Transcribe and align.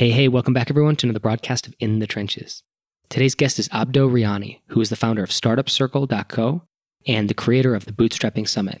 Hey, 0.00 0.12
hey, 0.12 0.28
welcome 0.28 0.54
back 0.54 0.70
everyone 0.70 0.96
to 0.96 1.06
another 1.06 1.20
broadcast 1.20 1.66
of 1.66 1.74
In 1.78 1.98
the 1.98 2.06
Trenches. 2.06 2.62
Today's 3.10 3.34
guest 3.34 3.58
is 3.58 3.68
Abdo 3.68 4.10
Riani, 4.10 4.60
who 4.68 4.80
is 4.80 4.88
the 4.88 4.96
founder 4.96 5.22
of 5.22 5.28
StartupCircle.co 5.28 6.62
and 7.06 7.28
the 7.28 7.34
creator 7.34 7.74
of 7.74 7.84
the 7.84 7.92
Bootstrapping 7.92 8.48
Summit. 8.48 8.80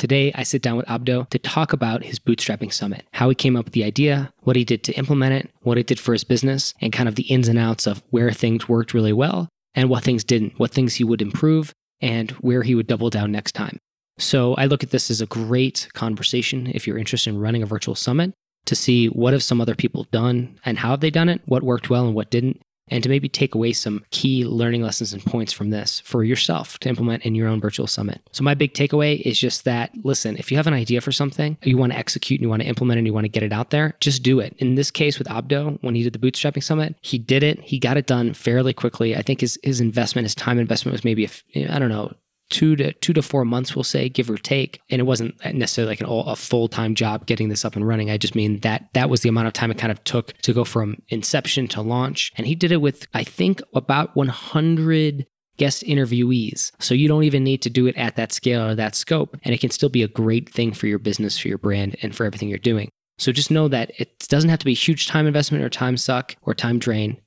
Today, 0.00 0.32
I 0.34 0.42
sit 0.42 0.60
down 0.60 0.76
with 0.76 0.86
Abdo 0.86 1.30
to 1.30 1.38
talk 1.38 1.72
about 1.72 2.02
his 2.02 2.18
Bootstrapping 2.18 2.72
Summit, 2.72 3.06
how 3.12 3.28
he 3.28 3.36
came 3.36 3.54
up 3.54 3.66
with 3.66 3.74
the 3.74 3.84
idea, 3.84 4.32
what 4.40 4.56
he 4.56 4.64
did 4.64 4.82
to 4.82 4.92
implement 4.94 5.32
it, 5.32 5.48
what 5.60 5.78
it 5.78 5.86
did 5.86 6.00
for 6.00 6.12
his 6.12 6.24
business, 6.24 6.74
and 6.80 6.92
kind 6.92 7.08
of 7.08 7.14
the 7.14 7.28
ins 7.30 7.46
and 7.46 7.56
outs 7.56 7.86
of 7.86 8.02
where 8.10 8.32
things 8.32 8.68
worked 8.68 8.92
really 8.92 9.12
well 9.12 9.48
and 9.76 9.88
what 9.88 10.02
things 10.02 10.24
didn't, 10.24 10.58
what 10.58 10.72
things 10.72 10.96
he 10.96 11.04
would 11.04 11.22
improve, 11.22 11.72
and 12.00 12.32
where 12.32 12.64
he 12.64 12.74
would 12.74 12.88
double 12.88 13.10
down 13.10 13.30
next 13.30 13.52
time. 13.52 13.78
So 14.18 14.54
I 14.54 14.66
look 14.66 14.82
at 14.82 14.90
this 14.90 15.08
as 15.08 15.20
a 15.20 15.26
great 15.26 15.86
conversation 15.94 16.66
if 16.74 16.84
you're 16.84 16.98
interested 16.98 17.30
in 17.30 17.38
running 17.38 17.62
a 17.62 17.66
virtual 17.66 17.94
summit 17.94 18.34
to 18.66 18.76
see 18.76 19.06
what 19.06 19.32
have 19.32 19.42
some 19.42 19.60
other 19.60 19.74
people 19.74 20.06
done 20.10 20.58
and 20.64 20.78
how 20.78 20.90
have 20.90 21.00
they 21.00 21.10
done 21.10 21.28
it, 21.28 21.40
what 21.46 21.62
worked 21.62 21.90
well 21.90 22.06
and 22.06 22.14
what 22.14 22.30
didn't, 22.30 22.60
and 22.90 23.02
to 23.02 23.08
maybe 23.08 23.28
take 23.28 23.54
away 23.54 23.72
some 23.72 24.04
key 24.10 24.44
learning 24.44 24.82
lessons 24.82 25.12
and 25.12 25.24
points 25.24 25.52
from 25.52 25.70
this 25.70 26.00
for 26.00 26.24
yourself 26.24 26.78
to 26.80 26.88
implement 26.88 27.24
in 27.24 27.34
your 27.34 27.48
own 27.48 27.60
virtual 27.60 27.86
summit. 27.86 28.20
So 28.32 28.42
my 28.42 28.54
big 28.54 28.74
takeaway 28.74 29.20
is 29.20 29.38
just 29.38 29.64
that 29.64 29.92
listen, 30.04 30.36
if 30.36 30.50
you 30.50 30.56
have 30.56 30.66
an 30.66 30.74
idea 30.74 31.00
for 31.00 31.12
something, 31.12 31.56
you 31.62 31.76
want 31.76 31.92
to 31.92 31.98
execute 31.98 32.40
and 32.40 32.44
you 32.44 32.48
want 32.48 32.62
to 32.62 32.68
implement 32.68 32.98
and 32.98 33.06
you 33.06 33.12
want 33.12 33.24
to 33.24 33.30
get 33.30 33.42
it 33.42 33.52
out 33.52 33.70
there, 33.70 33.94
just 34.00 34.22
do 34.22 34.40
it. 34.40 34.54
In 34.58 34.74
this 34.74 34.90
case 34.90 35.18
with 35.18 35.28
Abdo, 35.28 35.78
when 35.82 35.94
he 35.94 36.02
did 36.02 36.12
the 36.12 36.18
bootstrapping 36.18 36.62
summit, 36.62 36.96
he 37.02 37.18
did 37.18 37.42
it. 37.42 37.60
He 37.60 37.78
got 37.78 37.96
it 37.96 38.06
done 38.06 38.34
fairly 38.34 38.72
quickly. 38.72 39.16
I 39.16 39.22
think 39.22 39.40
his 39.40 39.58
his 39.62 39.80
investment, 39.80 40.24
his 40.24 40.34
time 40.34 40.58
investment 40.58 40.92
was 40.92 41.04
maybe 41.04 41.28
I 41.54 41.78
don't 41.78 41.90
know, 41.90 42.14
two 42.50 42.76
to 42.76 42.92
two 42.94 43.12
to 43.12 43.22
four 43.22 43.44
months, 43.44 43.74
we'll 43.74 43.84
say, 43.84 44.08
give 44.08 44.30
or 44.30 44.36
take. 44.36 44.80
And 44.90 45.00
it 45.00 45.04
wasn't 45.04 45.36
necessarily 45.54 45.92
like 45.92 46.00
an, 46.00 46.06
a 46.08 46.36
full 46.36 46.68
time 46.68 46.94
job 46.94 47.26
getting 47.26 47.48
this 47.48 47.64
up 47.64 47.76
and 47.76 47.86
running. 47.86 48.10
I 48.10 48.18
just 48.18 48.34
mean 48.34 48.60
that 48.60 48.88
that 48.94 49.10
was 49.10 49.22
the 49.22 49.28
amount 49.28 49.48
of 49.48 49.52
time 49.52 49.70
it 49.70 49.78
kind 49.78 49.92
of 49.92 50.02
took 50.04 50.32
to 50.42 50.52
go 50.52 50.64
from 50.64 51.02
inception 51.08 51.68
to 51.68 51.82
launch. 51.82 52.32
And 52.36 52.46
he 52.46 52.54
did 52.54 52.72
it 52.72 52.80
with, 52.80 53.06
I 53.14 53.24
think, 53.24 53.60
about 53.74 54.16
100 54.16 55.26
guest 55.56 55.82
interviewees. 55.82 56.70
So 56.78 56.94
you 56.94 57.08
don't 57.08 57.24
even 57.24 57.44
need 57.44 57.62
to 57.62 57.70
do 57.70 57.86
it 57.86 57.96
at 57.96 58.16
that 58.16 58.32
scale 58.32 58.64
or 58.64 58.74
that 58.76 58.94
scope. 58.94 59.36
And 59.42 59.54
it 59.54 59.60
can 59.60 59.70
still 59.70 59.88
be 59.88 60.02
a 60.02 60.08
great 60.08 60.48
thing 60.48 60.72
for 60.72 60.86
your 60.86 61.00
business, 61.00 61.36
for 61.36 61.48
your 61.48 61.58
brand, 61.58 61.96
and 62.00 62.14
for 62.14 62.24
everything 62.24 62.48
you're 62.48 62.58
doing. 62.58 62.90
So 63.18 63.32
just 63.32 63.50
know 63.50 63.66
that 63.68 63.90
it 63.98 64.26
doesn't 64.28 64.50
have 64.50 64.60
to 64.60 64.64
be 64.64 64.72
a 64.72 64.76
huge 64.76 65.08
time 65.08 65.26
investment 65.26 65.64
or 65.64 65.68
time 65.68 65.96
suck 65.96 66.36
or 66.42 66.54
time 66.54 66.78
drain. 66.78 67.20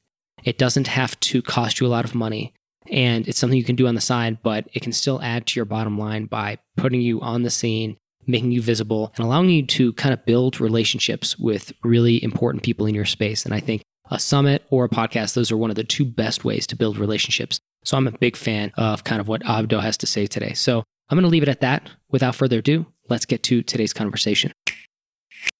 It 0.43 0.57
doesn't 0.57 0.87
have 0.87 1.19
to 1.19 1.41
cost 1.41 1.79
you 1.79 1.85
a 1.85 1.89
lot 1.89 2.05
of 2.05 2.15
money 2.15 2.53
and 2.89 3.27
it's 3.27 3.39
something 3.39 3.57
you 3.57 3.63
can 3.63 3.75
do 3.75 3.87
on 3.87 3.95
the 3.95 4.01
side, 4.01 4.39
but 4.43 4.67
it 4.73 4.81
can 4.81 4.91
still 4.91 5.21
add 5.21 5.47
to 5.47 5.59
your 5.59 5.65
bottom 5.65 5.97
line 5.97 6.25
by 6.25 6.57
putting 6.77 7.01
you 7.01 7.21
on 7.21 7.43
the 7.43 7.49
scene, 7.49 7.97
making 8.27 8.51
you 8.51 8.61
visible, 8.61 9.13
and 9.15 9.25
allowing 9.25 9.49
you 9.49 9.65
to 9.65 9.93
kind 9.93 10.13
of 10.13 10.25
build 10.25 10.59
relationships 10.59 11.37
with 11.37 11.71
really 11.83 12.23
important 12.23 12.63
people 12.63 12.85
in 12.85 12.95
your 12.95 13.05
space. 13.05 13.45
And 13.45 13.53
I 13.53 13.59
think 13.59 13.83
a 14.09 14.19
summit 14.19 14.63
or 14.69 14.85
a 14.85 14.89
podcast, 14.89 15.35
those 15.35 15.51
are 15.51 15.57
one 15.57 15.69
of 15.69 15.75
the 15.75 15.83
two 15.83 16.05
best 16.05 16.43
ways 16.43 16.67
to 16.67 16.75
build 16.75 16.97
relationships. 16.97 17.59
So 17.83 17.97
I'm 17.97 18.07
a 18.07 18.11
big 18.11 18.35
fan 18.35 18.71
of 18.77 19.03
kind 19.03 19.21
of 19.21 19.27
what 19.27 19.41
Abdo 19.43 19.81
has 19.81 19.97
to 19.97 20.07
say 20.07 20.27
today. 20.27 20.53
So 20.53 20.83
I'm 21.09 21.15
going 21.15 21.23
to 21.23 21.29
leave 21.29 21.43
it 21.43 21.49
at 21.49 21.61
that. 21.61 21.89
Without 22.09 22.35
further 22.35 22.59
ado, 22.59 22.85
let's 23.09 23.25
get 23.25 23.43
to 23.43 23.63
today's 23.63 23.93
conversation. 23.93 24.51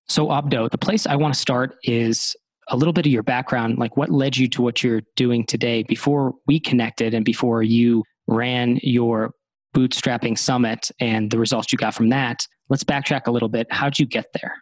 So, 0.07 0.27
Abdo, 0.27 0.69
the 0.69 0.77
place 0.77 1.07
I 1.07 1.15
want 1.15 1.33
to 1.33 1.39
start 1.39 1.77
is 1.83 2.35
a 2.69 2.77
little 2.77 2.93
bit 2.93 3.05
of 3.05 3.11
your 3.11 3.23
background, 3.23 3.77
like 3.77 3.97
what 3.97 4.09
led 4.09 4.37
you 4.37 4.47
to 4.49 4.61
what 4.61 4.83
you're 4.83 5.01
doing 5.15 5.45
today 5.45 5.83
before 5.83 6.33
we 6.47 6.59
connected 6.59 7.13
and 7.13 7.25
before 7.25 7.63
you 7.63 8.03
ran 8.27 8.79
your 8.81 9.31
bootstrapping 9.75 10.37
summit 10.37 10.89
and 10.99 11.31
the 11.31 11.39
results 11.39 11.71
you 11.71 11.77
got 11.77 11.93
from 11.93 12.09
that. 12.09 12.45
Let's 12.69 12.83
backtrack 12.83 13.27
a 13.27 13.31
little 13.31 13.49
bit. 13.49 13.67
How'd 13.71 13.99
you 13.99 14.05
get 14.05 14.25
there? 14.33 14.55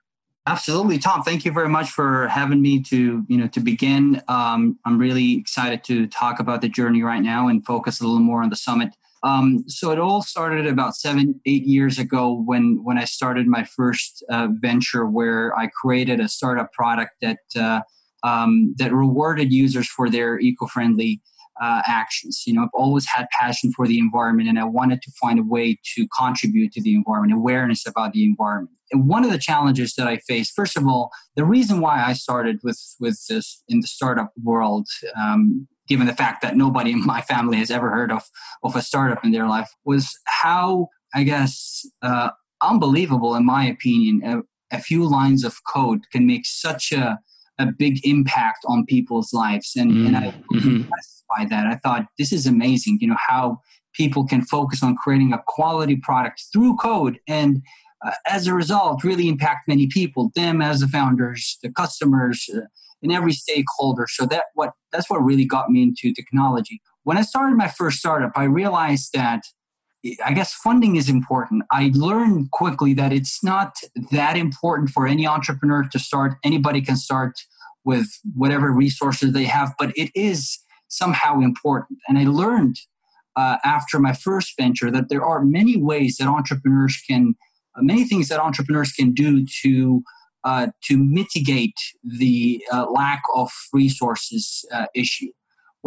Absolutely, 0.47 0.97
Tom. 0.97 1.22
Thank 1.22 1.45
you 1.45 1.52
very 1.52 1.69
much 1.69 1.91
for 1.91 2.28
having 2.28 2.61
me 2.61 2.81
to 2.83 3.23
you 3.28 3.38
know 3.38 3.47
to 3.50 3.59
begin. 3.59 4.22
Um, 4.28 4.80
I'm 4.86 4.97
really 4.97 5.38
excited 5.38 5.84
to 5.86 6.08
talk 6.08 6.39
about 6.39 6.61
the 6.61 6.69
journey 6.69 7.03
right 7.03 7.22
now 7.22 7.47
and 7.47 7.63
focus 7.63 8.02
a 8.02 8.03
little 8.03 8.19
more 8.19 8.41
on 8.41 8.50
the 8.50 8.56
summit. 8.56 8.95
Um, 9.22 9.66
so 9.67 9.91
it 9.91 10.00
all 10.00 10.22
started 10.22 10.66
about 10.66 10.96
seven, 10.96 11.41
eight 11.46 11.66
years 11.66 12.00
ago 12.00 12.41
when 12.46 12.79
when 12.84 12.97
I 12.97 13.03
started 13.03 13.47
my 13.47 13.63
first 13.63 14.23
uh, 14.31 14.47
venture, 14.52 15.06
where 15.06 15.56
I 15.57 15.68
created 15.68 16.19
a 16.19 16.28
startup 16.28 16.72
product 16.72 17.16
that 17.22 17.40
uh, 17.56 17.81
um, 18.24 18.74
that 18.78 18.94
rewarded 18.94 19.52
users 19.52 19.88
for 19.88 20.09
their 20.09 20.40
eco-friendly 20.40 21.22
uh, 21.62 21.81
actions. 21.85 22.44
You 22.46 22.53
know, 22.53 22.63
I've 22.63 22.69
always 22.74 23.06
had 23.06 23.28
passion 23.38 23.72
for 23.75 23.88
the 23.88 24.00
environment, 24.00 24.47
and 24.50 24.57
I 24.57 24.63
wanted 24.63 25.02
to 25.02 25.12
find 25.19 25.40
a 25.40 25.44
way 25.44 25.78
to 25.96 26.07
contribute 26.18 26.72
to 26.74 26.81
the 26.81 26.96
environment, 26.96 27.34
awareness 27.34 27.85
about 27.85 28.13
the 28.13 28.24
environment. 28.24 28.75
And 28.91 29.08
one 29.08 29.24
of 29.24 29.31
the 29.31 29.38
challenges 29.38 29.94
that 29.96 30.08
I 30.08 30.18
faced, 30.18 30.53
first 30.56 30.78
of 30.78 30.88
all, 30.88 31.12
the 31.35 31.46
reason 31.46 31.81
why 31.81 32.03
I 32.03 32.13
started 32.13 32.59
with 32.63 32.79
with 33.00 33.24
this 33.28 33.62
in 33.68 33.81
the 33.81 33.88
startup 33.88 34.31
world. 34.41 34.88
Um, 35.22 35.68
given 35.90 36.06
the 36.06 36.16
fact 36.16 36.44
that 36.44 36.56
nobody 36.56 36.91
in 36.91 37.03
my 37.03 37.19
family 37.19 37.58
has 37.58 37.72
ever 37.72 37.90
heard 37.90 38.12
of, 38.12 38.22
of 38.63 38.75
a 38.75 38.81
startup 38.81 39.25
in 39.25 39.31
their 39.31 39.47
life, 39.47 39.72
was 39.85 40.16
how, 40.25 40.88
I 41.16 41.24
guess, 41.24 41.84
uh, 42.03 42.29
unbelievable, 42.62 43.34
in 43.35 43.44
my 43.44 43.66
opinion, 43.66 44.22
a, 44.24 44.78
a 44.78 44.79
few 44.79 45.03
lines 45.03 45.44
of 45.44 45.58
code 45.74 46.02
can 46.12 46.28
make 46.28 46.46
such 46.46 46.91
a 46.91 47.18
a 47.59 47.68
big 47.68 48.00
impact 48.06 48.59
on 48.66 48.86
people's 48.86 49.34
lives. 49.34 49.74
And, 49.75 49.92
mm. 49.92 50.08
and 50.08 50.18
I 50.18 50.34
was 50.50 50.64
mm-hmm. 50.64 50.75
impressed 50.78 51.25
by 51.38 51.46
that. 51.46 51.68
I 51.68 51.75
thought 51.75 52.08
this 52.18 52.31
is 52.31 52.47
amazing, 52.47 52.97
you 53.02 53.08
know, 53.08 53.18
how 53.28 53.59
people 53.94 54.25
can 54.25 54.42
focus 54.42 54.81
on 54.81 54.96
creating 54.96 55.34
a 55.34 55.44
quality 55.47 55.97
product 55.97 56.44
through 56.53 56.78
code 56.78 57.20
and 57.28 57.62
uh, 58.06 58.12
as 58.28 58.47
a 58.47 58.53
result 58.53 59.03
really 59.03 59.28
impact 59.28 59.68
many 59.68 59.88
people, 59.88 60.31
them 60.34 60.62
as 60.62 60.80
the 60.80 60.88
founders, 60.88 61.58
the 61.62 61.70
customers, 61.70 62.50
uh, 62.56 62.62
and 63.02 63.12
every 63.12 63.34
stakeholder. 63.34 64.08
So 64.09 64.26
that 64.28 64.46
what 64.53 64.72
that's 64.91 65.09
what 65.09 65.24
really 65.24 65.46
got 65.46 65.70
me 65.70 65.84
into 65.84 66.14
technology. 66.14 66.81
When 67.03 67.18
I 67.18 67.22
started 67.22 67.58
my 67.58 67.68
first 67.68 68.00
startup, 68.00 68.31
I 68.36 68.44
realized 68.44 69.12
that 69.14 69.41
I 70.25 70.33
guess 70.33 70.53
funding 70.53 70.95
is 70.95 71.09
important. 71.09 71.63
I 71.71 71.91
learned 71.93 72.51
quickly 72.51 72.93
that 72.93 73.11
it's 73.11 73.43
not 73.43 73.75
that 74.11 74.37
important 74.37 74.89
for 74.91 75.07
any 75.07 75.27
entrepreneur 75.27 75.83
to 75.91 75.99
start. 75.99 76.35
Anybody 76.43 76.81
can 76.81 76.95
start 76.95 77.39
with 77.83 78.07
whatever 78.33 78.71
resources 78.71 79.33
they 79.33 79.45
have, 79.45 79.73
but 79.77 79.91
it 79.97 80.09
is 80.15 80.59
somehow 80.87 81.39
important. 81.41 81.99
And 82.07 82.17
I 82.17 82.23
learned 82.23 82.77
uh, 83.35 83.57
after 83.63 83.99
my 83.99 84.13
first 84.13 84.53
venture 84.57 84.89
that 84.91 85.09
there 85.09 85.25
are 85.25 85.43
many 85.43 85.77
ways 85.77 86.17
that 86.17 86.27
entrepreneurs 86.27 87.01
can, 87.09 87.35
uh, 87.75 87.81
many 87.81 88.05
things 88.05 88.29
that 88.29 88.39
entrepreneurs 88.39 88.91
can 88.93 89.13
do 89.13 89.45
to 89.63 90.03
uh, 90.45 90.67
to 90.81 90.97
mitigate 90.97 91.75
the 92.01 92.63
uh, 92.71 92.89
lack 92.89 93.21
of 93.35 93.51
resources 93.73 94.63
uh, 94.73 94.85
issue 94.95 95.27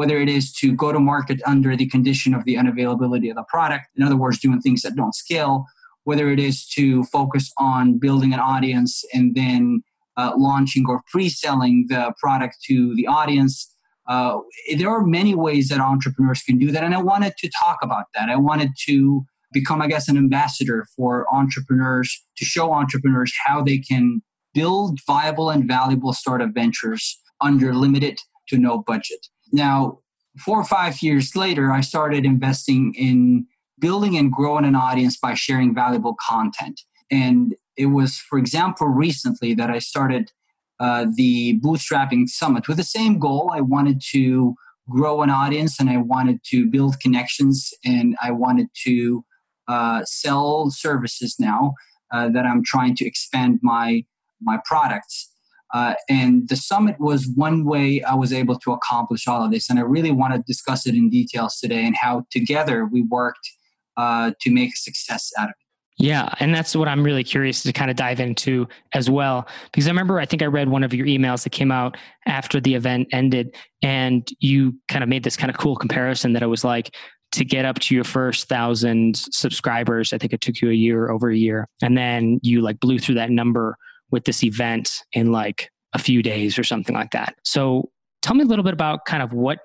whether 0.02 0.18
it 0.18 0.28
is 0.28 0.52
to 0.52 0.74
go 0.74 0.90
to 0.90 0.98
market 0.98 1.40
under 1.46 1.76
the 1.76 1.86
condition 1.86 2.34
of 2.34 2.44
the 2.44 2.56
unavailability 2.56 3.30
of 3.30 3.36
the 3.36 3.44
product, 3.48 3.84
in 3.96 4.02
other 4.02 4.16
words, 4.16 4.40
doing 4.40 4.60
things 4.60 4.82
that 4.82 4.96
don't 4.96 5.14
scale, 5.14 5.64
whether 6.02 6.28
it 6.28 6.40
is 6.40 6.66
to 6.66 7.04
focus 7.04 7.52
on 7.56 8.00
building 8.00 8.34
an 8.34 8.40
audience 8.40 9.04
and 9.14 9.36
then 9.36 9.84
uh, 10.16 10.32
launching 10.36 10.84
or 10.88 11.02
pre 11.12 11.28
selling 11.28 11.86
the 11.88 12.12
product 12.18 12.56
to 12.66 12.96
the 12.96 13.06
audience. 13.06 13.72
Uh, 14.08 14.38
there 14.76 14.90
are 14.90 15.06
many 15.06 15.36
ways 15.36 15.68
that 15.68 15.78
entrepreneurs 15.78 16.42
can 16.42 16.58
do 16.58 16.72
that. 16.72 16.82
And 16.82 16.96
I 16.96 17.00
wanted 17.00 17.34
to 17.38 17.48
talk 17.56 17.78
about 17.80 18.06
that. 18.16 18.28
I 18.28 18.34
wanted 18.34 18.70
to 18.86 19.24
become, 19.52 19.80
I 19.80 19.86
guess, 19.86 20.08
an 20.08 20.16
ambassador 20.16 20.84
for 20.96 21.32
entrepreneurs 21.32 22.26
to 22.38 22.44
show 22.44 22.72
entrepreneurs 22.72 23.32
how 23.46 23.62
they 23.62 23.78
can 23.78 24.20
build 24.52 24.98
viable 25.06 25.48
and 25.48 25.68
valuable 25.68 26.12
startup 26.12 26.50
ventures 26.52 27.20
under 27.40 27.72
limited 27.72 28.18
to 28.48 28.58
no 28.58 28.82
budget. 28.82 29.28
Now, 29.52 29.98
four 30.38 30.58
or 30.58 30.64
five 30.64 31.02
years 31.02 31.36
later, 31.36 31.72
I 31.72 31.82
started 31.82 32.24
investing 32.24 32.94
in 32.96 33.46
building 33.78 34.16
and 34.16 34.32
growing 34.32 34.64
an 34.64 34.74
audience 34.74 35.18
by 35.18 35.34
sharing 35.34 35.74
valuable 35.74 36.16
content. 36.26 36.80
And 37.10 37.54
it 37.76 37.86
was, 37.86 38.18
for 38.18 38.38
example, 38.38 38.86
recently 38.86 39.54
that 39.54 39.70
I 39.70 39.78
started 39.78 40.32
uh, 40.80 41.06
the 41.14 41.60
Bootstrapping 41.60 42.28
Summit 42.28 42.68
with 42.68 42.76
the 42.76 42.84
same 42.84 43.18
goal. 43.18 43.50
I 43.52 43.60
wanted 43.60 44.00
to 44.10 44.54
grow 44.88 45.22
an 45.22 45.30
audience 45.30 45.78
and 45.78 45.88
I 45.88 45.98
wanted 45.98 46.40
to 46.46 46.68
build 46.68 47.00
connections 47.00 47.72
and 47.84 48.16
I 48.22 48.30
wanted 48.30 48.68
to 48.84 49.24
uh, 49.68 50.02
sell 50.04 50.70
services 50.70 51.36
now 51.38 51.74
uh, 52.12 52.28
that 52.30 52.44
I'm 52.44 52.64
trying 52.64 52.96
to 52.96 53.06
expand 53.06 53.60
my 53.62 54.04
my 54.40 54.58
products. 54.64 55.31
Uh, 55.72 55.94
and 56.08 56.48
the 56.48 56.56
summit 56.56 57.00
was 57.00 57.28
one 57.34 57.64
way 57.64 58.02
I 58.02 58.14
was 58.14 58.32
able 58.32 58.58
to 58.58 58.72
accomplish 58.72 59.26
all 59.26 59.44
of 59.44 59.50
this. 59.50 59.70
And 59.70 59.78
I 59.78 59.82
really 59.82 60.12
want 60.12 60.34
to 60.34 60.42
discuss 60.46 60.86
it 60.86 60.94
in 60.94 61.08
details 61.08 61.58
today 61.58 61.86
and 61.86 61.96
how 61.96 62.26
together 62.30 62.84
we 62.84 63.02
worked 63.02 63.50
uh, 63.96 64.32
to 64.40 64.50
make 64.50 64.74
a 64.74 64.76
success 64.76 65.30
out 65.38 65.44
of 65.44 65.50
it. 65.50 65.56
Yeah, 65.98 66.30
and 66.40 66.54
that's 66.54 66.74
what 66.74 66.88
I'm 66.88 67.04
really 67.04 67.22
curious 67.22 67.62
to 67.62 67.72
kind 67.72 67.90
of 67.90 67.96
dive 67.96 68.18
into 68.18 68.66
as 68.92 69.10
well. 69.10 69.46
Because 69.70 69.86
I 69.86 69.90
remember, 69.90 70.18
I 70.18 70.26
think 70.26 70.42
I 70.42 70.46
read 70.46 70.68
one 70.68 70.82
of 70.84 70.94
your 70.94 71.06
emails 71.06 71.44
that 71.44 71.50
came 71.50 71.70
out 71.70 71.96
after 72.26 72.60
the 72.60 72.74
event 72.74 73.08
ended, 73.12 73.54
and 73.82 74.28
you 74.40 74.74
kind 74.88 75.02
of 75.02 75.08
made 75.08 75.22
this 75.22 75.36
kind 75.36 75.50
of 75.50 75.58
cool 75.58 75.76
comparison 75.76 76.32
that 76.32 76.42
it 76.42 76.46
was 76.46 76.64
like 76.64 76.94
to 77.32 77.44
get 77.44 77.64
up 77.64 77.78
to 77.80 77.94
your 77.94 78.04
first 78.04 78.48
thousand 78.48 79.16
subscribers. 79.16 80.12
I 80.12 80.18
think 80.18 80.32
it 80.32 80.40
took 80.40 80.60
you 80.60 80.70
a 80.70 80.74
year, 80.74 81.10
over 81.10 81.30
a 81.30 81.36
year, 81.36 81.68
and 81.82 81.96
then 81.96 82.40
you 82.42 82.62
like 82.62 82.80
blew 82.80 82.98
through 82.98 83.16
that 83.16 83.30
number 83.30 83.76
with 84.12 84.24
this 84.24 84.44
event 84.44 85.02
in 85.12 85.32
like 85.32 85.70
a 85.94 85.98
few 85.98 86.22
days 86.22 86.58
or 86.58 86.64
something 86.64 86.94
like 86.94 87.10
that. 87.10 87.34
So 87.42 87.90
tell 88.20 88.36
me 88.36 88.44
a 88.44 88.46
little 88.46 88.64
bit 88.64 88.74
about 88.74 89.04
kind 89.06 89.22
of 89.22 89.32
what 89.32 89.58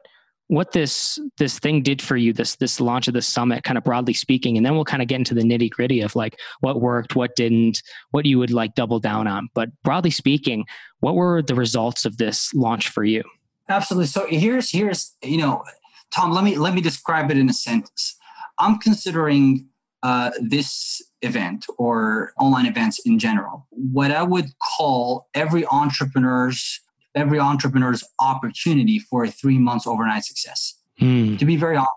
what 0.49 0.71
this 0.71 1.19
this 1.37 1.59
thing 1.59 1.81
did 1.83 2.01
for 2.01 2.15
you 2.15 2.31
this 2.31 2.55
this 2.55 2.79
launch 2.79 3.09
of 3.09 3.13
the 3.13 3.21
summit 3.21 3.65
kind 3.65 3.77
of 3.77 3.83
broadly 3.83 4.13
speaking 4.13 4.55
and 4.55 4.65
then 4.65 4.75
we'll 4.75 4.85
kind 4.85 5.01
of 5.01 5.09
get 5.09 5.17
into 5.17 5.33
the 5.33 5.41
nitty 5.41 5.69
gritty 5.69 5.99
of 5.99 6.15
like 6.15 6.39
what 6.61 6.79
worked 6.79 7.17
what 7.17 7.35
didn't 7.35 7.81
what 8.11 8.25
you 8.25 8.39
would 8.39 8.51
like 8.51 8.73
double 8.73 8.99
down 8.99 9.27
on. 9.27 9.49
But 9.53 9.69
broadly 9.83 10.11
speaking 10.11 10.65
what 11.01 11.15
were 11.15 11.41
the 11.41 11.55
results 11.55 12.05
of 12.05 12.17
this 12.17 12.53
launch 12.53 12.89
for 12.89 13.03
you? 13.03 13.23
Absolutely. 13.69 14.07
So 14.07 14.25
here's 14.27 14.71
here's 14.71 15.15
you 15.21 15.37
know 15.37 15.63
tom 16.11 16.31
let 16.31 16.45
me 16.45 16.55
let 16.55 16.73
me 16.73 16.81
describe 16.81 17.29
it 17.29 17.37
in 17.37 17.49
a 17.49 17.53
sentence. 17.53 18.15
I'm 18.59 18.79
considering 18.79 19.67
uh, 20.03 20.31
this 20.39 21.01
event 21.21 21.65
or 21.77 22.31
online 22.39 22.65
events 22.65 22.99
in 23.05 23.17
general 23.17 23.67
what 23.71 24.11
i 24.11 24.21
would 24.21 24.45
call 24.77 25.27
every 25.33 25.65
entrepreneur's 25.67 26.81
every 27.17 27.39
entrepreneur's 27.39 28.03
opportunity 28.19 28.99
for 28.99 29.23
a 29.23 29.31
three 29.31 29.57
months 29.57 29.87
overnight 29.87 30.23
success. 30.23 30.75
Mm. 31.01 31.37
To 31.39 31.45
be 31.45 31.57
very 31.57 31.75
honest, 31.75 31.91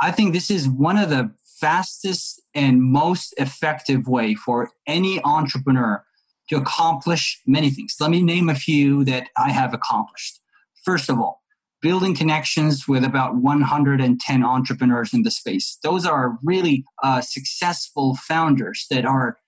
I 0.00 0.10
think 0.10 0.32
this 0.32 0.50
is 0.50 0.68
one 0.68 0.98
of 0.98 1.08
the 1.08 1.32
fastest 1.58 2.42
and 2.54 2.82
most 2.82 3.32
effective 3.38 4.06
way 4.06 4.34
for 4.34 4.70
any 4.86 5.22
entrepreneur 5.24 6.04
to 6.50 6.56
accomplish 6.56 7.40
many 7.46 7.70
things. 7.70 7.96
Let 7.98 8.10
me 8.10 8.22
name 8.22 8.48
a 8.48 8.54
few 8.54 9.04
that 9.04 9.28
I 9.36 9.50
have 9.50 9.72
accomplished. 9.72 10.40
First 10.84 11.08
of 11.08 11.18
all, 11.18 11.42
building 11.82 12.14
connections 12.14 12.88
with 12.88 13.04
about 13.04 13.36
110 13.36 14.44
entrepreneurs 14.44 15.12
in 15.12 15.22
the 15.22 15.30
space. 15.30 15.78
Those 15.82 16.06
are 16.06 16.38
really 16.42 16.84
uh, 17.02 17.20
successful 17.20 18.16
founders 18.16 18.86
that 18.90 19.04
are 19.04 19.38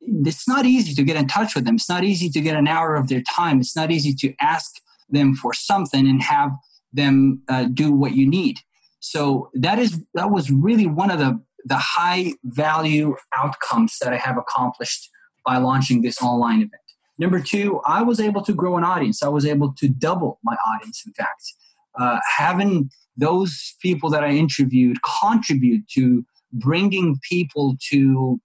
it's 0.00 0.46
not 0.46 0.64
easy 0.64 0.94
to 0.94 1.02
get 1.02 1.16
in 1.16 1.26
touch 1.26 1.54
with 1.54 1.64
them. 1.64 1.74
It's 1.74 1.88
not 1.88 2.04
easy 2.04 2.30
to 2.30 2.40
get 2.40 2.56
an 2.56 2.68
hour 2.68 2.94
of 2.94 3.08
their 3.08 3.22
time. 3.22 3.60
It's 3.60 3.74
not 3.74 3.90
easy 3.90 4.14
to 4.14 4.32
ask 4.40 4.80
them 5.08 5.34
for 5.34 5.52
something 5.52 6.06
and 6.06 6.22
have 6.22 6.52
them 6.92 7.42
uh, 7.48 7.64
do 7.64 7.92
what 7.92 8.12
you 8.12 8.28
need. 8.28 8.60
So 9.00 9.50
that 9.54 9.78
is 9.78 10.04
that 10.14 10.30
was 10.30 10.50
really 10.50 10.86
one 10.86 11.10
of 11.10 11.18
the 11.18 11.42
the 11.64 11.76
high 11.76 12.32
value 12.44 13.16
outcomes 13.36 13.98
that 14.00 14.12
I 14.12 14.16
have 14.16 14.38
accomplished 14.38 15.10
by 15.44 15.58
launching 15.58 16.02
this 16.02 16.22
online 16.22 16.58
event. 16.58 16.82
Number 17.18 17.40
two, 17.40 17.80
I 17.84 18.02
was 18.02 18.20
able 18.20 18.42
to 18.42 18.54
grow 18.54 18.76
an 18.76 18.84
audience. 18.84 19.22
I 19.22 19.28
was 19.28 19.44
able 19.44 19.74
to 19.74 19.88
double 19.88 20.38
my 20.44 20.56
audience. 20.66 21.02
In 21.04 21.12
fact, 21.12 21.42
uh, 21.98 22.18
having 22.36 22.90
those 23.16 23.74
people 23.82 24.08
that 24.10 24.24
I 24.24 24.30
interviewed 24.30 24.98
contribute 25.02 25.88
to 25.94 26.24
bringing 26.52 27.18
people 27.28 27.76
to 27.90 28.40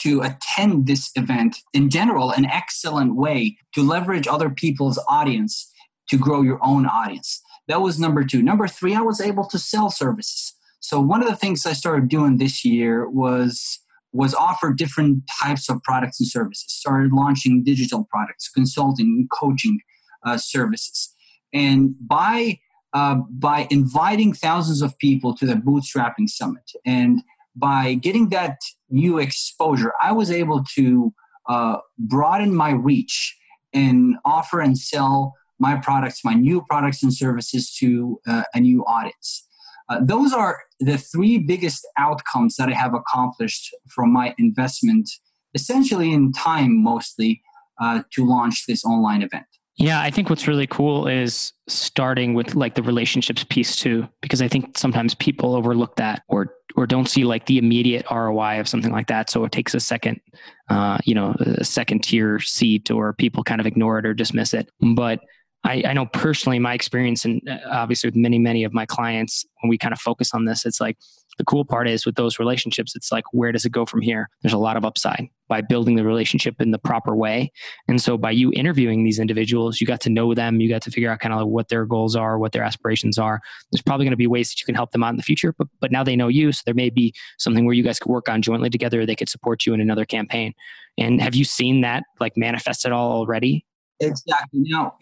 to 0.00 0.22
attend 0.22 0.86
this 0.86 1.10
event 1.14 1.58
in 1.74 1.90
general 1.90 2.30
an 2.30 2.46
excellent 2.46 3.16
way 3.16 3.56
to 3.74 3.82
leverage 3.82 4.26
other 4.26 4.48
people's 4.48 4.98
audience 5.08 5.70
to 6.08 6.16
grow 6.16 6.40
your 6.40 6.58
own 6.62 6.86
audience. 6.86 7.42
That 7.68 7.82
was 7.82 8.00
number 8.00 8.24
two. 8.24 8.42
Number 8.42 8.66
three 8.66 8.94
i 8.94 9.00
was 9.00 9.20
able 9.20 9.46
to 9.48 9.58
sell 9.58 9.90
services. 9.90 10.54
So 10.80 11.00
one 11.00 11.22
of 11.22 11.28
the 11.28 11.36
things 11.36 11.66
i 11.66 11.72
started 11.72 12.08
doing 12.08 12.38
this 12.38 12.64
year 12.64 13.08
was 13.08 13.80
was 14.12 14.34
offer 14.34 14.72
different 14.72 15.22
types 15.40 15.70
of 15.70 15.82
products 15.82 16.18
and 16.18 16.28
services. 16.28 16.64
Started 16.68 17.12
launching 17.12 17.62
digital 17.62 18.08
products 18.10 18.48
consulting 18.48 19.28
coaching 19.32 19.78
uh, 20.24 20.36
services. 20.36 21.14
And 21.52 21.94
by 22.00 22.58
uh, 22.92 23.16
by 23.30 23.66
inviting 23.70 24.32
thousands 24.32 24.82
of 24.82 24.98
people 24.98 25.34
to 25.36 25.46
the 25.46 25.54
bootstrapping 25.54 26.28
summit 26.28 26.70
and 26.84 27.22
by 27.56 27.94
getting 27.94 28.30
that 28.30 28.58
new 28.88 29.18
exposure, 29.18 29.92
I 30.02 30.12
was 30.12 30.30
able 30.30 30.64
to 30.76 31.12
uh, 31.48 31.78
broaden 31.98 32.54
my 32.54 32.70
reach 32.70 33.36
and 33.72 34.16
offer 34.24 34.60
and 34.60 34.78
sell 34.78 35.34
my 35.58 35.76
products, 35.76 36.24
my 36.24 36.34
new 36.34 36.64
products 36.68 37.02
and 37.02 37.12
services 37.12 37.74
to 37.76 38.20
uh, 38.26 38.42
a 38.54 38.60
new 38.60 38.82
audience. 38.84 39.46
Uh, 39.88 40.00
those 40.02 40.32
are 40.32 40.58
the 40.78 40.96
three 40.96 41.38
biggest 41.38 41.86
outcomes 41.98 42.56
that 42.56 42.68
I 42.68 42.74
have 42.74 42.94
accomplished 42.94 43.74
from 43.88 44.12
my 44.12 44.34
investment, 44.38 45.10
essentially 45.54 46.12
in 46.12 46.32
time 46.32 46.82
mostly, 46.82 47.42
uh, 47.80 48.02
to 48.12 48.26
launch 48.26 48.66
this 48.66 48.84
online 48.84 49.22
event. 49.22 49.46
Yeah, 49.80 50.02
I 50.02 50.10
think 50.10 50.28
what's 50.28 50.46
really 50.46 50.66
cool 50.66 51.08
is 51.08 51.54
starting 51.66 52.34
with 52.34 52.54
like 52.54 52.74
the 52.74 52.82
relationships 52.82 53.44
piece 53.44 53.76
too, 53.76 54.06
because 54.20 54.42
I 54.42 54.48
think 54.48 54.76
sometimes 54.76 55.14
people 55.14 55.54
overlook 55.54 55.96
that 55.96 56.22
or 56.28 56.54
or 56.76 56.86
don't 56.86 57.08
see 57.08 57.24
like 57.24 57.46
the 57.46 57.56
immediate 57.56 58.04
ROI 58.10 58.60
of 58.60 58.68
something 58.68 58.92
like 58.92 59.06
that. 59.06 59.30
So 59.30 59.42
it 59.44 59.52
takes 59.52 59.72
a 59.74 59.80
second, 59.80 60.20
uh, 60.68 60.98
you 61.04 61.14
know, 61.14 61.34
a 61.40 61.64
second 61.64 62.04
tier 62.04 62.38
seat, 62.40 62.90
or 62.90 63.14
people 63.14 63.42
kind 63.42 63.58
of 63.58 63.66
ignore 63.66 63.98
it 63.98 64.04
or 64.04 64.12
dismiss 64.12 64.52
it. 64.52 64.68
But 64.94 65.20
I, 65.64 65.82
I 65.86 65.92
know 65.94 66.04
personally, 66.06 66.58
my 66.58 66.74
experience, 66.74 67.24
and 67.24 67.40
uh, 67.48 67.58
obviously 67.70 68.08
with 68.08 68.16
many, 68.16 68.38
many 68.38 68.64
of 68.64 68.74
my 68.74 68.84
clients, 68.84 69.46
when 69.62 69.70
we 69.70 69.78
kind 69.78 69.94
of 69.94 70.00
focus 70.00 70.34
on 70.34 70.44
this, 70.44 70.66
it's 70.66 70.80
like 70.80 70.98
the 71.38 71.44
cool 71.44 71.64
part 71.64 71.88
is 71.88 72.04
with 72.04 72.16
those 72.16 72.38
relationships, 72.38 72.94
it's 72.94 73.10
like, 73.10 73.24
where 73.32 73.52
does 73.52 73.64
it 73.64 73.72
go 73.72 73.86
from 73.86 74.00
here? 74.00 74.28
There's 74.42 74.52
a 74.52 74.58
lot 74.58 74.76
of 74.76 74.84
upside 74.84 75.28
by 75.48 75.60
building 75.60 75.96
the 75.96 76.04
relationship 76.04 76.60
in 76.60 76.70
the 76.70 76.78
proper 76.78 77.16
way. 77.16 77.50
And 77.88 78.00
so 78.00 78.16
by 78.16 78.30
you 78.30 78.52
interviewing 78.52 79.04
these 79.04 79.18
individuals, 79.18 79.80
you 79.80 79.86
got 79.86 80.00
to 80.02 80.10
know 80.10 80.34
them, 80.34 80.60
you 80.60 80.68
got 80.68 80.82
to 80.82 80.90
figure 80.90 81.10
out 81.10 81.20
kind 81.20 81.32
of 81.32 81.40
like 81.40 81.48
what 81.48 81.68
their 81.68 81.86
goals 81.86 82.14
are, 82.14 82.38
what 82.38 82.52
their 82.52 82.62
aspirations 82.62 83.18
are. 83.18 83.40
There's 83.72 83.82
probably 83.82 84.04
going 84.04 84.12
to 84.12 84.16
be 84.16 84.26
ways 84.26 84.50
that 84.50 84.60
you 84.60 84.66
can 84.66 84.74
help 84.74 84.92
them 84.92 85.02
out 85.02 85.10
in 85.10 85.16
the 85.16 85.22
future, 85.22 85.54
but, 85.56 85.66
but 85.80 85.90
now 85.90 86.04
they 86.04 86.14
know 86.14 86.28
you. 86.28 86.52
So 86.52 86.62
there 86.66 86.74
may 86.74 86.90
be 86.90 87.14
something 87.38 87.64
where 87.64 87.74
you 87.74 87.82
guys 87.82 87.98
could 87.98 88.12
work 88.12 88.28
on 88.28 88.42
jointly 88.42 88.70
together. 88.70 89.04
They 89.04 89.16
could 89.16 89.28
support 89.28 89.66
you 89.66 89.74
in 89.74 89.80
another 89.80 90.04
campaign. 90.04 90.54
And 90.98 91.20
have 91.20 91.34
you 91.34 91.44
seen 91.44 91.80
that 91.80 92.04
like 92.20 92.36
manifest 92.36 92.86
at 92.86 92.92
all 92.92 93.12
already? 93.12 93.64
Exactly. 93.98 94.60
Now, 94.64 94.96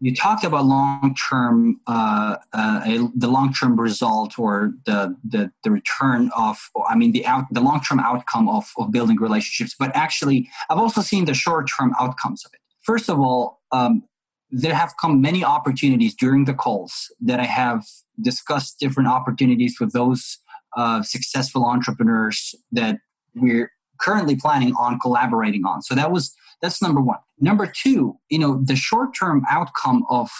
you 0.00 0.14
talked 0.14 0.44
about 0.44 0.64
long 0.64 1.14
term, 1.14 1.80
uh, 1.86 2.36
uh, 2.52 3.08
the 3.14 3.28
long 3.28 3.52
term 3.52 3.78
result 3.78 4.38
or 4.38 4.72
the, 4.86 5.16
the, 5.24 5.52
the 5.62 5.70
return 5.70 6.30
of, 6.36 6.58
I 6.88 6.94
mean, 6.96 7.12
the 7.12 7.24
out, 7.26 7.44
the 7.50 7.60
long 7.60 7.80
term 7.80 8.00
outcome 8.00 8.48
of, 8.48 8.70
of 8.76 8.90
building 8.90 9.16
relationships. 9.16 9.74
But 9.78 9.94
actually, 9.94 10.48
I've 10.68 10.78
also 10.78 11.00
seen 11.00 11.24
the 11.24 11.34
short 11.34 11.70
term 11.76 11.94
outcomes 12.00 12.44
of 12.44 12.52
it. 12.52 12.60
First 12.82 13.08
of 13.08 13.18
all, 13.18 13.62
um, 13.72 14.02
there 14.50 14.74
have 14.74 14.94
come 15.00 15.20
many 15.20 15.44
opportunities 15.44 16.14
during 16.14 16.44
the 16.44 16.54
calls 16.54 17.12
that 17.20 17.40
I 17.40 17.44
have 17.44 17.84
discussed 18.20 18.78
different 18.78 19.08
opportunities 19.08 19.76
with 19.80 19.92
those 19.92 20.38
uh, 20.76 21.02
successful 21.02 21.64
entrepreneurs 21.64 22.54
that 22.72 22.98
we're 23.34 23.70
currently 24.00 24.36
planning 24.36 24.74
on 24.78 24.98
collaborating 24.98 25.64
on. 25.64 25.82
So 25.82 25.94
that 25.94 26.12
was 26.12 26.34
that's 26.60 26.82
number 26.82 27.00
one. 27.00 27.18
Number 27.38 27.66
two, 27.66 28.18
you 28.28 28.38
know, 28.38 28.62
the 28.64 28.76
short 28.76 29.10
term 29.18 29.42
outcome 29.50 30.04
of 30.08 30.30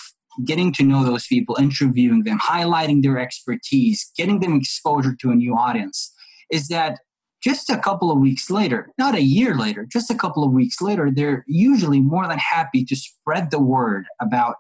getting 0.45 0.73
to 0.73 0.83
know 0.83 1.05
those 1.05 1.27
people, 1.27 1.57
interviewing 1.59 2.25
them, 2.25 2.39
highlighting 2.39 3.03
their 3.03 3.19
expertise, 3.19 4.11
getting 4.17 4.41
them 4.41 4.57
exposure 4.57 5.15
to 5.21 5.31
a 5.31 5.35
new 5.35 5.55
audience 5.55 6.13
is 6.51 6.69
that 6.69 6.99
just 7.43 7.69
a 7.69 7.79
couple 7.79 8.11
of 8.11 8.19
weeks 8.19 8.51
later, 8.51 8.91
not 8.97 9.15
a 9.15 9.23
year 9.23 9.55
later, 9.55 9.87
just 9.91 10.11
a 10.11 10.15
couple 10.15 10.43
of 10.43 10.51
weeks 10.51 10.81
later, 10.81 11.11
they're 11.11 11.45
usually 11.47 12.01
more 12.01 12.27
than 12.27 12.39
happy 12.39 12.85
to 12.87 12.97
spread 12.97 13.51
the 13.51 13.61
word 13.61 14.07
about 14.21 14.57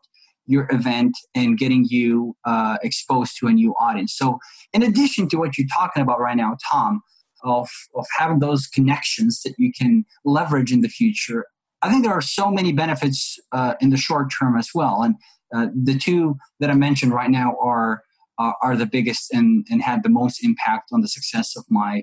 your 0.46 0.68
event 0.70 1.16
and 1.34 1.56
getting 1.56 1.87
you 1.88 2.37
uh, 2.44 2.76
exposed 2.82 3.38
to 3.38 3.46
a 3.46 3.52
new 3.52 3.75
audience. 3.80 4.14
So, 4.14 4.38
in 4.75 4.82
addition 4.82 5.28
to 5.30 5.38
what 5.38 5.56
you're 5.56 5.66
talking 5.75 6.02
about 6.02 6.20
right 6.20 6.37
now, 6.37 6.58
Tom, 6.70 7.00
of, 7.44 7.68
of 7.94 8.06
having 8.18 8.40
those 8.40 8.66
connections 8.66 9.42
that 9.42 9.54
you 9.58 9.72
can 9.72 10.04
leverage 10.24 10.72
in 10.72 10.80
the 10.80 10.88
future. 10.88 11.46
I 11.82 11.90
think 11.90 12.02
there 12.02 12.12
are 12.14 12.22
so 12.22 12.50
many 12.50 12.72
benefits 12.72 13.38
uh, 13.52 13.74
in 13.80 13.90
the 13.90 13.96
short 13.96 14.32
term 14.36 14.56
as 14.56 14.70
well. 14.74 15.02
And 15.02 15.16
uh, 15.54 15.66
the 15.74 15.98
two 15.98 16.36
that 16.60 16.70
I 16.70 16.74
mentioned 16.74 17.12
right 17.12 17.30
now 17.30 17.56
are 17.62 18.02
uh, 18.38 18.52
are 18.62 18.76
the 18.76 18.86
biggest 18.86 19.32
and, 19.32 19.64
and 19.70 19.80
had 19.80 20.02
the 20.02 20.08
most 20.08 20.42
impact 20.42 20.90
on 20.92 21.02
the 21.02 21.08
success 21.08 21.54
of 21.56 21.64
my 21.70 22.02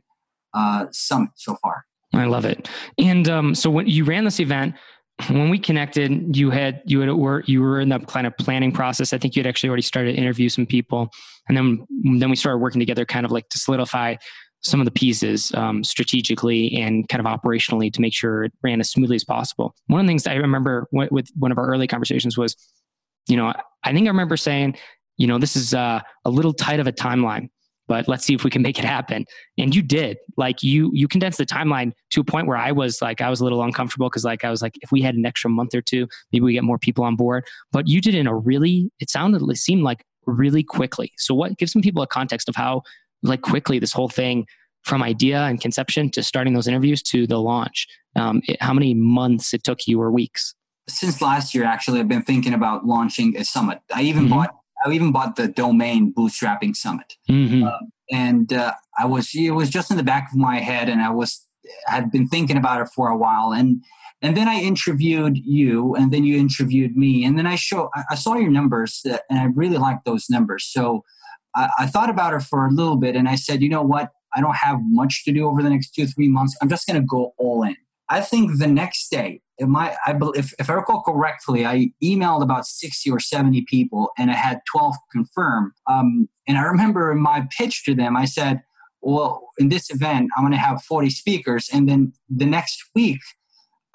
uh, 0.54 0.86
summit 0.92 1.32
so 1.36 1.58
far. 1.62 1.84
I 2.14 2.26
love 2.26 2.46
it. 2.46 2.70
And 2.98 3.28
um, 3.30 3.56
so 3.56 3.70
when 3.70 3.88
you 3.88 4.04
ran 4.06 4.24
this 4.24 4.40
event, 4.40 4.76
when 5.30 5.50
we 5.50 5.60
connected, 5.60 6.36
you 6.36 6.50
had 6.50 6.82
you 6.86 7.00
had 7.02 7.12
were 7.12 7.44
you 7.46 7.62
were 7.62 7.80
in 7.80 7.90
the 7.90 8.00
kind 8.00 8.26
of 8.26 8.36
planning 8.38 8.72
process. 8.72 9.14
I 9.14 9.18
think 9.18 9.36
you 9.36 9.42
had 9.42 9.48
actually 9.48 9.70
already 9.70 9.84
started 9.84 10.14
to 10.14 10.18
interview 10.18 10.50
some 10.50 10.66
people, 10.66 11.10
and 11.48 11.56
then 11.56 11.86
then 12.20 12.30
we 12.30 12.36
started 12.36 12.58
working 12.58 12.80
together, 12.80 13.06
kind 13.06 13.26
of 13.26 13.32
like 13.32 13.48
to 13.50 13.60
solidify 13.60 14.16
some 14.62 14.80
of 14.80 14.86
the 14.86 14.92
pieces 14.92 15.52
um, 15.56 15.84
strategically 15.84 16.76
and 16.76 17.08
kind 17.10 17.26
of 17.26 17.32
operationally 17.32 17.92
to 17.92 18.02
make 18.02 18.14
sure 18.14 18.44
it 18.44 18.54
ran 18.64 18.80
as 18.80 18.90
smoothly 18.90 19.16
as 19.16 19.24
possible. 19.24 19.76
One 19.88 20.00
of 20.00 20.06
the 20.06 20.10
things 20.10 20.28
I 20.28 20.36
remember 20.36 20.88
with 20.92 21.30
one 21.38 21.52
of 21.52 21.58
our 21.58 21.68
early 21.68 21.88
conversations 21.88 22.38
was, 22.38 22.56
you 23.28 23.38
know, 23.38 23.54
I 23.84 23.94
think 23.94 24.08
I 24.08 24.12
remember 24.12 24.38
saying, 24.38 24.78
you 25.18 25.28
know, 25.28 25.38
this 25.38 25.56
is 25.56 25.74
uh, 25.74 26.02
a 26.26 26.30
little 26.30 26.54
tight 26.54 26.80
of 26.80 26.88
a 26.88 26.92
timeline, 26.92 27.50
but 27.88 28.08
let's 28.08 28.24
see 28.24 28.34
if 28.34 28.44
we 28.44 28.50
can 28.52 28.62
make 28.62 28.78
it 28.78 28.86
happen. 28.86 29.26
And 29.58 29.76
you 29.76 29.82
did. 29.82 30.18
Like 30.38 30.64
you, 30.64 30.92
you 30.94 31.08
condensed 31.08 31.40
the 31.40 31.46
timeline 31.46 31.92
to 32.12 32.22
a 32.22 32.24
point 32.24 32.48
where 32.48 32.58
I 32.58 32.72
was 32.72 33.02
like, 33.02 33.22
I 33.22 33.30
was 33.30 33.42
a 33.42 33.44
little 33.44 33.64
uncomfortable 33.64 34.10
because 34.10 34.24
like 34.24 34.46
I 34.46 34.52
was 34.52 34.62
like, 34.62 34.78
if 34.82 34.92
we 34.92 35.02
had 35.02 35.16
an 35.16 35.26
extra 35.26 35.50
month 35.50 35.74
or 35.74 35.82
two, 35.82 36.08
maybe 36.32 36.44
we 36.44 36.54
get 36.54 36.64
more 36.64 36.78
people 36.78 37.04
on 37.04 37.16
board. 37.16 37.46
But 37.72 37.88
you 37.88 38.00
did 38.00 38.16
in 38.16 38.28
a 38.28 38.36
really, 38.36 38.92
it 39.00 39.10
sounded, 39.10 39.42
it 39.50 39.58
seemed 39.58 39.84
like 39.84 40.04
really 40.28 40.64
quickly. 40.64 41.12
So 41.18 41.34
what 41.34 41.58
gives 41.58 41.72
some 41.72 41.82
people 41.82 42.04
a 42.04 42.08
context 42.08 42.48
of 42.48 42.56
how 42.56 42.84
like 43.24 43.42
quickly 43.42 43.80
this 43.80 43.94
whole 43.94 44.10
thing 44.10 44.46
from 44.84 45.04
idea 45.04 45.42
and 45.44 45.62
conception 45.62 46.10
to 46.12 46.24
starting 46.24 46.54
those 46.54 46.68
interviews 46.68 47.02
to 47.04 47.28
the 47.28 47.40
launch? 47.40 47.88
Um, 48.16 48.42
it, 48.48 48.62
how 48.62 48.74
many 48.74 48.94
months 48.94 49.54
it 49.54 49.64
took 49.64 49.88
you 49.88 50.02
or 50.02 50.12
weeks? 50.12 50.54
since 50.92 51.22
last 51.22 51.54
year, 51.54 51.64
actually, 51.64 52.00
I've 52.00 52.08
been 52.08 52.24
thinking 52.24 52.54
about 52.54 52.86
launching 52.86 53.36
a 53.38 53.46
summit. 53.46 53.80
I 53.94 54.04
even 54.04 54.24
mm-hmm. 54.24 54.34
bought 54.34 54.56
I 54.84 54.92
even 54.92 55.12
bought 55.12 55.36
the 55.36 55.48
domain 55.48 56.12
Bootstrapping 56.12 56.76
Summit, 56.76 57.14
mm-hmm. 57.30 57.64
um, 57.64 57.92
and 58.10 58.52
uh, 58.52 58.74
I 58.98 59.06
was 59.06 59.32
it 59.34 59.52
was 59.52 59.70
just 59.70 59.92
in 59.92 59.98
the 59.98 60.04
back 60.04 60.30
of 60.32 60.38
my 60.38 60.58
head, 60.58 60.90
and 60.90 61.02
I 61.02 61.10
was 61.10 61.46
had 61.86 62.12
been 62.12 62.28
thinking 62.28 62.58
about 62.58 62.82
it 62.82 62.90
for 62.96 63.10
a 63.10 63.18
while, 63.18 63.52
and 63.52 63.84
and 64.22 64.36
then 64.36 64.48
I 64.48 64.60
interviewed 64.60 65.38
you, 65.38 65.96
and 65.96 66.12
then 66.12 66.24
you 66.24 66.38
interviewed 66.38 66.96
me, 66.96 67.24
and 67.24 67.38
then 67.38 67.48
I 67.48 67.56
show 67.56 67.90
I 68.10 68.16
saw 68.16 68.36
your 68.36 68.52
numbers, 68.52 69.02
uh, 69.10 69.18
and 69.30 69.40
I 69.40 69.46
really 69.46 69.78
liked 69.78 70.06
those 70.06 70.30
numbers. 70.30 70.66
So 70.66 71.04
I, 71.56 71.70
I 71.80 71.86
thought 71.88 72.10
about 72.10 72.34
it 72.34 72.42
for 72.42 72.66
a 72.66 72.72
little 72.72 72.98
bit, 72.98 73.16
and 73.16 73.28
I 73.28 73.36
said, 73.36 73.62
you 73.62 73.70
know 73.70 73.84
what, 73.84 74.10
I 74.34 74.42
don't 74.42 74.56
have 74.56 74.80
much 74.82 75.24
to 75.26 75.32
do 75.32 75.48
over 75.48 75.62
the 75.62 75.70
next 75.70 75.92
two 75.92 76.08
three 76.08 76.30
months. 76.30 76.56
I'm 76.62 76.70
just 76.70 76.88
going 76.88 77.00
to 77.00 77.06
go 77.06 77.34
all 77.38 77.64
in. 77.64 77.76
I 78.10 78.20
think 78.20 78.60
the 78.60 78.68
next 78.68 79.10
day, 79.10 79.42
my, 79.60 79.96
I, 80.06 80.18
if, 80.36 80.54
if 80.60 80.70
I 80.70 80.74
recall 80.74 81.02
correctly, 81.02 81.66
I 81.66 81.92
emailed 82.04 82.44
about 82.44 82.66
60 82.66 83.10
or 83.10 83.22
70 83.22 83.64
people 83.70 84.10
and 84.18 84.30
I 84.30 84.34
had 84.34 84.60
12 84.70 84.96
confirm. 85.14 85.74
Um, 85.88 86.28
and 86.46 86.58
I 86.58 86.64
remember 86.64 87.10
in 87.12 87.22
my 87.22 87.48
pitch 87.58 87.86
to 87.86 87.96
them, 87.96 88.18
I 88.18 88.26
said, 88.26 88.64
well, 89.02 89.50
in 89.58 89.70
this 89.70 89.90
event, 89.90 90.30
I'm 90.36 90.44
going 90.44 90.52
to 90.52 90.58
have 90.58 90.84
40 90.84 91.10
speakers. 91.10 91.70
And 91.72 91.88
then 91.88 92.12
the 92.30 92.46
next 92.46 92.84
week, 92.94 93.22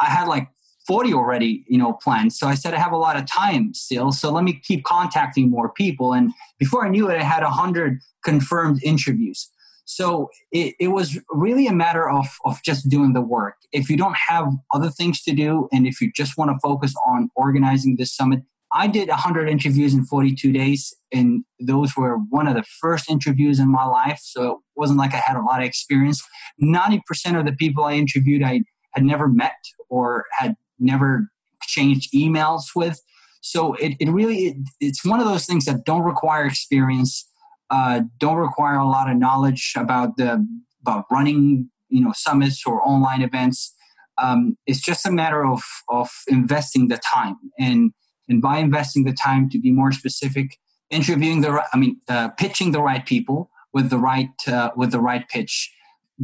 I 0.00 0.06
had 0.06 0.28
like 0.28 0.48
40 0.86 1.14
already, 1.14 1.64
you 1.68 1.78
know, 1.78 1.94
planned. 1.94 2.32
So 2.32 2.46
I 2.46 2.54
said, 2.54 2.74
I 2.74 2.78
have 2.78 2.92
a 2.92 2.96
lot 2.96 3.16
of 3.16 3.26
time 3.26 3.74
still. 3.74 4.12
So 4.12 4.30
let 4.30 4.44
me 4.44 4.60
keep 4.62 4.84
contacting 4.84 5.50
more 5.50 5.72
people. 5.72 6.12
And 6.12 6.32
before 6.58 6.86
I 6.86 6.88
knew 6.88 7.10
it, 7.10 7.18
I 7.18 7.24
had 7.24 7.42
100 7.42 7.98
confirmed 8.24 8.80
interviews. 8.84 9.50
So 9.84 10.30
it, 10.50 10.74
it 10.80 10.88
was 10.88 11.18
really 11.30 11.66
a 11.66 11.72
matter 11.72 12.10
of, 12.10 12.26
of 12.44 12.60
just 12.64 12.88
doing 12.88 13.12
the 13.12 13.20
work. 13.20 13.54
If 13.72 13.88
you 13.88 13.96
don't 13.96 14.16
have 14.28 14.48
other 14.72 14.90
things 14.90 15.22
to 15.22 15.32
do, 15.32 15.68
and 15.72 15.86
if 15.86 16.00
you 16.00 16.10
just 16.14 16.36
want 16.36 16.50
to 16.50 16.58
focus 16.62 16.92
on 17.06 17.30
organizing 17.36 17.96
this 17.96 18.14
summit, 18.14 18.40
I 18.72 18.88
did 18.88 19.08
100 19.08 19.48
interviews 19.48 19.94
in 19.94 20.04
42 20.04 20.52
days, 20.52 20.92
and 21.12 21.44
those 21.60 21.96
were 21.96 22.16
one 22.30 22.48
of 22.48 22.56
the 22.56 22.64
first 22.64 23.08
interviews 23.08 23.60
in 23.60 23.70
my 23.70 23.84
life. 23.84 24.18
So 24.22 24.50
it 24.50 24.58
wasn't 24.74 24.98
like 24.98 25.14
I 25.14 25.22
had 25.24 25.36
a 25.36 25.42
lot 25.42 25.60
of 25.60 25.66
experience. 25.66 26.20
90% 26.60 27.00
of 27.38 27.46
the 27.46 27.52
people 27.52 27.84
I 27.84 27.94
interviewed, 27.94 28.42
I 28.42 28.62
had 28.92 29.04
never 29.04 29.28
met 29.28 29.54
or 29.88 30.24
had 30.32 30.56
never 30.78 31.28
exchanged 31.54 32.12
emails 32.12 32.64
with. 32.74 33.00
So 33.40 33.74
it, 33.74 33.96
it 34.00 34.10
really, 34.10 34.46
it, 34.46 34.56
it's 34.80 35.04
one 35.04 35.20
of 35.20 35.26
those 35.26 35.46
things 35.46 35.64
that 35.66 35.84
don't 35.84 36.02
require 36.02 36.46
experience 36.46 37.28
uh, 37.70 38.02
don't 38.18 38.36
require 38.36 38.76
a 38.76 38.86
lot 38.86 39.10
of 39.10 39.16
knowledge 39.16 39.72
about 39.76 40.16
the 40.16 40.46
about 40.82 41.04
running 41.10 41.68
you 41.88 42.00
know 42.00 42.12
summits 42.14 42.62
or 42.66 42.80
online 42.86 43.22
events. 43.22 43.74
Um, 44.18 44.56
it's 44.66 44.80
just 44.80 45.06
a 45.06 45.10
matter 45.10 45.44
of 45.44 45.62
of 45.88 46.10
investing 46.28 46.88
the 46.88 46.98
time 46.98 47.36
and 47.58 47.92
and 48.28 48.40
by 48.42 48.58
investing 48.58 49.04
the 49.04 49.12
time 49.12 49.48
to 49.50 49.58
be 49.58 49.72
more 49.72 49.92
specific, 49.92 50.58
interviewing 50.90 51.40
the 51.40 51.62
I 51.72 51.76
mean 51.76 52.00
uh, 52.08 52.28
pitching 52.30 52.72
the 52.72 52.82
right 52.82 53.04
people 53.04 53.50
with 53.72 53.90
the 53.90 53.98
right 53.98 54.30
uh, 54.46 54.70
with 54.76 54.92
the 54.92 55.00
right 55.00 55.28
pitch, 55.28 55.72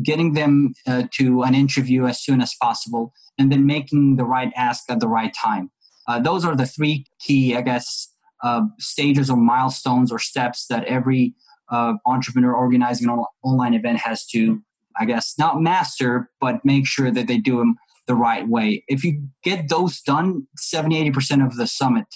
getting 0.02 0.34
them 0.34 0.74
uh, 0.86 1.04
to 1.12 1.42
an 1.42 1.54
interview 1.54 2.06
as 2.06 2.20
soon 2.20 2.40
as 2.40 2.54
possible, 2.60 3.12
and 3.38 3.50
then 3.50 3.66
making 3.66 4.16
the 4.16 4.24
right 4.24 4.52
ask 4.56 4.84
at 4.88 5.00
the 5.00 5.08
right 5.08 5.32
time. 5.34 5.70
Uh, 6.06 6.18
those 6.18 6.44
are 6.44 6.56
the 6.56 6.66
three 6.66 7.06
key, 7.20 7.56
I 7.56 7.60
guess, 7.62 8.08
uh, 8.42 8.62
stages 8.78 9.30
or 9.30 9.36
milestones 9.36 10.10
or 10.10 10.18
steps 10.18 10.66
that 10.66 10.84
every 10.84 11.34
uh, 11.70 11.94
entrepreneur 12.06 12.52
organizing 12.52 13.08
an 13.08 13.24
online 13.44 13.74
event 13.74 13.98
has 13.98 14.26
to, 14.26 14.62
I 14.98 15.04
guess, 15.04 15.34
not 15.38 15.60
master, 15.60 16.30
but 16.40 16.64
make 16.64 16.86
sure 16.86 17.10
that 17.10 17.28
they 17.28 17.38
do 17.38 17.58
them 17.58 17.76
the 18.06 18.14
right 18.14 18.48
way. 18.48 18.84
If 18.88 19.04
you 19.04 19.28
get 19.44 19.68
those 19.68 20.00
done, 20.00 20.48
70, 20.56 21.10
80% 21.12 21.46
of 21.46 21.56
the 21.56 21.66
summit 21.66 22.06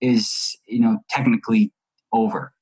is, 0.00 0.56
you 0.66 0.80
know, 0.80 0.98
technically 1.10 1.72
over. 2.12 2.53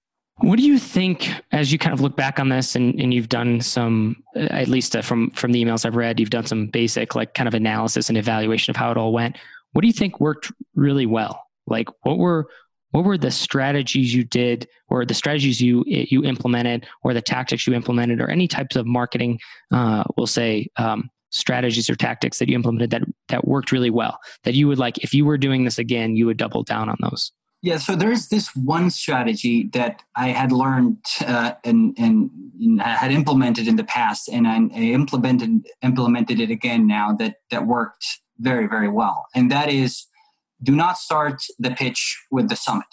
What 0.43 0.59
do 0.59 0.65
you 0.65 0.79
think 0.79 1.31
as 1.53 1.73
you 1.73 1.79
kind 1.79 1.93
of 1.93 2.01
look 2.01 2.17
back 2.17 2.41
on 2.41 2.49
this 2.49 2.75
and, 2.75 3.01
and 3.01 3.15
you've 3.15 3.29
done 3.29 3.61
some, 3.61 4.23
at 4.35 4.67
least 4.67 4.97
uh, 4.97 5.03
from, 5.03 5.31
from 5.31 5.53
the 5.53 5.65
emails 5.65 5.87
I've 5.87 5.95
read, 5.95 6.19
you've 6.19 6.31
done 6.31 6.47
some 6.47 6.67
basic 6.67 7.15
like 7.15 7.35
kind 7.35 7.47
of 7.47 7.55
analysis 7.55 8.09
and 8.09 8.19
evaluation 8.19 8.73
of 8.73 8.77
how 8.77 8.91
it 8.91 8.97
all 8.97 9.13
went. 9.13 9.39
What 9.73 9.83
do 9.83 9.87
you 9.87 9.93
think 9.93 10.19
worked 10.19 10.51
really 10.75 11.07
well? 11.07 11.47
Like 11.69 11.89
what 12.03 12.19
were, 12.19 12.49
what 12.91 13.05
were 13.05 13.17
the 13.17 13.31
strategies 13.31 14.15
you 14.15 14.25
did 14.25 14.69
or 14.89 15.05
the 15.05 15.15
strategies 15.15 15.61
you 15.61 15.85
you 15.87 16.25
implemented 16.25 16.87
or 17.03 17.13
the 17.13 17.23
tactics 17.23 17.67
you 17.67 17.75
implemented 17.75 18.21
or 18.21 18.31
any 18.31 18.47
types 18.47 18.77
of 18.77 18.87
marketing 18.87 19.41
uh, 19.73 20.05
we'll 20.17 20.27
say 20.27 20.69
um, 20.77 21.11
strategies 21.31 21.91
or 21.91 21.97
tactics 21.97 22.39
that 22.39 22.49
you 22.49 22.55
implemented 22.55 22.91
that 22.91 23.03
that 23.29 23.49
worked 23.49 23.73
really 23.73 23.91
well 23.91 24.19
that 24.45 24.55
you 24.55 24.69
would 24.69 24.79
like 24.79 24.99
if 24.99 25.13
you 25.13 25.25
were 25.25 25.39
doing 25.39 25.65
this 25.65 25.79
again 25.79 26.15
you 26.15 26.27
would 26.27 26.37
double 26.37 26.63
down 26.63 26.89
on 26.89 26.97
those 27.01 27.33
yeah 27.63 27.77
so 27.77 27.95
there's 27.97 28.29
this 28.29 28.55
one 28.55 28.91
strategy 28.91 29.69
that 29.73 30.03
i 30.17 30.29
had 30.29 30.53
learned 30.53 30.99
uh, 31.27 31.53
and 31.65 31.97
and 31.99 32.31
had 32.81 33.11
implemented 33.11 33.67
in 33.67 33.77
the 33.77 33.85
past 33.85 34.29
and 34.29 34.47
i 34.47 34.57
implemented 34.59 35.67
implemented 35.83 36.41
it 36.41 36.51
again 36.51 36.87
now 36.87 37.13
that 37.13 37.37
that 37.51 37.67
worked 37.67 38.05
very 38.39 38.67
very 38.67 38.89
well 38.89 39.27
and 39.35 39.51
that 39.51 39.69
is 39.69 40.07
do 40.63 40.77
not 40.77 40.97
start 40.97 41.43
the 41.59 41.71
pitch 41.71 42.25
with 42.31 42.49
the 42.49 42.57
summit. 42.57 42.87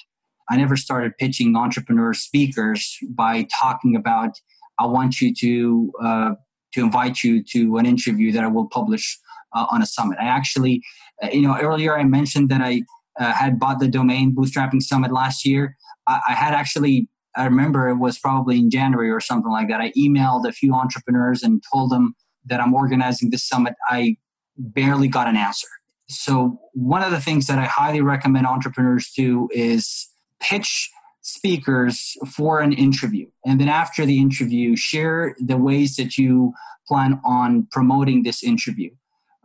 I 0.49 0.57
never 0.57 0.75
started 0.75 1.17
pitching 1.17 1.55
entrepreneur 1.55 2.13
speakers 2.13 2.97
by 3.07 3.47
talking 3.59 3.95
about, 3.95 4.31
I 4.79 4.87
want 4.87 5.21
you 5.21 5.33
to, 5.35 5.93
uh, 6.03 6.31
to 6.73 6.83
invite 6.83 7.23
you 7.23 7.43
to 7.51 7.77
an 7.77 7.85
interview 7.85 8.31
that 8.31 8.43
I 8.43 8.47
will 8.47 8.67
publish 8.67 9.19
uh, 9.55 9.67
on 9.69 9.81
a 9.81 9.85
summit. 9.85 10.17
I 10.19 10.25
actually, 10.25 10.81
uh, 11.23 11.29
you 11.31 11.41
know, 11.41 11.57
earlier 11.59 11.97
I 11.97 12.03
mentioned 12.03 12.49
that 12.49 12.61
I 12.61 12.83
uh, 13.19 13.33
had 13.33 13.59
bought 13.59 13.79
the 13.79 13.87
domain 13.87 14.33
Bootstrapping 14.33 14.81
Summit 14.81 15.11
last 15.11 15.45
year. 15.45 15.75
I, 16.07 16.21
I 16.29 16.33
had 16.33 16.53
actually 16.53 17.09
I 17.35 17.45
remember 17.45 17.87
it 17.87 17.97
was 17.97 18.17
probably 18.17 18.57
in 18.57 18.69
January 18.69 19.09
or 19.09 19.19
something 19.19 19.51
like 19.51 19.67
that. 19.69 19.81
I 19.81 19.91
emailed 19.97 20.47
a 20.47 20.51
few 20.51 20.73
entrepreneurs 20.73 21.43
and 21.43 21.63
told 21.71 21.91
them 21.91 22.15
that 22.45 22.59
I'm 22.59 22.73
organizing 22.73 23.29
this 23.29 23.47
summit. 23.47 23.75
I 23.87 24.17
barely 24.57 25.07
got 25.07 25.27
an 25.27 25.37
answer. 25.37 25.67
So, 26.07 26.59
one 26.73 27.03
of 27.03 27.11
the 27.11 27.21
things 27.21 27.45
that 27.47 27.59
I 27.59 27.65
highly 27.65 28.01
recommend 28.01 28.47
entrepreneurs 28.47 29.11
do 29.15 29.47
is 29.51 30.09
pitch 30.41 30.89
speakers 31.21 32.15
for 32.27 32.61
an 32.61 32.73
interview. 32.73 33.27
And 33.45 33.61
then 33.61 33.69
after 33.69 34.05
the 34.05 34.19
interview, 34.19 34.75
share 34.75 35.35
the 35.39 35.57
ways 35.57 35.95
that 35.97 36.17
you 36.17 36.53
plan 36.87 37.21
on 37.23 37.67
promoting 37.71 38.23
this 38.23 38.43
interview. 38.43 38.89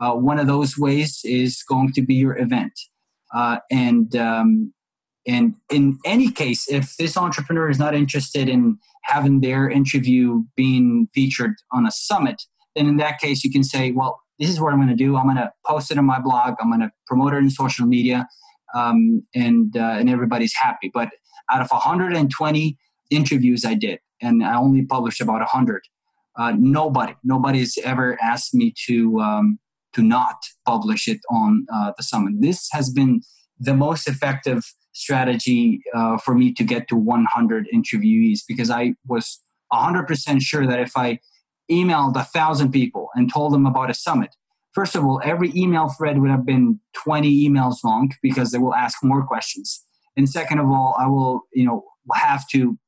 Uh, 0.01 0.13
one 0.15 0.39
of 0.39 0.47
those 0.47 0.79
ways 0.79 1.21
is 1.25 1.63
going 1.63 1.93
to 1.93 2.03
be 2.03 2.15
your 2.15 2.39
event. 2.39 2.73
Uh, 3.35 3.59
and 3.71 4.15
um, 4.17 4.73
and 5.27 5.55
in 5.71 5.99
any 6.05 6.31
case, 6.31 6.69
if 6.69 6.97
this 6.97 7.17
entrepreneur 7.17 7.71
is 7.71 7.79
not 7.79 7.95
interested 7.95 8.49
in 8.49 8.79
having 9.05 9.41
their 9.41 9.69
interview 9.69 10.45
being 10.55 11.09
featured 11.15 11.55
on 11.73 11.87
a 11.87 11.91
summit, 11.91 12.43
then 12.77 12.87
in 12.87 12.97
that 12.99 13.19
case, 13.19 13.43
you 13.43 13.51
can 13.51 13.65
say, 13.65 13.91
well, 13.91 14.21
this 14.39 14.51
is 14.51 14.61
what 14.61 14.73
I'm 14.73 14.79
going 14.79 14.89
to 14.89 14.95
do. 14.95 15.17
I'm 15.17 15.25
going 15.25 15.37
to 15.37 15.53
post 15.67 15.91
it 15.91 15.99
on 15.99 16.05
my 16.05 16.21
blog. 16.21 16.55
I'm 16.61 16.69
going 16.69 16.81
to 16.81 16.91
promote 17.07 17.35
it 17.35 17.39
in 17.39 17.51
social 17.51 17.87
media, 17.87 18.29
um, 18.75 19.27
and 19.35 19.77
uh, 19.77 19.97
and 19.99 20.11
everybody's 20.11 20.55
happy. 20.55 20.91
But 20.93 21.11
out 21.51 21.61
of 21.61 21.71
120 21.71 22.79
interviews 23.11 23.65
I 23.65 23.75
did, 23.75 24.01
and 24.21 24.45
I 24.45 24.57
only 24.57 24.85
published 24.85 25.21
about 25.21 25.41
100, 25.41 25.83
uh, 26.37 26.53
nobody 26.59 27.15
nobody's 27.25 27.79
ever 27.85 28.19
asked 28.21 28.55
me 28.55 28.75
to 28.87 29.21
um, 29.21 29.59
to 29.95 30.03
not 30.03 30.37
publish 30.67 31.09
it 31.09 31.21
on 31.31 31.67
uh, 31.73 31.93
the 31.97 32.03
summit. 32.03 32.35
This 32.39 32.69
has 32.73 32.91
been 32.91 33.23
the 33.59 33.75
most 33.75 34.09
effective 34.09 34.63
strategy 34.93 35.81
uh, 35.95 36.19
for 36.19 36.35
me 36.35 36.53
to 36.53 36.65
get 36.65 36.89
to 36.89 36.97
100 36.97 37.69
interviewees 37.75 38.41
because 38.47 38.71
I 38.71 38.95
was 39.07 39.41
100% 39.73 40.41
sure 40.41 40.67
that 40.67 40.81
if 40.81 40.93
I 40.97 41.19
emailed 41.71 42.17
a 42.17 42.25
thousand 42.25 42.73
people 42.73 43.09
and 43.15 43.33
told 43.33 43.53
them 43.53 43.67
about 43.67 43.91
a 43.91 43.95
summit. 43.95 44.35
First 44.73 44.97
of 44.97 45.05
all, 45.05 45.21
every 45.25 45.53
email 45.55 45.89
thread 45.89 46.19
would 46.19 46.31
have 46.31 46.45
been 46.45 46.81
20 47.05 47.49
emails 47.49 47.77
long 47.85 48.11
because 48.23 48.51
they 48.51 48.59
will 48.59 48.75
ask 48.75 48.99
more 49.03 49.25
questions. 49.27 49.85
And 50.17 50.29
second 50.29 50.59
of 50.59 50.67
all, 50.67 50.95
I 50.99 51.07
will, 51.07 51.43
you 51.53 51.65
know, 51.65 51.85
have 52.15 52.47
to 52.49 52.79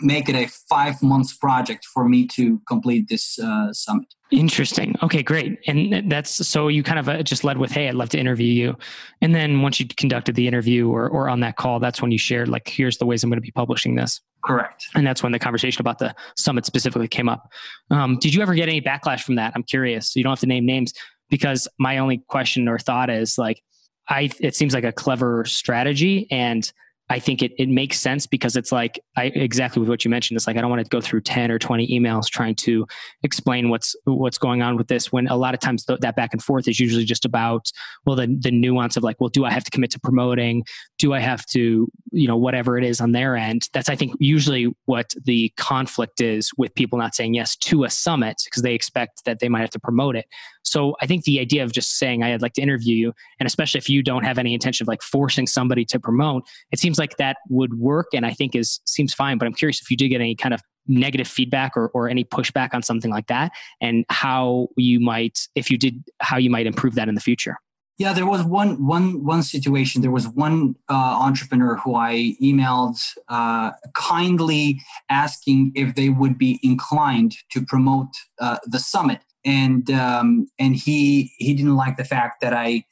make 0.00 0.28
it 0.28 0.34
a 0.34 0.46
five 0.46 1.02
months 1.02 1.34
project 1.36 1.84
for 1.84 2.08
me 2.08 2.26
to 2.26 2.60
complete 2.68 3.08
this 3.08 3.38
uh, 3.38 3.72
summit. 3.72 4.06
Interesting. 4.30 4.96
Okay, 5.02 5.22
great. 5.22 5.58
And 5.68 6.10
that's 6.10 6.30
so 6.30 6.68
you 6.68 6.82
kind 6.82 6.98
of 6.98 7.08
uh, 7.08 7.22
just 7.22 7.44
led 7.44 7.58
with, 7.58 7.70
"Hey, 7.70 7.88
I'd 7.88 7.94
love 7.94 8.08
to 8.10 8.18
interview 8.18 8.48
you," 8.48 8.76
and 9.20 9.34
then 9.34 9.62
once 9.62 9.78
you 9.78 9.86
conducted 9.86 10.34
the 10.34 10.48
interview 10.48 10.88
or 10.88 11.08
or 11.08 11.28
on 11.28 11.40
that 11.40 11.56
call, 11.56 11.78
that's 11.78 12.02
when 12.02 12.10
you 12.10 12.18
shared 12.18 12.48
like, 12.48 12.68
"Here's 12.68 12.98
the 12.98 13.06
ways 13.06 13.22
I'm 13.22 13.30
going 13.30 13.38
to 13.38 13.40
be 13.40 13.52
publishing 13.52 13.94
this." 13.94 14.20
Correct. 14.44 14.86
And 14.94 15.06
that's 15.06 15.22
when 15.22 15.32
the 15.32 15.38
conversation 15.38 15.80
about 15.80 15.98
the 15.98 16.14
summit 16.36 16.66
specifically 16.66 17.08
came 17.08 17.28
up. 17.28 17.52
Um, 17.90 18.18
did 18.18 18.34
you 18.34 18.42
ever 18.42 18.54
get 18.54 18.68
any 18.68 18.80
backlash 18.80 19.22
from 19.22 19.36
that? 19.36 19.52
I'm 19.54 19.62
curious. 19.62 20.14
You 20.14 20.22
don't 20.22 20.32
have 20.32 20.40
to 20.40 20.46
name 20.46 20.66
names 20.66 20.92
because 21.30 21.68
my 21.78 21.98
only 21.98 22.18
question 22.28 22.68
or 22.68 22.78
thought 22.78 23.10
is 23.10 23.38
like, 23.38 23.62
I 24.08 24.30
it 24.40 24.54
seems 24.54 24.74
like 24.74 24.84
a 24.84 24.92
clever 24.92 25.44
strategy 25.44 26.26
and 26.30 26.70
I 27.08 27.20
think 27.20 27.40
it, 27.40 27.52
it 27.56 27.68
makes 27.68 28.00
sense 28.00 28.26
because 28.26 28.56
it's 28.56 28.72
like 28.72 28.98
I 29.16 29.26
exactly 29.26 29.78
with 29.80 29.88
what 29.88 30.04
you 30.04 30.10
mentioned. 30.10 30.36
It's 30.36 30.46
like 30.48 30.56
I 30.56 30.60
don't 30.60 30.70
want 30.70 30.82
to 30.82 30.88
go 30.88 31.00
through 31.00 31.20
10 31.20 31.52
or 31.52 31.58
20 31.58 31.86
emails 31.88 32.26
trying 32.26 32.56
to 32.56 32.84
explain 33.22 33.68
what's 33.68 33.94
what's 34.04 34.38
going 34.38 34.60
on 34.60 34.76
with 34.76 34.88
this 34.88 35.12
when 35.12 35.28
a 35.28 35.36
lot 35.36 35.54
of 35.54 35.60
times 35.60 35.84
th- 35.84 36.00
that 36.00 36.16
back 36.16 36.30
and 36.32 36.42
forth 36.42 36.66
is 36.66 36.80
usually 36.80 37.04
just 37.04 37.24
about 37.24 37.70
well 38.06 38.16
the 38.16 38.26
the 38.40 38.50
nuance 38.50 38.96
of 38.96 39.04
like 39.04 39.20
well 39.20 39.28
do 39.28 39.44
I 39.44 39.52
have 39.52 39.62
to 39.64 39.70
commit 39.70 39.92
to 39.92 40.00
promoting 40.00 40.64
do 40.98 41.12
I 41.12 41.20
have 41.20 41.46
to 41.46 41.88
you 42.10 42.26
know 42.26 42.36
whatever 42.36 42.76
it 42.76 42.82
is 42.82 43.00
on 43.00 43.12
their 43.12 43.36
end 43.36 43.68
that's 43.72 43.88
I 43.88 43.94
think 43.94 44.14
usually 44.18 44.74
what 44.86 45.14
the 45.24 45.52
conflict 45.56 46.20
is 46.20 46.50
with 46.56 46.74
people 46.74 46.98
not 46.98 47.14
saying 47.14 47.34
yes 47.34 47.54
to 47.56 47.84
a 47.84 47.90
summit 47.90 48.42
because 48.46 48.62
they 48.62 48.74
expect 48.74 49.24
that 49.26 49.38
they 49.38 49.48
might 49.48 49.60
have 49.60 49.70
to 49.70 49.80
promote 49.80 50.16
it 50.16 50.26
so 50.62 50.96
I 51.00 51.06
think 51.06 51.22
the 51.22 51.38
idea 51.38 51.62
of 51.62 51.70
just 51.70 51.98
saying 51.98 52.24
I'd 52.24 52.42
like 52.42 52.54
to 52.54 52.62
interview 52.62 52.96
you 52.96 53.12
and 53.38 53.46
especially 53.46 53.78
if 53.78 53.88
you 53.88 54.02
don't 54.02 54.24
have 54.24 54.38
any 54.38 54.54
intention 54.54 54.82
of 54.82 54.88
like 54.88 55.02
forcing 55.02 55.46
somebody 55.46 55.84
to 55.84 56.00
promote 56.00 56.42
it 56.72 56.80
seems 56.80 56.95
like 56.98 57.16
that 57.18 57.38
would 57.48 57.78
work 57.78 58.08
and 58.14 58.26
I 58.26 58.32
think 58.32 58.54
is 58.54 58.80
seems 58.84 59.14
fine. 59.14 59.38
But 59.38 59.46
I'm 59.46 59.54
curious 59.54 59.80
if 59.80 59.90
you 59.90 59.96
did 59.96 60.08
get 60.08 60.20
any 60.20 60.34
kind 60.34 60.54
of 60.54 60.60
negative 60.88 61.26
feedback 61.26 61.76
or, 61.76 61.88
or 61.88 62.08
any 62.08 62.24
pushback 62.24 62.70
on 62.72 62.82
something 62.82 63.10
like 63.10 63.26
that 63.26 63.52
and 63.80 64.04
how 64.08 64.68
you 64.76 65.00
might 65.00 65.48
if 65.54 65.70
you 65.70 65.78
did 65.78 66.02
how 66.20 66.36
you 66.36 66.50
might 66.50 66.66
improve 66.66 66.94
that 66.94 67.08
in 67.08 67.14
the 67.14 67.20
future. 67.20 67.56
Yeah, 67.98 68.12
there 68.12 68.26
was 68.26 68.44
one 68.44 68.86
one 68.86 69.24
one 69.24 69.42
situation. 69.42 70.02
There 70.02 70.10
was 70.10 70.28
one 70.28 70.74
uh, 70.88 70.92
entrepreneur 70.94 71.76
who 71.76 71.94
I 71.94 72.34
emailed 72.42 72.98
uh, 73.28 73.70
kindly 73.94 74.82
asking 75.08 75.72
if 75.74 75.94
they 75.94 76.10
would 76.10 76.36
be 76.36 76.60
inclined 76.62 77.36
to 77.52 77.64
promote 77.64 78.08
uh, 78.38 78.58
the 78.66 78.78
summit, 78.78 79.20
and 79.46 79.90
um, 79.90 80.46
and 80.58 80.76
he 80.76 81.32
he 81.38 81.54
didn't 81.54 81.76
like 81.76 81.96
the 81.96 82.04
fact 82.04 82.42
that 82.42 82.52
I 82.52 82.84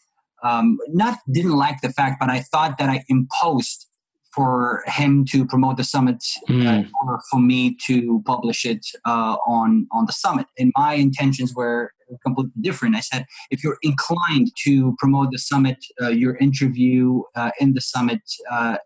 um, 0.42 0.78
not 0.88 1.18
didn't 1.30 1.56
like 1.56 1.82
the 1.82 1.90
fact, 1.90 2.16
but 2.18 2.30
I 2.30 2.40
thought 2.40 2.78
that 2.78 2.88
I 2.88 3.04
imposed 3.08 3.86
for 4.34 4.82
him 4.86 5.24
to 5.26 5.46
promote 5.46 5.76
the 5.76 5.84
summit 5.84 6.24
mm. 6.48 6.66
uh, 6.66 6.82
hmm. 6.82 6.90
or 7.02 7.20
for 7.30 7.40
me 7.40 7.76
to 7.86 8.22
publish 8.26 8.64
it 8.64 8.84
uh, 9.04 9.36
on 9.46 9.86
on 9.92 10.06
the 10.06 10.12
summit. 10.12 10.46
And 10.58 10.72
my 10.76 10.94
intentions 10.94 11.54
were 11.54 11.92
completely 12.24 12.52
different. 12.60 12.96
I 12.96 13.00
said, 13.00 13.26
if 13.50 13.62
you're 13.64 13.78
inclined 13.82 14.52
to 14.64 14.94
promote 14.98 15.30
the 15.30 15.38
summit, 15.38 15.84
uh, 16.00 16.08
your 16.08 16.36
interview 16.36 17.22
uh, 17.34 17.50
in 17.60 17.74
the 17.74 17.80
summit, 17.80 18.22
uh, 18.50 18.76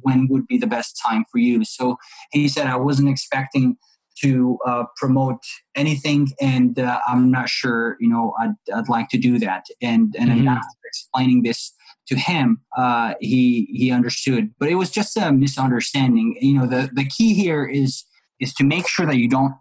when 0.00 0.28
would 0.28 0.46
be 0.46 0.58
the 0.58 0.66
best 0.66 1.00
time 1.04 1.24
for 1.30 1.38
you? 1.38 1.64
So 1.64 1.96
he 2.32 2.48
said, 2.48 2.66
I 2.66 2.76
wasn't 2.76 3.08
expecting 3.08 3.76
to 4.20 4.58
uh, 4.66 4.84
promote 4.96 5.38
anything, 5.76 6.28
and 6.40 6.78
uh, 6.78 6.98
I'm 7.06 7.30
not 7.30 7.48
sure. 7.48 7.96
You 8.00 8.08
know, 8.08 8.34
I'd, 8.40 8.54
I'd 8.74 8.88
like 8.88 9.08
to 9.10 9.18
do 9.18 9.38
that. 9.38 9.66
And 9.80 10.14
and 10.18 10.30
mm-hmm. 10.30 10.48
after 10.48 10.76
explaining 10.84 11.42
this 11.42 11.72
to 12.08 12.16
him, 12.16 12.60
uh, 12.76 13.14
he 13.20 13.68
he 13.72 13.90
understood. 13.90 14.54
But 14.58 14.68
it 14.68 14.74
was 14.74 14.90
just 14.90 15.16
a 15.16 15.32
misunderstanding. 15.32 16.36
You 16.40 16.54
know, 16.54 16.66
the 16.66 16.90
the 16.92 17.04
key 17.04 17.34
here 17.34 17.64
is 17.66 18.04
is 18.40 18.54
to 18.54 18.64
make 18.64 18.88
sure 18.88 19.06
that 19.06 19.16
you 19.16 19.28
don't 19.28 19.54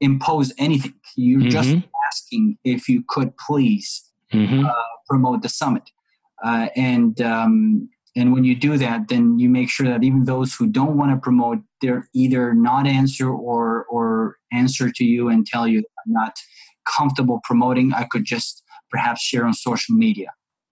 impose 0.00 0.52
anything. 0.58 0.94
You're 1.16 1.40
mm-hmm. 1.40 1.48
just 1.50 1.76
asking 2.06 2.58
if 2.64 2.88
you 2.88 3.02
could 3.08 3.36
please 3.36 4.04
mm-hmm. 4.32 4.64
uh, 4.64 4.72
promote 5.08 5.42
the 5.42 5.48
summit, 5.48 5.90
uh, 6.44 6.68
and 6.76 7.20
um, 7.20 7.88
and 8.16 8.32
when 8.32 8.44
you 8.44 8.54
do 8.54 8.76
that, 8.78 9.08
then 9.08 9.38
you 9.38 9.48
make 9.48 9.70
sure 9.70 9.86
that 9.86 10.04
even 10.04 10.24
those 10.24 10.54
who 10.54 10.66
don't 10.66 10.96
want 10.96 11.12
to 11.12 11.16
promote, 11.16 11.58
they're 11.80 12.08
either 12.14 12.54
not 12.54 12.86
answer 12.86 13.28
or 13.28 13.84
or 13.86 14.36
answer 14.52 14.90
to 14.92 15.04
you 15.04 15.28
and 15.28 15.46
tell 15.46 15.66
you 15.66 15.78
I'm 15.78 16.12
not 16.12 16.38
comfortable 16.84 17.40
promoting. 17.44 17.92
I 17.92 18.06
could 18.10 18.24
just 18.24 18.62
perhaps 18.90 19.22
share 19.22 19.44
on 19.44 19.52
social 19.52 19.94
media. 19.94 20.28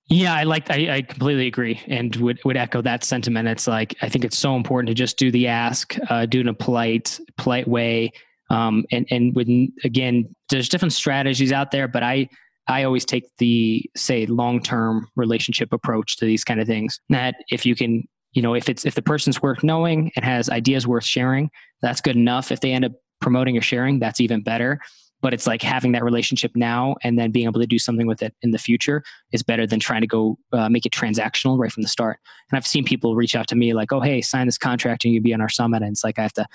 Yeah, 0.08 0.34
I 0.34 0.44
like. 0.44 0.70
I, 0.70 0.96
I, 0.96 1.02
completely 1.02 1.48
agree, 1.48 1.80
and 1.88 2.14
would 2.16 2.38
would 2.44 2.56
echo 2.56 2.80
that 2.82 3.02
sentiment. 3.02 3.48
It's 3.48 3.66
like 3.66 3.96
I 4.02 4.08
think 4.08 4.25
it's 4.25 4.38
so 4.38 4.54
important 4.54 4.86
to 4.88 4.94
just 4.94 5.16
do 5.16 5.32
the 5.32 5.48
ask, 5.48 5.96
uh, 6.08 6.26
do 6.26 6.38
it 6.38 6.42
in 6.42 6.48
a 6.48 6.54
polite, 6.54 7.18
polite 7.36 7.66
way, 7.66 8.12
um, 8.50 8.84
and 8.92 9.04
and 9.10 9.34
when 9.34 9.72
again, 9.82 10.32
there's 10.48 10.68
different 10.68 10.92
strategies 10.92 11.50
out 11.50 11.72
there, 11.72 11.88
but 11.88 12.04
I 12.04 12.28
I 12.68 12.84
always 12.84 13.04
take 13.04 13.25
the 13.38 13.84
say 13.96 14.26
long 14.26 14.62
term 14.62 15.08
relationship 15.16 15.72
approach 15.72 16.16
to 16.18 16.25
these 16.25 16.44
kind 16.44 16.60
of 16.60 16.68
things. 16.68 17.00
That 17.08 17.36
if 17.50 17.66
you 17.66 17.75
can, 17.75 18.06
you 18.32 18.42
know, 18.42 18.54
if 18.54 18.68
it's 18.68 18.86
if 18.86 18.94
the 18.94 19.02
person's 19.02 19.42
worth 19.42 19.64
knowing 19.64 20.12
and 20.14 20.25
has 20.25 20.48
ideas 20.48 20.86
worth 20.86 21.04
sharing, 21.04 21.50
that's 21.82 22.00
good 22.00 22.16
enough. 22.16 22.52
If 22.52 22.60
they 22.60 22.73
end 22.73 22.84
up 22.84 22.92
promoting 23.21 23.58
or 23.58 23.62
sharing, 23.62 23.99
that's 23.99 24.21
even 24.21 24.42
better. 24.42 24.80
But 25.23 25.33
it's 25.35 25.47
like 25.47 25.63
having 25.63 25.93
that 25.93 26.05
relationship 26.05 26.52
now 26.55 26.95
and 27.02 27.19
then 27.19 27.33
being 27.33 27.47
able 27.47 27.61
to 27.61 27.67
do 27.67 27.79
something 27.79 28.07
with 28.07 28.23
it 28.23 28.35
in 28.43 28.50
the 28.50 28.59
future 28.59 29.02
is 29.33 29.43
better 29.43 29.67
than 29.67 29.81
trying 29.81 30.02
to 30.02 30.07
go 30.07 30.39
uh, 30.52 30.69
make 30.69 30.87
it 30.87 30.93
transactional 30.93 31.59
right 31.59 31.73
from 31.73 31.83
the 31.83 31.89
start. 31.89 32.19
And 32.50 32.57
I've 32.57 32.67
seen 32.67 32.85
people 32.85 33.17
reach 33.17 33.35
out 33.35 33.49
to 33.49 33.57
me 33.57 33.73
like, 33.73 33.93
"Oh, 33.93 34.00
hey, 34.00 34.21
sign 34.21 34.47
this 34.47 34.59
contract 34.59 35.05
and 35.05 35.15
you 35.15 35.21
be 35.21 35.35
on 35.35 35.41
our 35.41 35.49
summit." 35.49 35.83
And 35.83 35.93
it's 35.93 36.05
like 36.05 36.19
I 36.19 36.23
have 36.23 36.35
to 36.35 36.47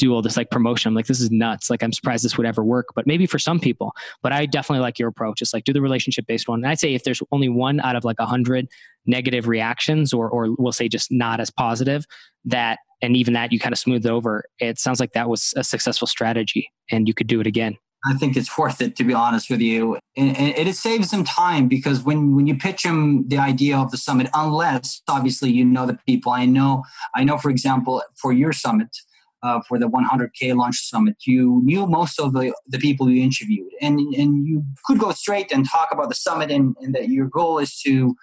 do 0.00 0.14
all 0.14 0.22
this 0.22 0.36
like 0.36 0.50
promotion. 0.50 0.88
I'm 0.88 0.94
like, 0.94 1.06
this 1.06 1.20
is 1.20 1.30
nuts. 1.30 1.68
Like, 1.68 1.82
I'm 1.82 1.92
surprised 1.92 2.24
this 2.24 2.38
would 2.38 2.46
ever 2.46 2.64
work, 2.64 2.86
but 2.94 3.06
maybe 3.06 3.26
for 3.26 3.38
some 3.38 3.60
people. 3.60 3.92
But 4.22 4.32
I 4.32 4.46
definitely 4.46 4.80
like 4.80 4.98
your 4.98 5.08
approach. 5.08 5.42
It's 5.42 5.52
like 5.52 5.64
do 5.64 5.74
the 5.74 5.82
relationship 5.82 6.26
based 6.26 6.48
one. 6.48 6.60
And 6.60 6.68
I'd 6.68 6.80
say 6.80 6.94
if 6.94 7.04
there's 7.04 7.22
only 7.32 7.50
one 7.50 7.80
out 7.80 7.96
of 7.96 8.04
like 8.04 8.16
a 8.18 8.26
hundred 8.26 8.66
negative 9.06 9.46
reactions, 9.46 10.12
or 10.12 10.28
or 10.28 10.54
we'll 10.58 10.72
say 10.72 10.88
just 10.88 11.12
not 11.12 11.38
as 11.38 11.50
positive, 11.50 12.06
that 12.46 12.78
and 13.02 13.16
even 13.16 13.34
that 13.34 13.52
you 13.52 13.58
kind 13.58 13.72
of 13.72 13.78
smooth 13.78 14.06
over. 14.06 14.44
It 14.58 14.78
sounds 14.78 15.00
like 15.00 15.12
that 15.12 15.28
was 15.28 15.52
a 15.56 15.62
successful 15.62 16.06
strategy, 16.06 16.70
and 16.90 17.06
you 17.06 17.14
could 17.14 17.26
do 17.26 17.40
it 17.40 17.46
again. 17.46 17.76
I 18.04 18.14
think 18.14 18.36
it's 18.36 18.56
worth 18.56 18.80
it 18.80 18.96
to 18.96 19.04
be 19.04 19.12
honest 19.12 19.50
with 19.50 19.60
you. 19.60 19.98
And, 20.16 20.36
it 20.36 20.74
saves 20.74 21.10
them 21.10 21.24
time 21.24 21.68
because 21.68 22.02
when, 22.02 22.34
when 22.34 22.46
you 22.46 22.56
pitch 22.56 22.82
them 22.82 23.28
the 23.28 23.38
idea 23.38 23.76
of 23.76 23.90
the 23.90 23.98
summit, 23.98 24.28
unless 24.32 25.02
obviously 25.08 25.50
you 25.50 25.64
know 25.64 25.86
the 25.86 25.98
people. 26.06 26.32
I 26.32 26.46
know, 26.46 26.84
I 27.14 27.24
know, 27.24 27.36
for 27.36 27.50
example, 27.50 28.02
for 28.16 28.32
your 28.32 28.52
summit, 28.52 28.96
uh, 29.42 29.60
for 29.66 29.78
the 29.78 29.88
100K 29.88 30.54
launch 30.54 30.76
summit, 30.76 31.16
you 31.26 31.60
knew 31.64 31.86
most 31.86 32.20
of 32.20 32.32
the, 32.32 32.54
the 32.66 32.78
people 32.78 33.10
you 33.10 33.22
interviewed, 33.22 33.70
and 33.80 33.98
and 34.14 34.46
you 34.46 34.64
could 34.84 34.98
go 34.98 35.12
straight 35.12 35.50
and 35.50 35.66
talk 35.66 35.88
about 35.92 36.10
the 36.10 36.14
summit, 36.14 36.50
and, 36.50 36.76
and 36.80 36.94
that 36.94 37.08
your 37.08 37.26
goal 37.26 37.58
is 37.58 37.80
to 37.80 38.14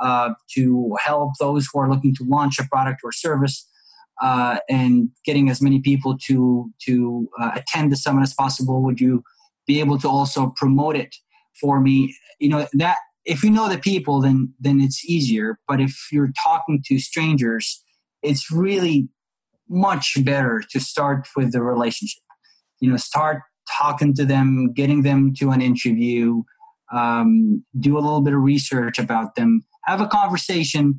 uh, 0.00 0.34
to 0.54 0.96
help 1.02 1.32
those 1.40 1.66
who 1.72 1.80
are 1.80 1.88
looking 1.88 2.14
to 2.16 2.24
launch 2.24 2.58
a 2.58 2.64
product 2.64 3.00
or 3.02 3.12
service, 3.12 3.66
uh, 4.20 4.58
and 4.68 5.10
getting 5.24 5.48
as 5.50 5.60
many 5.60 5.80
people 5.80 6.16
to 6.26 6.70
to 6.86 7.28
uh, 7.40 7.52
attend 7.54 7.92
the 7.92 7.96
summit 7.96 8.22
as 8.22 8.34
possible. 8.34 8.82
Would 8.82 9.00
you 9.00 9.22
be 9.66 9.80
able 9.80 9.98
to 9.98 10.08
also 10.08 10.52
promote 10.56 10.96
it 10.96 11.14
for 11.60 11.80
me? 11.80 12.16
You 12.38 12.48
know 12.50 12.66
that 12.74 12.96
if 13.24 13.42
you 13.42 13.50
know 13.50 13.68
the 13.68 13.78
people, 13.78 14.20
then 14.20 14.54
then 14.58 14.80
it's 14.80 15.04
easier. 15.04 15.58
But 15.68 15.80
if 15.80 16.08
you're 16.12 16.32
talking 16.42 16.82
to 16.86 16.98
strangers, 16.98 17.82
it's 18.22 18.50
really 18.50 19.08
much 19.68 20.16
better 20.24 20.62
to 20.70 20.80
start 20.80 21.28
with 21.36 21.52
the 21.52 21.62
relationship. 21.62 22.22
You 22.80 22.90
know, 22.90 22.96
start 22.96 23.42
talking 23.78 24.14
to 24.14 24.24
them, 24.24 24.72
getting 24.72 25.02
them 25.02 25.34
to 25.38 25.50
an 25.50 25.60
interview, 25.60 26.42
um, 26.92 27.64
do 27.78 27.98
a 27.98 28.00
little 28.00 28.20
bit 28.20 28.34
of 28.34 28.40
research 28.40 28.98
about 28.98 29.34
them, 29.34 29.64
have 29.86 30.00
a 30.00 30.06
conversation. 30.06 30.98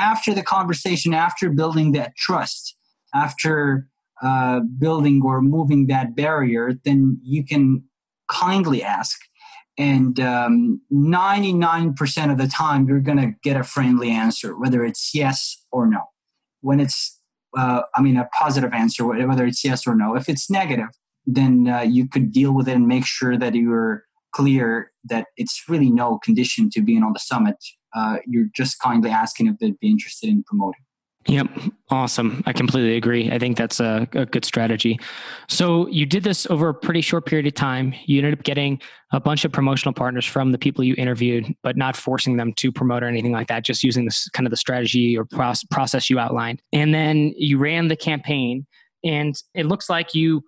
After 0.00 0.34
the 0.34 0.42
conversation, 0.42 1.12
after 1.12 1.50
building 1.50 1.92
that 1.92 2.16
trust, 2.16 2.76
after 3.14 3.86
uh, 4.22 4.60
building 4.78 5.22
or 5.24 5.40
moving 5.40 5.86
that 5.86 6.16
barrier, 6.16 6.72
then 6.84 7.20
you 7.22 7.44
can 7.44 7.84
kindly 8.28 8.82
ask. 8.82 9.18
And 9.78 10.18
um, 10.20 10.80
99% 10.92 12.32
of 12.32 12.38
the 12.38 12.48
time, 12.48 12.86
you're 12.86 13.00
going 13.00 13.18
to 13.18 13.34
get 13.42 13.56
a 13.56 13.64
friendly 13.64 14.10
answer, 14.10 14.58
whether 14.58 14.84
it's 14.84 15.14
yes 15.14 15.64
or 15.70 15.86
no. 15.86 16.00
When 16.60 16.80
it's 16.80 17.20
uh, 17.56 17.82
I 17.94 18.00
mean, 18.00 18.16
a 18.16 18.28
positive 18.38 18.72
answer, 18.72 19.04
whether 19.06 19.44
it's 19.44 19.64
yes 19.64 19.86
or 19.86 19.94
no. 19.94 20.14
If 20.14 20.28
it's 20.28 20.50
negative, 20.50 20.88
then 21.26 21.68
uh, 21.68 21.80
you 21.80 22.08
could 22.08 22.32
deal 22.32 22.52
with 22.54 22.68
it 22.68 22.76
and 22.76 22.86
make 22.86 23.06
sure 23.06 23.36
that 23.36 23.54
you're 23.54 24.04
clear 24.32 24.92
that 25.04 25.26
it's 25.36 25.64
really 25.68 25.90
no 25.90 26.18
condition 26.18 26.70
to 26.70 26.82
being 26.82 27.02
on 27.02 27.12
the 27.12 27.18
summit. 27.18 27.56
Uh, 27.94 28.18
you're 28.26 28.48
just 28.54 28.78
kindly 28.78 29.10
asking 29.10 29.46
if 29.46 29.58
they'd 29.58 29.78
be 29.80 29.90
interested 29.90 30.28
in 30.28 30.42
promoting. 30.44 30.82
Yep. 31.26 31.48
Awesome. 31.90 32.42
I 32.46 32.52
completely 32.54 32.96
agree. 32.96 33.30
I 33.30 33.38
think 33.38 33.58
that's 33.58 33.78
a, 33.78 34.08
a, 34.12 34.24
good 34.24 34.44
strategy. 34.44 34.98
So 35.48 35.86
you 35.88 36.06
did 36.06 36.24
this 36.24 36.46
over 36.48 36.70
a 36.70 36.74
pretty 36.74 37.02
short 37.02 37.26
period 37.26 37.46
of 37.46 37.54
time. 37.54 37.94
You 38.06 38.18
ended 38.18 38.38
up 38.38 38.42
getting 38.42 38.80
a 39.12 39.20
bunch 39.20 39.44
of 39.44 39.52
promotional 39.52 39.92
partners 39.92 40.24
from 40.24 40.50
the 40.50 40.58
people 40.58 40.82
you 40.82 40.94
interviewed, 40.96 41.54
but 41.62 41.76
not 41.76 41.94
forcing 41.94 42.38
them 42.38 42.54
to 42.54 42.72
promote 42.72 43.02
or 43.02 43.06
anything 43.06 43.32
like 43.32 43.48
that, 43.48 43.64
just 43.64 43.84
using 43.84 44.06
this 44.06 44.30
kind 44.30 44.46
of 44.46 44.50
the 44.50 44.56
strategy 44.56 45.16
or 45.16 45.26
process 45.70 46.08
you 46.08 46.18
outlined. 46.18 46.62
And 46.72 46.94
then 46.94 47.34
you 47.36 47.58
ran 47.58 47.88
the 47.88 47.96
campaign 47.96 48.66
and 49.04 49.34
it 49.54 49.66
looks 49.66 49.90
like 49.90 50.14
you 50.14 50.42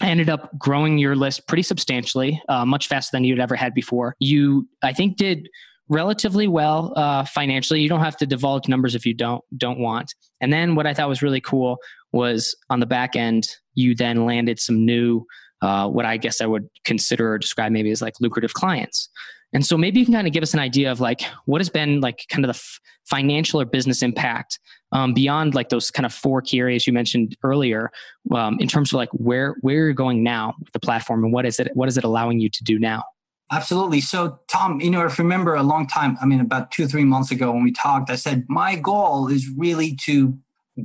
ended 0.00 0.30
up 0.30 0.56
growing 0.58 0.98
your 0.98 1.16
list 1.16 1.48
pretty 1.48 1.62
substantially, 1.62 2.40
uh, 2.48 2.64
much 2.64 2.86
faster 2.86 3.10
than 3.16 3.24
you'd 3.24 3.40
ever 3.40 3.56
had 3.56 3.74
before. 3.74 4.14
You, 4.20 4.68
I 4.82 4.92
think, 4.92 5.16
did 5.16 5.48
relatively 5.88 6.48
well 6.48 6.92
uh, 6.96 7.24
financially. 7.24 7.80
You 7.80 7.88
don't 7.88 8.00
have 8.00 8.16
to 8.18 8.26
divulge 8.26 8.68
numbers 8.68 8.94
if 8.94 9.06
you 9.06 9.14
don't 9.14 9.42
don't 9.56 9.78
want. 9.78 10.14
And 10.40 10.52
then 10.52 10.74
what 10.74 10.86
I 10.86 10.94
thought 10.94 11.08
was 11.08 11.22
really 11.22 11.40
cool 11.40 11.78
was 12.12 12.54
on 12.70 12.80
the 12.80 12.86
back 12.86 13.16
end, 13.16 13.48
you 13.74 13.94
then 13.94 14.24
landed 14.24 14.58
some 14.58 14.84
new, 14.84 15.26
uh, 15.62 15.88
what 15.88 16.06
I 16.06 16.16
guess 16.16 16.40
I 16.40 16.46
would 16.46 16.68
consider 16.84 17.32
or 17.32 17.38
describe 17.38 17.72
maybe 17.72 17.90
as 17.90 18.02
like 18.02 18.14
lucrative 18.20 18.54
clients. 18.54 19.08
And 19.52 19.64
so 19.64 19.78
maybe 19.78 19.98
you 19.98 20.04
can 20.04 20.14
kind 20.14 20.26
of 20.26 20.32
give 20.32 20.42
us 20.42 20.52
an 20.52 20.60
idea 20.60 20.92
of 20.92 21.00
like 21.00 21.22
what 21.46 21.60
has 21.60 21.70
been 21.70 22.00
like 22.00 22.24
kind 22.28 22.44
of 22.44 22.48
the 22.48 22.58
f- 22.58 22.80
financial 23.08 23.60
or 23.60 23.64
business 23.64 24.02
impact 24.02 24.58
um, 24.92 25.14
beyond 25.14 25.54
like 25.54 25.70
those 25.70 25.90
kind 25.90 26.04
of 26.04 26.12
four 26.12 26.42
key 26.42 26.58
areas 26.58 26.86
you 26.86 26.92
mentioned 26.92 27.36
earlier, 27.42 27.90
um, 28.34 28.58
in 28.60 28.68
terms 28.68 28.90
of 28.90 28.96
like 28.96 29.08
where 29.12 29.56
where 29.62 29.76
you're 29.76 29.92
going 29.92 30.22
now 30.22 30.54
with 30.60 30.72
the 30.72 30.80
platform 30.80 31.24
and 31.24 31.32
what 31.32 31.46
is 31.46 31.58
it 31.58 31.70
what 31.74 31.88
is 31.88 31.96
it 31.96 32.04
allowing 32.04 32.40
you 32.40 32.50
to 32.50 32.62
do 32.62 32.78
now? 32.78 33.02
Absolutely. 33.50 34.00
So, 34.02 34.38
Tom, 34.48 34.80
you 34.80 34.90
know, 34.90 35.06
if 35.06 35.16
you 35.16 35.24
remember 35.24 35.54
a 35.54 35.62
long 35.62 35.86
time, 35.86 36.18
I 36.20 36.26
mean, 36.26 36.40
about 36.40 36.70
two, 36.70 36.86
three 36.86 37.04
months 37.04 37.30
ago 37.30 37.50
when 37.50 37.62
we 37.62 37.72
talked, 37.72 38.10
I 38.10 38.16
said 38.16 38.44
my 38.48 38.76
goal 38.76 39.28
is 39.28 39.48
really 39.56 39.96
to 40.04 40.38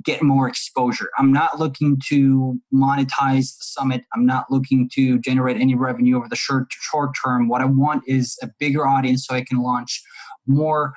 get 0.04 0.24
more 0.24 0.48
exposure. 0.48 1.10
I'm 1.18 1.32
not 1.34 1.60
looking 1.60 2.00
to 2.08 2.60
monetize 2.74 3.58
the 3.58 3.64
summit. 3.64 4.06
I'm 4.16 4.26
not 4.26 4.50
looking 4.50 4.90
to 4.94 5.20
generate 5.20 5.58
any 5.58 5.76
revenue 5.76 6.18
over 6.18 6.28
the 6.30 6.36
short 6.36 6.68
short 6.72 7.12
term. 7.24 7.48
What 7.48 7.62
I 7.62 7.66
want 7.66 8.04
is 8.08 8.38
a 8.42 8.50
bigger 8.60 8.88
audience 8.88 9.28
so 9.28 9.36
I 9.36 9.44
can 9.44 9.62
launch 9.62 10.02
more 10.48 10.94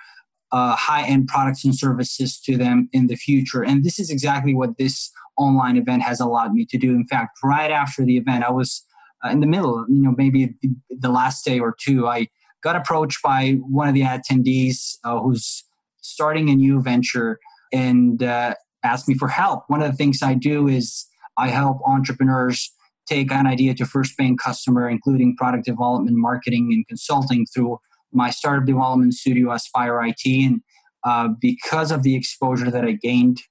uh, 0.53 0.77
high 0.77 1.05
end 1.05 1.27
products 1.27 1.65
and 1.65 1.77
services 1.77 2.41
to 2.43 2.57
them 2.57 2.89
in 2.93 3.09
the 3.09 3.17
future. 3.17 3.63
And 3.63 3.85
this 3.85 3.99
is 3.99 4.09
exactly 4.09 4.55
what 4.55 4.79
this 4.79 5.11
online 5.37 5.77
event 5.77 6.03
has 6.03 6.21
allowed 6.21 6.53
me 6.55 6.65
to 6.67 6.79
do. 6.79 6.91
In 6.91 7.07
fact, 7.07 7.39
right 7.43 7.71
after 7.71 8.05
the 8.05 8.17
event, 8.17 8.45
I 8.45 8.51
was 8.51 8.85
uh, 9.25 9.31
in 9.31 9.41
the 9.41 9.47
middle, 9.47 9.85
you 9.89 10.03
know, 10.03 10.15
maybe 10.17 10.55
the, 10.91 11.09
last 11.09 11.45
day 11.45 11.59
or 11.59 11.75
two, 11.81 12.07
I 12.07 12.29
got 12.63 12.77
approached 12.77 13.23
by 13.23 13.53
one 13.69 13.89
of 13.89 13.95
the 13.95 14.03
attendees 14.03 14.97
uh, 15.05 15.19
who's 15.21 15.65
starting 16.01 16.51
a 16.51 16.55
new 16.55 16.83
venture 16.83 17.39
and 17.73 18.23
uh, 18.23 18.55
asked 18.83 19.09
me 19.09 19.15
for 19.15 19.29
help. 19.29 19.65
One 19.69 19.83
of 19.83 19.91
the 19.91 19.97
things 19.97 20.23
I 20.23 20.35
do 20.35 20.69
is 20.69 21.07
I 21.37 21.49
help 21.49 21.79
entrepreneurs 21.87 22.73
take 23.07 23.31
an 23.31 23.47
idea 23.47 23.75
to 23.75 23.85
first 23.87 24.17
paying 24.19 24.37
customer, 24.37 24.89
including 24.89 25.37
product 25.37 25.65
development, 25.65 26.17
marketing, 26.17 26.71
and 26.73 26.87
consulting 26.89 27.47
through 27.47 27.79
my 28.13 28.31
startup 28.31 28.67
development 28.67 29.15
studio, 29.15 29.53
Aspire 29.53 30.01
IT. 30.03 30.25
And 30.25 30.61
uh, 31.05 31.29
because 31.41 31.93
of 31.93 32.03
the 32.03 32.17
exposure 32.17 32.71
that 32.71 32.85
I 32.85 32.93
gained 32.93 33.43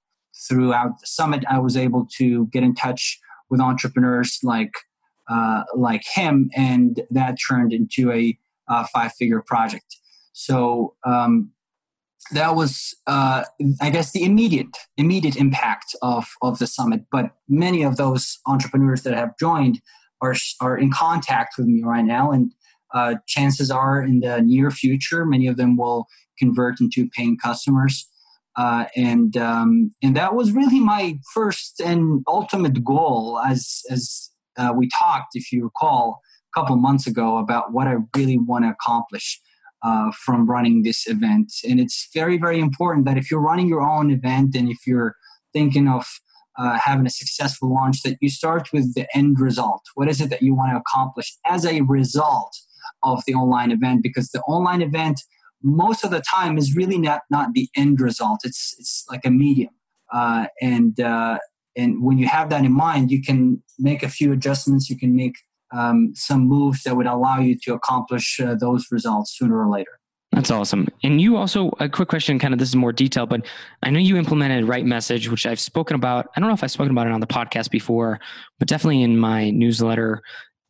throughout 0.47 0.99
the 0.99 1.07
summit, 1.07 1.43
I 1.49 1.59
was 1.59 1.77
able 1.77 2.07
to 2.17 2.47
get 2.47 2.63
in 2.63 2.75
touch 2.75 3.19
with 3.49 3.61
entrepreneurs 3.61 4.39
like 4.43 4.71
uh, 5.27 5.63
like 5.75 6.03
him, 6.05 6.49
and 6.55 7.01
that 7.09 7.37
turned 7.47 7.73
into 7.73 8.11
a 8.11 8.37
uh, 8.67 8.85
five 8.93 9.13
figure 9.13 9.43
project. 9.45 9.97
So 10.33 10.95
um, 11.05 11.51
that 12.31 12.55
was, 12.55 12.95
uh, 13.07 13.43
I 13.81 13.89
guess, 13.89 14.11
the 14.11 14.23
immediate 14.23 14.75
immediate 14.97 15.35
impact 15.35 15.95
of 16.01 16.27
of 16.41 16.59
the 16.59 16.67
summit. 16.67 17.05
But 17.11 17.31
many 17.47 17.83
of 17.83 17.97
those 17.97 18.39
entrepreneurs 18.47 19.03
that 19.03 19.13
have 19.13 19.37
joined 19.39 19.81
are 20.21 20.35
are 20.61 20.77
in 20.77 20.91
contact 20.91 21.55
with 21.57 21.67
me 21.67 21.83
right 21.83 22.05
now, 22.05 22.31
and 22.31 22.51
uh, 22.93 23.15
chances 23.27 23.69
are 23.69 24.01
in 24.01 24.21
the 24.21 24.41
near 24.41 24.71
future, 24.71 25.25
many 25.25 25.47
of 25.47 25.57
them 25.57 25.77
will 25.77 26.07
convert 26.39 26.79
into 26.79 27.09
paying 27.09 27.37
customers. 27.37 28.09
Uh, 28.57 28.85
and 28.95 29.35
um, 29.35 29.91
and 30.01 30.15
that 30.15 30.33
was 30.33 30.53
really 30.53 30.79
my 30.79 31.19
first 31.33 31.81
and 31.81 32.23
ultimate 32.27 32.83
goal 32.83 33.39
as 33.45 33.81
as 33.91 34.31
uh, 34.57 34.73
we 34.75 34.89
talked, 34.89 35.35
if 35.35 35.51
you 35.51 35.63
recall, 35.63 36.21
a 36.53 36.59
couple 36.59 36.75
months 36.75 37.07
ago 37.07 37.37
about 37.37 37.73
what 37.73 37.87
I 37.87 37.95
really 38.15 38.37
want 38.37 38.65
to 38.65 38.69
accomplish 38.69 39.39
uh, 39.83 40.11
from 40.11 40.49
running 40.49 40.83
this 40.83 41.07
event. 41.07 41.53
And 41.67 41.79
it's 41.79 42.09
very, 42.13 42.37
very 42.37 42.59
important 42.59 43.05
that 43.05 43.17
if 43.17 43.29
you're 43.29 43.41
running 43.41 43.67
your 43.67 43.81
own 43.81 44.11
event 44.11 44.55
and 44.55 44.69
if 44.69 44.87
you're 44.87 45.15
thinking 45.53 45.87
of 45.87 46.05
uh, 46.57 46.79
having 46.83 47.05
a 47.05 47.09
successful 47.09 47.73
launch, 47.73 48.01
that 48.03 48.17
you 48.21 48.29
start 48.29 48.69
with 48.71 48.95
the 48.95 49.07
end 49.15 49.39
result. 49.39 49.83
What 49.95 50.07
is 50.07 50.21
it 50.21 50.29
that 50.29 50.41
you 50.41 50.55
want 50.55 50.71
to 50.71 50.77
accomplish 50.77 51.35
as 51.45 51.65
a 51.65 51.81
result 51.81 52.57
of 53.03 53.23
the 53.27 53.33
online 53.33 53.71
event? 53.71 54.03
Because 54.03 54.29
the 54.29 54.41
online 54.41 54.81
event, 54.81 55.21
most 55.61 56.03
of 56.03 56.11
the 56.11 56.21
time, 56.21 56.57
is 56.57 56.75
really 56.75 56.97
not 56.97 57.21
not 57.29 57.53
the 57.53 57.69
end 57.75 57.99
result. 57.99 58.41
It's 58.43 58.75
it's 58.79 59.05
like 59.09 59.25
a 59.25 59.31
medium, 59.31 59.73
uh, 60.13 60.47
and 60.61 60.99
uh, 60.99 61.39
and 61.75 62.03
when 62.03 62.17
you 62.17 62.27
have 62.27 62.49
that 62.49 62.63
in 62.63 62.71
mind, 62.71 63.11
you 63.11 63.21
can 63.21 63.61
make 63.77 64.03
a 64.03 64.09
few 64.09 64.31
adjustments. 64.31 64.89
You 64.89 64.97
can 64.97 65.15
make 65.15 65.35
um, 65.73 66.13
some 66.15 66.47
moves 66.47 66.83
that 66.83 66.95
would 66.95 67.07
allow 67.07 67.39
you 67.39 67.57
to 67.63 67.73
accomplish 67.73 68.39
uh, 68.39 68.55
those 68.55 68.87
results 68.91 69.37
sooner 69.37 69.57
or 69.57 69.69
later. 69.69 69.99
That's 70.31 70.51
awesome. 70.51 70.87
And 71.03 71.21
you 71.21 71.37
also, 71.37 71.71
a 71.79 71.87
quick 71.87 72.09
question, 72.09 72.39
kind 72.39 72.53
of 72.53 72.59
this 72.59 72.69
is 72.69 72.75
more 72.75 72.91
detail, 72.91 73.25
but 73.25 73.45
I 73.83 73.89
know 73.89 73.99
you 73.99 74.17
implemented 74.17 74.65
RightMessage, 74.65 75.29
which 75.29 75.45
I've 75.45 75.61
spoken 75.61 75.95
about. 75.95 76.27
I 76.35 76.39
don't 76.39 76.49
know 76.49 76.53
if 76.53 76.63
I've 76.63 76.71
spoken 76.71 76.91
about 76.91 77.07
it 77.07 77.13
on 77.13 77.21
the 77.21 77.27
podcast 77.27 77.69
before, 77.69 78.19
but 78.59 78.67
definitely 78.67 79.01
in 79.01 79.17
my 79.17 79.49
newsletter. 79.49 80.21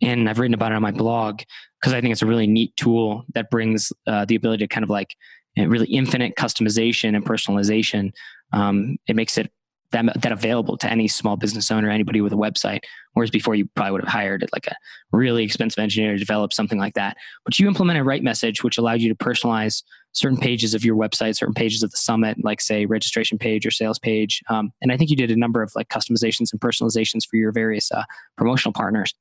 And 0.01 0.29
I've 0.29 0.39
written 0.39 0.53
about 0.53 0.71
it 0.71 0.75
on 0.75 0.83
my 0.83 0.91
blog 0.91 1.41
because 1.79 1.93
I 1.93 2.01
think 2.01 2.11
it's 2.11 2.21
a 2.21 2.27
really 2.27 2.45
neat 2.45 2.75
tool 2.77 3.25
that 3.33 3.49
brings 3.49 3.91
uh, 4.05 4.25
the 4.25 4.35
ability 4.35 4.65
to 4.65 4.67
kind 4.67 4.83
of 4.83 4.89
like 4.89 5.15
really 5.57 5.87
infinite 5.87 6.35
customization 6.35 7.15
and 7.15 7.25
personalization. 7.25 8.11
Um, 8.53 8.97
it 9.07 9.15
makes 9.15 9.37
it 9.37 9.51
that, 9.95 10.21
that 10.21 10.31
available 10.31 10.77
to 10.77 10.91
any 10.91 11.07
small 11.07 11.37
business 11.37 11.71
owner, 11.71 11.89
anybody 11.89 12.19
with 12.19 12.33
a 12.33 12.37
website. 12.37 12.81
Whereas 13.13 13.29
before 13.29 13.55
you 13.55 13.67
probably 13.75 13.93
would 13.93 14.01
have 14.01 14.11
hired 14.11 14.47
like 14.51 14.67
a 14.67 14.75
really 15.13 15.43
expensive 15.43 15.81
engineer 15.81 16.13
to 16.13 16.19
develop 16.19 16.51
something 16.51 16.77
like 16.77 16.95
that. 16.95 17.15
But 17.45 17.57
you 17.57 17.67
implemented 17.67 18.05
RightMessage, 18.05 18.61
which 18.63 18.77
allowed 18.77 18.99
you 18.99 19.09
to 19.09 19.15
personalize 19.15 19.83
certain 20.11 20.37
pages 20.37 20.73
of 20.73 20.83
your 20.83 20.97
website, 20.97 21.37
certain 21.37 21.53
pages 21.53 21.81
of 21.81 21.91
the 21.91 21.97
summit, 21.97 22.37
like 22.43 22.59
say 22.59 22.85
registration 22.85 23.37
page 23.37 23.65
or 23.65 23.71
sales 23.71 23.97
page. 23.97 24.41
Um, 24.49 24.71
and 24.81 24.91
I 24.91 24.97
think 24.97 25.09
you 25.09 25.15
did 25.15 25.31
a 25.31 25.35
number 25.35 25.63
of 25.63 25.71
like 25.75 25.87
customizations 25.87 26.51
and 26.51 26.59
personalizations 26.59 27.25
for 27.29 27.37
your 27.37 27.53
various 27.53 27.89
uh, 27.91 28.03
promotional 28.37 28.73
partners. 28.73 29.13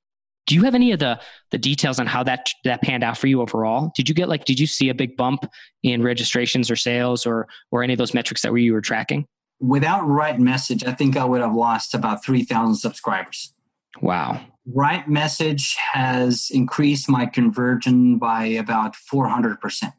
Do 0.46 0.56
you 0.56 0.62
have 0.64 0.74
any 0.74 0.92
of 0.92 0.98
the 0.98 1.18
the 1.52 1.58
details 1.58 1.98
on 1.98 2.06
how 2.06 2.22
that 2.24 2.50
that 2.64 2.82
panned 2.82 3.02
out 3.02 3.16
for 3.16 3.28
you 3.28 3.40
overall? 3.40 3.92
Did 3.96 4.10
you 4.10 4.14
get 4.14 4.28
like 4.28 4.44
did 4.44 4.60
you 4.60 4.66
see 4.66 4.90
a 4.90 4.94
big 4.94 5.16
bump 5.16 5.46
in 5.82 6.02
registrations 6.02 6.70
or 6.70 6.76
sales 6.76 7.24
or 7.24 7.48
or 7.70 7.82
any 7.82 7.94
of 7.94 7.98
those 7.98 8.12
metrics 8.12 8.42
that 8.42 8.52
you 8.52 8.74
were 8.74 8.82
tracking? 8.82 9.26
Without 9.66 10.02
RightMessage, 10.02 10.86
I 10.86 10.92
think 10.92 11.16
I 11.16 11.24
would 11.24 11.40
have 11.40 11.54
lost 11.54 11.94
about 11.94 12.24
3,000 12.24 12.74
subscribers. 12.74 13.54
Wow. 14.02 14.40
RightMessage 14.70 15.74
has 15.92 16.50
increased 16.52 17.08
my 17.08 17.26
conversion 17.26 18.18
by 18.18 18.46
about 18.46 18.94
400%. 18.94 19.92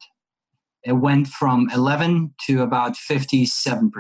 It 0.84 0.94
went 0.94 1.28
from 1.28 1.70
11 1.74 2.36
to 2.46 2.62
about 2.62 2.94
57%. 2.94 3.92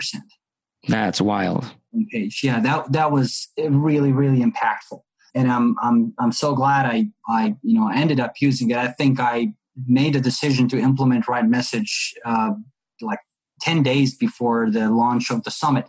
That's 0.87 1.19
wild. 1.19 1.73
Page. 2.11 2.41
Yeah, 2.43 2.59
that 2.59 2.91
that 2.91 3.11
was 3.11 3.47
really 3.57 4.11
really 4.11 4.39
impactful. 4.39 4.99
And 5.33 5.49
I'm 5.49 5.77
I'm 5.81 6.13
I'm 6.19 6.33
so 6.33 6.53
glad 6.53 6.85
I 6.85 7.07
I 7.27 7.55
you 7.63 7.79
know 7.79 7.87
ended 7.87 8.19
up 8.19 8.33
using 8.41 8.69
it. 8.69 8.77
I 8.77 8.89
think 8.89 9.17
I 9.19 9.53
made 9.87 10.15
a 10.15 10.19
decision 10.19 10.67
to 10.69 10.77
implement 10.77 11.25
RightMessage 11.25 12.11
uh, 12.25 12.51
like 13.01 13.19
10 13.65 13.83
days 13.83 14.15
before 14.15 14.69
the 14.69 14.89
launch 14.89 15.31
of 15.31 15.43
the 15.43 15.51
summit. 15.51 15.85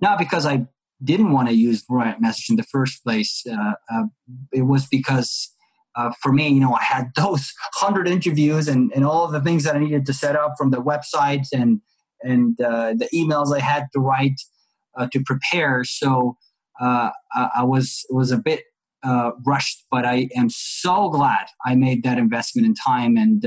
Not 0.00 0.18
because 0.18 0.46
I 0.46 0.66
didn't 1.04 1.32
want 1.32 1.48
to 1.48 1.54
use 1.54 1.84
RightMessage 1.90 2.50
in 2.50 2.56
the 2.56 2.62
first 2.62 3.04
place. 3.04 3.44
Uh, 3.46 3.74
uh, 3.92 4.04
it 4.52 4.62
was 4.62 4.86
because 4.86 5.52
uh, 5.94 6.10
for 6.22 6.32
me, 6.32 6.48
you 6.48 6.60
know, 6.60 6.74
I 6.74 6.82
had 6.82 7.10
those 7.16 7.52
100 7.80 8.08
interviews 8.08 8.66
and, 8.66 8.90
and 8.94 9.04
all 9.04 9.24
of 9.24 9.32
the 9.32 9.40
things 9.40 9.64
that 9.64 9.76
I 9.76 9.78
needed 9.78 10.06
to 10.06 10.12
set 10.12 10.36
up 10.36 10.54
from 10.56 10.70
the 10.70 10.82
website 10.82 11.46
and, 11.52 11.80
and 12.22 12.58
uh, 12.60 12.94
the 12.96 13.08
emails 13.14 13.54
I 13.54 13.60
had 13.60 13.86
to 13.92 14.00
write 14.00 14.40
uh, 14.96 15.06
to 15.12 15.22
prepare. 15.24 15.84
So 15.84 16.36
uh, 16.80 17.10
I, 17.34 17.50
I, 17.58 17.64
was, 17.64 18.04
was 18.08 18.32
a 18.32 18.38
bit 18.38 18.64
rushed, 19.46 19.84
but 19.90 20.04
I 20.04 20.28
am 20.34 20.48
so 20.50 21.10
glad 21.10 21.46
I 21.64 21.74
made 21.74 22.02
that 22.04 22.18
investment 22.18 22.66
in 22.66 22.74
time 22.74 23.16
and, 23.16 23.44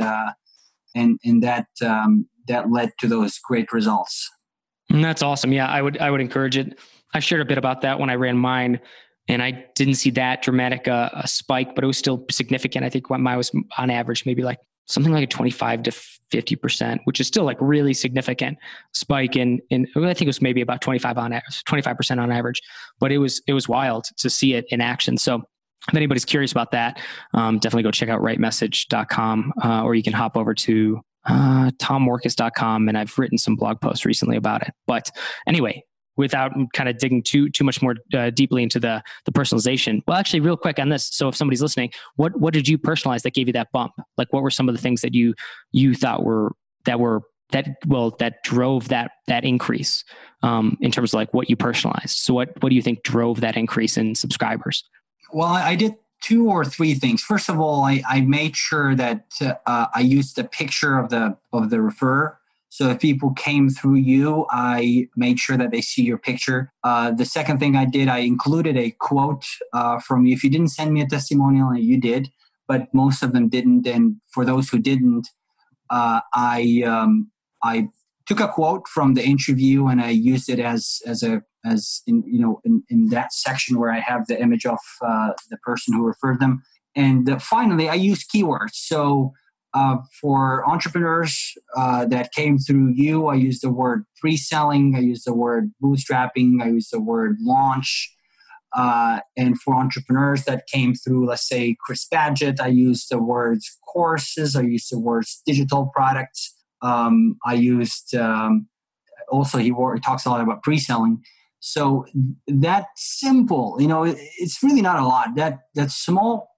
and, 0.95 1.19
and 1.23 1.43
that 1.43 1.67
um, 1.85 2.27
that 2.47 2.71
led 2.71 2.91
to 2.99 3.07
those 3.07 3.37
great 3.39 3.71
results. 3.71 4.29
And 4.89 5.03
that's 5.03 5.23
awesome. 5.23 5.53
Yeah, 5.53 5.67
I 5.67 5.81
would 5.81 5.97
I 5.99 6.11
would 6.11 6.21
encourage 6.21 6.57
it. 6.57 6.79
I 7.13 7.19
shared 7.19 7.41
a 7.41 7.45
bit 7.45 7.57
about 7.57 7.81
that 7.81 7.99
when 7.99 8.09
I 8.09 8.15
ran 8.15 8.37
mine, 8.37 8.79
and 9.27 9.41
I 9.41 9.65
didn't 9.75 9.95
see 9.95 10.11
that 10.11 10.41
dramatic 10.41 10.87
uh, 10.87 11.09
a 11.13 11.27
spike, 11.27 11.75
but 11.75 11.83
it 11.83 11.87
was 11.87 11.97
still 11.97 12.25
significant. 12.29 12.85
I 12.85 12.89
think 12.89 13.09
mine 13.09 13.37
was 13.37 13.51
on 13.77 13.89
average 13.89 14.25
maybe 14.25 14.43
like 14.43 14.59
something 14.87 15.13
like 15.13 15.23
a 15.23 15.27
25 15.27 15.83
to 15.83 15.91
50 15.91 16.55
percent, 16.57 17.01
which 17.05 17.19
is 17.19 17.27
still 17.27 17.43
like 17.43 17.57
really 17.59 17.93
significant 17.93 18.57
spike 18.93 19.35
in 19.35 19.61
in 19.69 19.87
I 19.95 20.13
think 20.13 20.23
it 20.23 20.27
was 20.27 20.41
maybe 20.41 20.61
about 20.61 20.81
25 20.81 21.17
on 21.17 21.41
25 21.65 21.97
percent 21.97 22.19
on 22.19 22.31
average, 22.31 22.61
but 22.99 23.11
it 23.11 23.17
was 23.17 23.41
it 23.47 23.53
was 23.53 23.69
wild 23.69 24.05
to 24.17 24.29
see 24.29 24.53
it 24.53 24.65
in 24.69 24.81
action. 24.81 25.17
So 25.17 25.43
if 25.87 25.95
anybody's 25.95 26.25
curious 26.25 26.51
about 26.51 26.71
that, 26.71 26.99
um, 27.33 27.59
definitely 27.59 27.83
go 27.83 27.91
check 27.91 28.09
out 28.09 28.21
rightmessage.com 28.21 29.53
uh, 29.63 29.83
or 29.83 29.95
you 29.95 30.03
can 30.03 30.13
hop 30.13 30.37
over 30.37 30.53
to 30.53 31.01
uh, 31.25 31.71
tommorkes.com, 31.77 32.87
and 32.87 32.97
I've 32.97 33.17
written 33.17 33.37
some 33.37 33.55
blog 33.55 33.79
posts 33.81 34.05
recently 34.05 34.37
about 34.37 34.63
it. 34.63 34.73
But 34.87 35.11
anyway, 35.47 35.83
without 36.17 36.51
kind 36.73 36.89
of 36.89 36.97
digging 36.97 37.23
too 37.23 37.49
too 37.49 37.63
much 37.63 37.81
more 37.81 37.95
uh, 38.13 38.29
deeply 38.31 38.63
into 38.63 38.79
the 38.79 39.03
the 39.25 39.31
personalization. 39.31 40.01
Well, 40.07 40.17
actually, 40.17 40.39
real 40.39 40.57
quick 40.57 40.79
on 40.79 40.89
this. 40.89 41.07
So, 41.11 41.27
if 41.27 41.35
somebody's 41.35 41.61
listening, 41.61 41.91
what 42.15 42.39
what 42.39 42.53
did 42.53 42.67
you 42.67 42.77
personalize 42.77 43.21
that 43.23 43.33
gave 43.33 43.47
you 43.47 43.53
that 43.53 43.71
bump? 43.71 43.93
Like, 44.17 44.31
what 44.31 44.43
were 44.43 44.49
some 44.49 44.69
of 44.69 44.75
the 44.75 44.81
things 44.81 45.01
that 45.01 45.13
you 45.13 45.33
you 45.71 45.93
thought 45.93 46.23
were 46.23 46.53
that 46.85 46.99
were 46.99 47.21
that 47.51 47.67
well 47.87 48.15
that 48.19 48.43
drove 48.43 48.87
that 48.89 49.11
that 49.27 49.43
increase 49.43 50.03
um, 50.43 50.77
in 50.81 50.91
terms 50.91 51.11
of 51.11 51.17
like 51.17 51.33
what 51.33 51.49
you 51.49 51.55
personalized? 51.55 52.17
So, 52.17 52.33
what 52.33 52.49
what 52.61 52.69
do 52.69 52.75
you 52.75 52.81
think 52.81 53.03
drove 53.03 53.41
that 53.41 53.57
increase 53.57 53.97
in 53.97 54.15
subscribers? 54.15 54.83
Well, 55.33 55.49
I 55.49 55.75
did 55.75 55.95
two 56.21 56.47
or 56.47 56.63
three 56.63 56.93
things. 56.93 57.21
First 57.21 57.49
of 57.49 57.59
all, 57.59 57.83
I, 57.83 58.03
I 58.07 58.21
made 58.21 58.55
sure 58.55 58.95
that 58.95 59.25
uh, 59.41 59.87
I 59.93 60.01
used 60.01 60.35
the 60.35 60.43
picture 60.43 60.97
of 60.97 61.09
the 61.09 61.37
of 61.51 61.69
the 61.69 61.77
referrer. 61.77 62.35
So 62.69 62.89
if 62.89 63.01
people 63.01 63.33
came 63.33 63.69
through 63.69 63.95
you, 63.95 64.45
I 64.49 65.09
made 65.17 65.39
sure 65.39 65.57
that 65.57 65.71
they 65.71 65.81
see 65.81 66.03
your 66.03 66.17
picture. 66.17 66.71
Uh, 66.85 67.11
the 67.11 67.25
second 67.25 67.59
thing 67.59 67.75
I 67.75 67.83
did, 67.83 68.07
I 68.07 68.19
included 68.19 68.77
a 68.77 68.91
quote 68.91 69.45
uh, 69.73 69.99
from 69.99 70.25
you. 70.25 70.33
If 70.33 70.43
you 70.43 70.49
didn't 70.49 70.69
send 70.69 70.93
me 70.93 71.01
a 71.01 71.07
testimonial, 71.07 71.67
and 71.69 71.83
you 71.83 71.99
did, 71.99 72.31
but 72.69 72.93
most 72.93 73.23
of 73.23 73.33
them 73.33 73.49
didn't. 73.49 73.85
And 73.87 74.21
for 74.33 74.45
those 74.45 74.69
who 74.69 74.79
didn't, 74.79 75.27
uh, 75.89 76.21
I 76.33 76.83
um, 76.85 77.31
I 77.61 77.89
took 78.25 78.39
a 78.39 78.47
quote 78.47 78.87
from 78.87 79.15
the 79.15 79.23
interview 79.23 79.87
and 79.87 80.01
I 80.01 80.11
used 80.11 80.49
it 80.49 80.59
as 80.59 81.01
as 81.05 81.23
a 81.23 81.43
as 81.65 82.01
in 82.07 82.23
you 82.25 82.39
know 82.39 82.61
in, 82.63 82.83
in 82.89 83.07
that 83.09 83.33
section 83.33 83.79
where 83.79 83.91
I 83.91 83.99
have 83.99 84.27
the 84.27 84.41
image 84.41 84.65
of 84.65 84.79
uh, 85.05 85.33
the 85.49 85.57
person 85.57 85.93
who 85.93 86.05
referred 86.05 86.39
them. 86.39 86.63
And 86.95 87.29
uh, 87.29 87.39
finally, 87.39 87.87
I 87.87 87.93
use 87.93 88.25
keywords. 88.25 88.73
So 88.73 89.33
uh, 89.73 89.97
for 90.19 90.67
entrepreneurs 90.69 91.53
uh, 91.75 92.05
that 92.05 92.33
came 92.33 92.57
through 92.57 92.93
you, 92.93 93.27
I 93.27 93.35
use 93.35 93.61
the 93.61 93.71
word 93.71 94.05
pre-selling. 94.19 94.95
I 94.95 94.99
use 94.99 95.23
the 95.23 95.33
word 95.33 95.71
bootstrapping. 95.81 96.61
I 96.61 96.67
use 96.67 96.89
the 96.89 97.01
word 97.01 97.37
launch. 97.39 98.13
Uh, 98.73 99.19
and 99.37 99.59
for 99.59 99.75
entrepreneurs 99.75 100.45
that 100.45 100.67
came 100.67 100.93
through, 100.93 101.27
let's 101.27 101.47
say 101.47 101.75
Chris 101.79 102.05
Badgett, 102.05 102.59
I 102.59 102.67
use 102.67 103.07
the 103.07 103.21
words 103.21 103.77
courses. 103.87 104.55
I 104.55 104.61
use 104.61 104.87
the 104.89 104.99
words 104.99 105.41
digital 105.45 105.91
products. 105.93 106.55
Um, 106.81 107.37
I 107.45 107.53
used 107.53 108.15
um, 108.15 108.67
also 109.29 109.57
he, 109.57 109.65
he 109.65 109.99
talks 110.03 110.25
a 110.25 110.29
lot 110.29 110.41
about 110.41 110.63
pre-selling. 110.63 111.21
So 111.61 112.05
that 112.47 112.87
simple, 112.97 113.77
you 113.79 113.87
know, 113.87 114.03
it's 114.03 114.61
really 114.63 114.81
not 114.81 114.99
a 114.99 115.07
lot. 115.07 115.35
That 115.35 115.59
that 115.75 115.91
small 115.91 116.49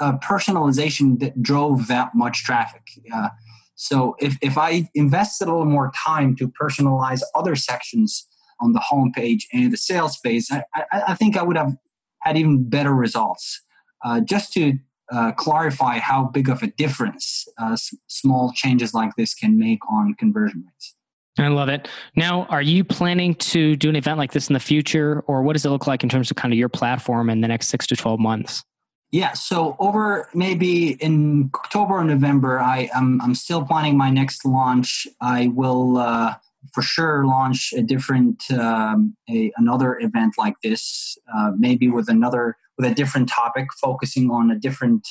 uh, 0.00 0.18
personalization 0.18 1.20
that 1.20 1.40
drove 1.40 1.86
that 1.86 2.14
much 2.14 2.42
traffic. 2.42 2.82
Uh, 3.14 3.28
so 3.76 4.16
if 4.18 4.36
if 4.42 4.58
I 4.58 4.90
invested 4.94 5.46
a 5.46 5.52
little 5.52 5.66
more 5.66 5.92
time 6.04 6.34
to 6.36 6.48
personalize 6.48 7.22
other 7.34 7.54
sections 7.54 8.26
on 8.60 8.72
the 8.72 8.82
homepage 8.92 9.44
and 9.52 9.72
the 9.72 9.76
sales 9.76 10.18
page, 10.18 10.46
I, 10.50 10.64
I, 10.74 11.02
I 11.08 11.14
think 11.14 11.36
I 11.36 11.42
would 11.42 11.56
have 11.56 11.76
had 12.20 12.36
even 12.36 12.68
better 12.68 12.92
results. 12.92 13.62
Uh, 14.04 14.20
just 14.20 14.52
to 14.54 14.78
uh, 15.12 15.30
clarify 15.32 15.98
how 15.98 16.24
big 16.24 16.48
of 16.48 16.62
a 16.62 16.66
difference 16.66 17.46
uh, 17.60 17.72
s- 17.72 17.94
small 18.08 18.52
changes 18.52 18.94
like 18.94 19.14
this 19.16 19.32
can 19.34 19.58
make 19.58 19.80
on 19.90 20.14
conversion 20.14 20.64
rates. 20.66 20.96
I 21.40 21.48
love 21.48 21.68
it. 21.68 21.88
Now, 22.16 22.44
are 22.44 22.62
you 22.62 22.84
planning 22.84 23.34
to 23.36 23.76
do 23.76 23.88
an 23.88 23.96
event 23.96 24.18
like 24.18 24.32
this 24.32 24.48
in 24.48 24.54
the 24.54 24.60
future, 24.60 25.20
or 25.26 25.42
what 25.42 25.54
does 25.54 25.64
it 25.64 25.70
look 25.70 25.86
like 25.86 26.02
in 26.02 26.08
terms 26.08 26.30
of 26.30 26.36
kind 26.36 26.52
of 26.52 26.58
your 26.58 26.68
platform 26.68 27.30
in 27.30 27.40
the 27.40 27.48
next 27.48 27.68
six 27.68 27.86
to 27.88 27.96
12 27.96 28.20
months? 28.20 28.64
Yeah, 29.12 29.32
so 29.32 29.74
over 29.80 30.28
maybe 30.34 30.92
in 30.92 31.50
October 31.54 31.94
or 31.94 32.04
November, 32.04 32.60
I, 32.60 32.88
I'm, 32.94 33.20
I'm 33.20 33.34
still 33.34 33.64
planning 33.64 33.96
my 33.96 34.10
next 34.10 34.44
launch. 34.44 35.06
I 35.20 35.48
will 35.48 35.98
uh, 35.98 36.34
for 36.72 36.82
sure 36.82 37.26
launch 37.26 37.72
a 37.76 37.82
different, 37.82 38.48
um, 38.52 39.16
a, 39.28 39.50
another 39.56 39.98
event 39.98 40.34
like 40.38 40.54
this, 40.62 41.18
uh, 41.34 41.50
maybe 41.58 41.88
with 41.88 42.08
another, 42.08 42.56
with 42.78 42.88
a 42.88 42.94
different 42.94 43.28
topic, 43.28 43.68
focusing 43.80 44.30
on 44.30 44.50
a 44.50 44.56
different 44.56 45.08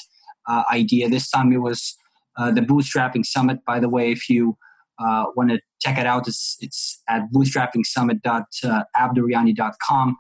uh, 0.48 0.64
idea. 0.72 1.10
This 1.10 1.30
time 1.30 1.52
it 1.52 1.58
was 1.58 1.98
uh, 2.38 2.52
the 2.52 2.62
Bootstrapping 2.62 3.26
Summit. 3.26 3.66
By 3.66 3.82
the 3.82 3.90
way, 3.90 4.12
if 4.12 4.30
you 4.30 4.58
uh, 5.00 5.26
want 5.36 5.52
to 5.52 5.60
check 5.82 5.98
it 5.98 6.06
out, 6.06 6.28
it's, 6.28 6.58
it's 6.60 7.02
at 7.08 7.24
bootstrappingsummit.abdoriani.com. 7.34 10.18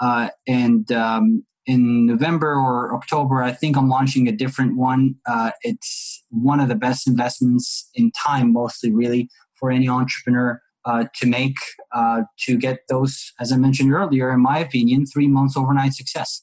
Uh, 0.00 0.28
and 0.46 0.92
um, 0.92 1.44
in 1.66 2.06
November 2.06 2.54
or 2.54 2.94
October, 2.94 3.42
I 3.42 3.50
think 3.52 3.76
I'm 3.76 3.88
launching 3.88 4.28
a 4.28 4.32
different 4.32 4.76
one. 4.76 5.16
Uh, 5.26 5.50
it's 5.62 6.24
one 6.30 6.60
of 6.60 6.68
the 6.68 6.74
best 6.74 7.08
investments 7.08 7.88
in 7.94 8.12
time, 8.12 8.52
mostly 8.52 8.92
really 8.92 9.30
for 9.58 9.70
any 9.70 9.88
entrepreneur 9.88 10.60
uh, 10.84 11.04
to 11.16 11.26
make 11.26 11.56
uh, 11.92 12.22
to 12.46 12.56
get 12.56 12.80
those, 12.88 13.32
as 13.40 13.52
I 13.52 13.56
mentioned 13.56 13.92
earlier, 13.92 14.32
in 14.32 14.40
my 14.40 14.58
opinion, 14.58 15.06
three 15.06 15.28
months 15.28 15.56
overnight 15.56 15.92
success. 15.92 16.42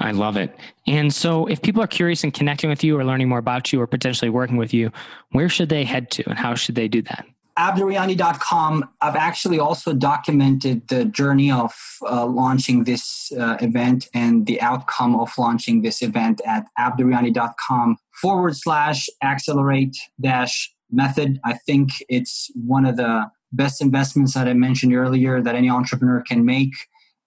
I 0.00 0.10
love 0.12 0.36
it. 0.36 0.56
And 0.86 1.12
so, 1.12 1.46
if 1.46 1.62
people 1.62 1.82
are 1.82 1.86
curious 1.86 2.24
and 2.24 2.32
connecting 2.32 2.70
with 2.70 2.82
you 2.82 2.98
or 2.98 3.04
learning 3.04 3.28
more 3.28 3.38
about 3.38 3.72
you 3.72 3.80
or 3.80 3.86
potentially 3.86 4.30
working 4.30 4.56
with 4.56 4.74
you, 4.74 4.90
where 5.30 5.48
should 5.48 5.68
they 5.68 5.84
head 5.84 6.10
to 6.12 6.28
and 6.28 6.38
how 6.38 6.54
should 6.54 6.74
they 6.74 6.88
do 6.88 7.02
that? 7.02 7.26
abdoriani.com 7.58 8.88
i've 9.02 9.16
actually 9.16 9.58
also 9.58 9.92
documented 9.92 10.88
the 10.88 11.04
journey 11.04 11.50
of 11.50 11.74
uh, 12.08 12.24
launching 12.24 12.84
this 12.84 13.30
uh, 13.38 13.58
event 13.60 14.08
and 14.14 14.46
the 14.46 14.58
outcome 14.62 15.14
of 15.14 15.30
launching 15.36 15.82
this 15.82 16.00
event 16.00 16.40
at 16.46 16.64
abdoriani.com 16.78 17.96
forward 18.22 18.56
slash 18.56 19.08
accelerate 19.22 19.96
dash 20.18 20.72
method 20.90 21.38
i 21.44 21.52
think 21.52 21.90
it's 22.08 22.50
one 22.54 22.86
of 22.86 22.96
the 22.96 23.30
best 23.52 23.82
investments 23.82 24.32
that 24.32 24.48
i 24.48 24.54
mentioned 24.54 24.94
earlier 24.94 25.42
that 25.42 25.54
any 25.54 25.68
entrepreneur 25.68 26.22
can 26.26 26.46
make 26.46 26.72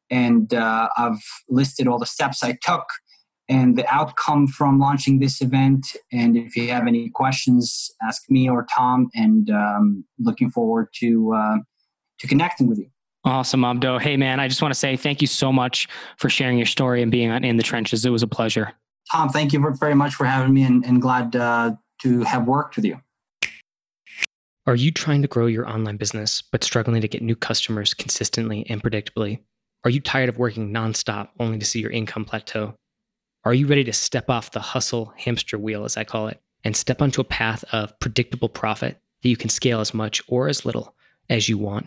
and 0.09 0.53
uh, 0.53 0.89
i've 0.97 1.23
listed 1.49 1.87
all 1.87 1.99
the 1.99 2.05
steps 2.05 2.43
i 2.43 2.57
took 2.61 2.85
and 3.47 3.77
the 3.77 3.87
outcome 3.93 4.47
from 4.47 4.79
launching 4.79 5.19
this 5.19 5.41
event. 5.41 5.85
And 6.11 6.35
if 6.35 6.55
you 6.55 6.69
have 6.71 6.87
any 6.87 7.09
questions, 7.09 7.91
ask 8.01 8.23
me 8.29 8.49
or 8.49 8.65
Tom. 8.75 9.09
And 9.13 9.49
um, 9.49 10.05
looking 10.19 10.49
forward 10.49 10.87
to 10.95 11.33
uh, 11.33 11.57
to 12.19 12.27
connecting 12.27 12.67
with 12.67 12.79
you. 12.79 12.89
Awesome, 13.23 13.61
Abdo. 13.61 13.99
Hey, 13.99 14.17
man, 14.17 14.39
I 14.39 14.47
just 14.47 14.61
want 14.61 14.73
to 14.73 14.79
say 14.79 14.95
thank 14.95 15.19
you 15.19 15.27
so 15.27 15.51
much 15.51 15.87
for 16.17 16.29
sharing 16.29 16.57
your 16.57 16.67
story 16.67 17.01
and 17.01 17.11
being 17.11 17.31
on 17.31 17.43
In 17.43 17.57
the 17.57 17.63
Trenches. 17.63 18.05
It 18.05 18.11
was 18.11 18.21
a 18.21 18.27
pleasure. 18.27 18.71
Tom, 19.11 19.29
thank 19.29 19.51
you 19.51 19.73
very 19.79 19.95
much 19.95 20.13
for 20.13 20.25
having 20.25 20.53
me 20.53 20.63
and, 20.63 20.85
and 20.85 21.01
glad 21.01 21.35
uh, 21.35 21.75
to 22.01 22.21
have 22.21 22.47
worked 22.47 22.75
with 22.75 22.85
you. 22.85 22.99
Are 24.67 24.75
you 24.75 24.91
trying 24.91 25.21
to 25.21 25.27
grow 25.27 25.45
your 25.45 25.67
online 25.67 25.97
business 25.97 26.41
but 26.41 26.63
struggling 26.63 27.01
to 27.01 27.07
get 27.07 27.21
new 27.21 27.35
customers 27.35 27.93
consistently 27.93 28.65
and 28.69 28.81
predictably? 28.81 29.39
Are 29.86 29.91
you 29.91 30.02
tired 30.02 30.30
of 30.30 30.39
working 30.39 30.74
nonstop 30.74 31.30
only 31.39 31.60
to 31.60 31.65
see 31.65 31.80
your 31.80 31.91
income 31.91 32.26
plateau? 32.26 32.74
Are 33.43 33.54
you 33.54 33.67
ready 33.67 33.84
to 33.84 33.93
step 33.93 34.32
off 34.32 34.50
the 34.50 34.60
hustle 34.60 35.13
hamster 35.15 35.60
wheel, 35.60 35.86
as 35.86 35.95
I 35.95 36.04
call 36.04 36.28
it, 36.28 36.41
and 36.63 36.76
step 36.76 37.04
onto 37.04 37.21
a 37.21 37.26
path 37.26 37.63
of 37.71 37.98
predictable 38.00 38.50
profit 38.50 39.00
that 39.21 39.30
you 39.30 39.38
can 39.38 39.50
scale 39.50 39.82
as 39.82 39.93
much 39.93 40.24
or 40.28 40.48
as 40.48 40.65
little 40.65 40.95
as 41.30 41.48
you 41.48 41.60
want? 41.60 41.86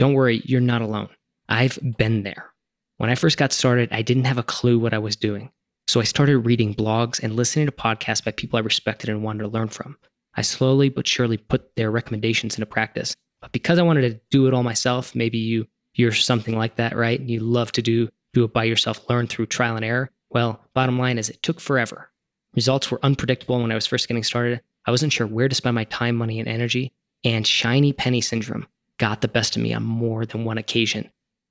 Don't 0.00 0.14
worry, 0.14 0.42
you're 0.44 0.60
not 0.60 0.82
alone. 0.82 1.08
I've 1.48 1.78
been 1.98 2.24
there. 2.24 2.50
When 2.96 3.10
I 3.10 3.14
first 3.14 3.38
got 3.38 3.52
started, 3.52 3.90
I 3.92 4.02
didn't 4.02 4.24
have 4.24 4.38
a 4.38 4.42
clue 4.42 4.80
what 4.80 4.92
I 4.92 4.98
was 4.98 5.14
doing. 5.14 5.52
So 5.86 6.00
I 6.00 6.04
started 6.04 6.38
reading 6.38 6.74
blogs 6.74 7.22
and 7.22 7.36
listening 7.36 7.66
to 7.66 7.72
podcasts 7.72 8.24
by 8.24 8.32
people 8.32 8.56
I 8.56 8.62
respected 8.62 9.08
and 9.08 9.22
wanted 9.22 9.44
to 9.44 9.48
learn 9.48 9.68
from. 9.68 9.96
I 10.34 10.42
slowly 10.42 10.88
but 10.88 11.06
surely 11.06 11.36
put 11.36 11.76
their 11.76 11.92
recommendations 11.92 12.56
into 12.56 12.66
practice. 12.66 13.14
But 13.40 13.52
because 13.52 13.78
I 13.78 13.82
wanted 13.82 14.10
to 14.10 14.20
do 14.32 14.48
it 14.48 14.54
all 14.54 14.64
myself, 14.64 15.14
maybe 15.14 15.38
you 15.38 15.68
you're 15.94 16.12
something 16.12 16.56
like 16.56 16.76
that, 16.76 16.96
right? 16.96 17.18
And 17.18 17.30
you 17.30 17.40
love 17.40 17.72
to 17.72 17.82
do 17.82 18.08
do 18.34 18.44
it 18.44 18.52
by 18.52 18.64
yourself, 18.64 19.08
learn 19.08 19.28
through 19.28 19.46
trial 19.46 19.76
and 19.76 19.84
error. 19.84 20.10
Well, 20.30 20.60
bottom 20.74 20.98
line 20.98 21.18
is 21.18 21.30
it 21.30 21.42
took 21.42 21.60
forever. 21.60 22.10
Results 22.54 22.90
were 22.90 22.98
unpredictable 23.02 23.60
when 23.60 23.70
I 23.72 23.76
was 23.76 23.86
first 23.86 24.08
getting 24.08 24.24
started. 24.24 24.60
I 24.86 24.90
wasn't 24.90 25.12
sure 25.12 25.26
where 25.26 25.48
to 25.48 25.54
spend 25.54 25.74
my 25.74 25.84
time, 25.84 26.16
money, 26.16 26.40
and 26.40 26.48
energy, 26.48 26.92
and 27.22 27.46
shiny 27.46 27.92
penny 27.92 28.20
syndrome 28.20 28.66
got 28.98 29.20
the 29.20 29.28
best 29.28 29.56
of 29.56 29.62
me 29.62 29.72
on 29.72 29.82
more 29.82 30.26
than 30.26 30.44
one 30.44 30.58
occasion. 30.58 31.10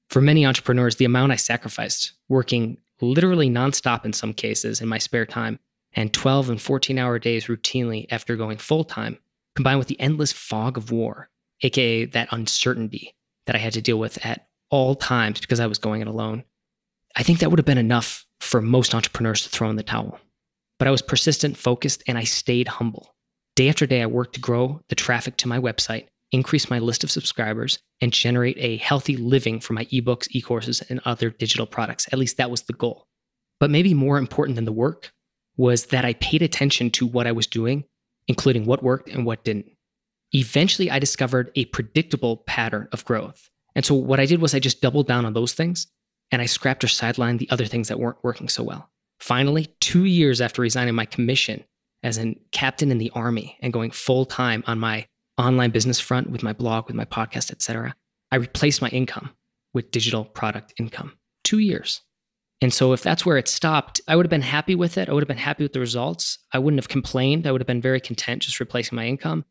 For 0.10 0.22
many 0.22 0.46
entrepreneurs, 0.46 0.98
the 0.98 1.06
amount 1.06 1.32
I 1.32 1.38
sacrificed, 1.38 2.14
working 2.30 2.78
literally 3.02 3.50
nonstop 3.50 4.06
in 4.06 4.14
some 4.14 4.34
cases 4.34 4.82
in 4.82 4.88
my 4.88 4.98
spare 4.98 5.26
time, 5.26 5.60
and 5.94 6.14
12 6.14 6.50
and 6.50 6.62
14 6.62 6.98
hour 7.00 7.18
days 7.18 7.46
routinely 7.46 8.08
after 8.12 8.36
going 8.36 8.58
full 8.58 8.84
time, 8.84 9.18
combined 9.56 9.80
with 9.80 9.88
the 9.88 10.00
endless 10.00 10.32
fog 10.32 10.78
of 10.78 10.92
war, 10.92 11.30
aka 11.62 12.06
that 12.06 12.28
uncertainty 12.32 13.16
that 13.46 13.56
I 13.56 13.60
had 13.60 13.74
to 13.74 13.82
deal 13.82 14.00
with 14.00 14.24
at 14.26 14.48
all 14.70 14.96
times 14.96 15.40
because 15.40 15.60
I 15.60 15.68
was 15.68 15.78
going 15.78 16.02
it 16.02 16.08
alone, 16.08 16.44
I 17.16 17.24
think 17.24 17.40
that 17.40 17.50
would 17.50 17.60
have 17.60 17.66
been 17.66 17.78
enough 17.78 18.26
for 18.40 18.62
most 18.62 18.96
entrepreneurs 18.96 19.44
to 19.44 19.50
throw 19.50 19.70
in 19.70 19.76
the 19.76 19.84
towel. 19.84 20.20
But 20.80 20.88
I 20.88 20.92
was 20.92 21.02
persistent, 21.02 21.58
focused, 21.58 22.04
and 22.08 22.18
I 22.18 22.24
stayed 22.24 22.68
humble. 22.68 23.16
Day 23.56 23.70
after 23.70 23.86
day, 23.86 24.02
I 24.02 24.08
worked 24.08 24.34
to 24.36 24.42
grow 24.42 24.82
the 24.90 24.96
traffic 24.96 25.38
to 25.38 25.48
my 25.48 25.60
website, 25.60 26.08
increase 26.32 26.70
my 26.70 26.80
list 26.80 27.04
of 27.04 27.12
subscribers, 27.12 27.80
and 28.02 28.12
generate 28.12 28.58
a 28.58 28.78
healthy 28.78 29.16
living 29.16 29.60
for 29.60 29.74
my 29.74 29.86
ebooks, 29.86 30.28
e 30.32 30.42
courses, 30.42 30.82
and 30.90 31.00
other 31.06 31.30
digital 31.30 31.68
products. 31.68 32.08
At 32.12 32.18
least 32.18 32.38
that 32.38 32.50
was 32.50 32.64
the 32.64 32.74
goal. 32.74 33.08
But 33.60 33.70
maybe 33.70 33.94
more 33.94 34.18
important 34.18 34.56
than 34.56 34.66
the 34.66 34.72
work 34.72 35.12
was 35.56 35.86
that 35.88 36.04
I 36.04 36.14
paid 36.14 36.42
attention 36.42 36.90
to 36.92 37.06
what 37.06 37.28
I 37.28 37.32
was 37.32 37.46
doing, 37.46 37.84
including 38.28 38.66
what 38.66 38.82
worked 38.82 39.10
and 39.10 39.26
what 39.26 39.44
didn't. 39.44 39.68
Eventually, 40.34 40.90
I 40.90 41.00
discovered 41.00 41.52
a 41.56 41.66
predictable 41.66 42.38
pattern 42.38 42.88
of 42.92 43.06
growth. 43.06 43.50
And 43.76 43.86
so, 43.86 43.96
what 43.96 44.20
I 44.20 44.26
did 44.26 44.42
was 44.42 44.54
I 44.54 44.60
just 44.60 44.82
doubled 44.82 45.08
down 45.08 45.26
on 45.26 45.34
those 45.34 45.54
things 45.54 45.88
and 46.32 46.42
I 46.42 46.46
scrapped 46.46 46.84
or 46.84 46.88
sidelined 46.88 47.40
the 47.40 47.50
other 47.50 47.66
things 47.66 47.88
that 47.88 48.00
weren't 48.00 48.24
working 48.24 48.50
so 48.50 48.64
well. 48.64 48.90
Finally, 49.20 49.68
two 49.80 50.06
years 50.06 50.42
after 50.42 50.62
resigning 50.62 50.96
my 50.96 51.06
commission 51.06 51.64
as 52.02 52.18
a 52.18 52.36
captain 52.52 52.92
in 52.92 52.98
the 52.98 53.12
army 53.12 53.58
and 53.62 53.72
going 53.72 53.92
full 53.92 54.26
time 54.26 54.64
on 54.68 54.80
my 54.80 55.06
online 55.38 55.72
business 55.72 56.00
front 56.00 56.30
with 56.30 56.44
my 56.44 56.54
blog, 56.54 56.88
with 56.88 56.96
my 56.96 57.06
podcast, 57.06 57.52
etc., 57.52 57.96
I 58.32 58.38
replaced 58.38 58.82
my 58.82 58.90
income 58.90 59.32
with 59.74 59.92
digital 59.92 60.26
product 60.26 60.74
income. 60.80 61.14
Two 61.44 61.60
years. 61.60 62.02
And 62.62 62.74
so 62.74 62.94
if 62.94 63.04
that's 63.04 63.26
where 63.26 63.38
it 63.38 63.48
stopped, 63.48 64.00
I 64.08 64.16
would 64.16 64.26
have 64.26 64.32
been 64.32 64.42
happy 64.42 64.76
with 64.76 64.98
it. 64.98 65.10
I 65.10 65.14
would 65.14 65.22
have 65.22 65.28
been 65.28 65.38
happy 65.38 65.64
with 65.64 65.74
the 65.74 65.80
results. 65.80 66.40
I 66.54 66.60
wouldn't 66.60 66.80
have 66.80 66.88
complained. 66.88 67.46
I 67.46 67.52
would 67.52 67.62
have 67.62 67.68
been 67.68 67.82
very 67.82 68.00
content 68.00 68.44
just 68.44 68.60
replacing 68.60 68.96
my 68.96 69.06
income. 69.06 69.46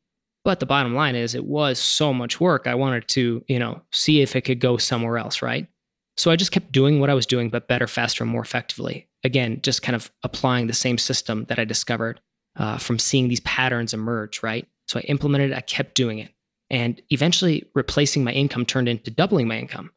But 0.45 0.61
the 0.61 0.67
bottom 0.67 0.95
line 0.95 1.15
is 1.15 1.35
it 1.35 1.45
was 1.45 1.79
so 1.79 2.13
much 2.13 2.41
work. 2.41 2.67
I 2.67 2.75
wanted 2.75 3.07
to, 3.09 3.45
you 3.47 3.59
know, 3.59 3.83
see 3.93 4.23
if 4.23 4.35
it 4.35 4.43
could 4.43 4.59
go 4.59 4.77
somewhere 4.77 5.19
else, 5.19 5.41
right? 5.41 5.69
So 6.17 6.31
I 6.31 6.37
just 6.37 6.53
kept 6.53 6.73
doing 6.73 7.01
what 7.01 7.11
I 7.11 7.15
was 7.15 7.27
doing, 7.27 7.49
but 7.49 7.69
better, 7.69 7.87
faster, 7.87 8.25
and 8.25 8.31
more 8.31 8.43
effectively. 8.43 9.09
Again, 9.25 9.61
just 9.63 9.83
kind 9.83 9.97
of 9.97 10.11
applying 10.25 10.67
the 10.67 10.73
same 10.73 10.99
system 10.99 11.47
that 11.49 11.59
I 11.59 11.65
discovered 11.65 12.21
uh, 12.57 12.79
from 12.79 12.99
seeing 12.99 13.29
these 13.29 13.41
patterns 13.41 13.95
emerge, 13.95 14.43
right? 14.43 14.67
So 14.89 14.99
I 14.99 15.03
implemented 15.03 15.53
it, 15.53 15.57
I 15.57 15.61
kept 15.61 15.95
doing 15.95 16.19
it. 16.19 16.31
And 16.71 17.01
eventually, 17.11 17.69
replacing 17.75 18.25
my 18.25 18.33
income 18.33 18.67
turned 18.67 18.89
into 18.89 19.11
doubling 19.11 19.47
my 19.47 19.59
income. 19.59 19.91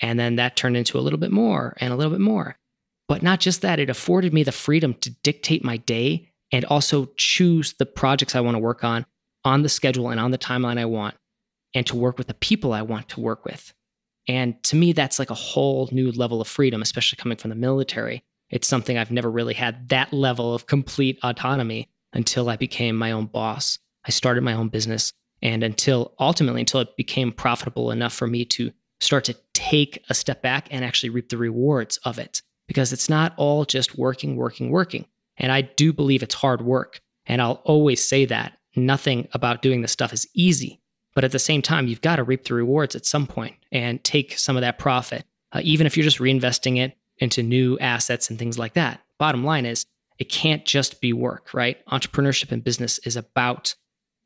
And 0.00 0.18
then 0.18 0.36
that 0.36 0.56
turned 0.56 0.76
into 0.76 0.98
a 0.98 1.00
little 1.00 1.18
bit 1.18 1.30
more 1.30 1.76
and 1.80 1.92
a 1.92 1.96
little 1.96 2.12
bit 2.12 2.20
more. 2.20 2.56
But 3.08 3.22
not 3.22 3.40
just 3.40 3.62
that, 3.62 3.80
it 3.80 3.90
afforded 3.90 4.32
me 4.32 4.42
the 4.42 4.52
freedom 4.52 4.94
to 4.94 5.10
dictate 5.10 5.64
my 5.64 5.78
day 5.78 6.32
and 6.52 6.64
also 6.64 7.10
choose 7.16 7.74
the 7.74 7.86
projects 7.86 8.34
I 8.34 8.40
want 8.40 8.54
to 8.54 8.60
work 8.60 8.84
on 8.84 9.04
on 9.44 9.62
the 9.62 9.68
schedule 9.68 10.10
and 10.10 10.20
on 10.20 10.30
the 10.30 10.38
timeline 10.38 10.78
I 10.78 10.84
want, 10.84 11.14
and 11.74 11.86
to 11.86 11.96
work 11.96 12.18
with 12.18 12.26
the 12.26 12.34
people 12.34 12.72
I 12.72 12.82
want 12.82 13.08
to 13.10 13.20
work 13.20 13.44
with. 13.44 13.72
And 14.28 14.62
to 14.64 14.76
me, 14.76 14.92
that's 14.92 15.18
like 15.18 15.30
a 15.30 15.34
whole 15.34 15.88
new 15.92 16.12
level 16.12 16.40
of 16.40 16.48
freedom, 16.48 16.82
especially 16.82 17.16
coming 17.16 17.38
from 17.38 17.50
the 17.50 17.56
military. 17.56 18.22
It's 18.50 18.68
something 18.68 18.98
I've 18.98 19.10
never 19.10 19.30
really 19.30 19.54
had 19.54 19.88
that 19.88 20.12
level 20.12 20.54
of 20.54 20.66
complete 20.66 21.18
autonomy 21.22 21.88
until 22.12 22.48
I 22.48 22.56
became 22.56 22.96
my 22.96 23.12
own 23.12 23.26
boss. 23.26 23.78
I 24.04 24.10
started 24.10 24.42
my 24.42 24.52
own 24.52 24.68
business 24.68 25.12
and 25.42 25.62
until 25.62 26.14
ultimately 26.18 26.60
until 26.60 26.80
it 26.80 26.96
became 26.96 27.32
profitable 27.32 27.90
enough 27.90 28.12
for 28.12 28.26
me 28.26 28.44
to 28.44 28.72
start 29.00 29.24
to 29.24 29.36
take 29.54 30.04
a 30.08 30.14
step 30.14 30.42
back 30.42 30.68
and 30.70 30.84
actually 30.84 31.10
reap 31.10 31.28
the 31.28 31.36
rewards 31.36 31.96
of 31.98 32.18
it 32.18 32.42
because 32.68 32.92
it's 32.92 33.08
not 33.08 33.32
all 33.36 33.64
just 33.64 33.96
working 33.96 34.36
working 34.36 34.70
working 34.70 35.06
and 35.38 35.50
i 35.50 35.60
do 35.60 35.92
believe 35.92 36.22
it's 36.22 36.34
hard 36.34 36.62
work 36.62 37.00
and 37.26 37.40
i'll 37.40 37.62
always 37.64 38.06
say 38.06 38.24
that 38.24 38.58
nothing 38.86 39.28
about 39.32 39.62
doing 39.62 39.82
this 39.82 39.92
stuff 39.92 40.12
is 40.12 40.28
easy 40.34 40.80
but 41.14 41.24
at 41.24 41.32
the 41.32 41.38
same 41.38 41.62
time 41.62 41.86
you've 41.86 42.00
got 42.00 42.16
to 42.16 42.24
reap 42.24 42.44
the 42.44 42.54
rewards 42.54 42.94
at 42.94 43.06
some 43.06 43.26
point 43.26 43.56
and 43.72 44.02
take 44.04 44.38
some 44.38 44.56
of 44.56 44.62
that 44.62 44.78
profit 44.78 45.24
uh, 45.52 45.60
even 45.62 45.86
if 45.86 45.96
you're 45.96 46.04
just 46.04 46.18
reinvesting 46.18 46.78
it 46.78 46.96
into 47.18 47.42
new 47.42 47.78
assets 47.78 48.30
and 48.30 48.38
things 48.38 48.58
like 48.58 48.74
that 48.74 49.00
bottom 49.18 49.44
line 49.44 49.66
is 49.66 49.84
it 50.18 50.28
can't 50.28 50.64
just 50.64 51.00
be 51.00 51.12
work 51.12 51.52
right 51.52 51.84
entrepreneurship 51.86 52.52
and 52.52 52.64
business 52.64 52.98
is 53.00 53.16
about 53.16 53.74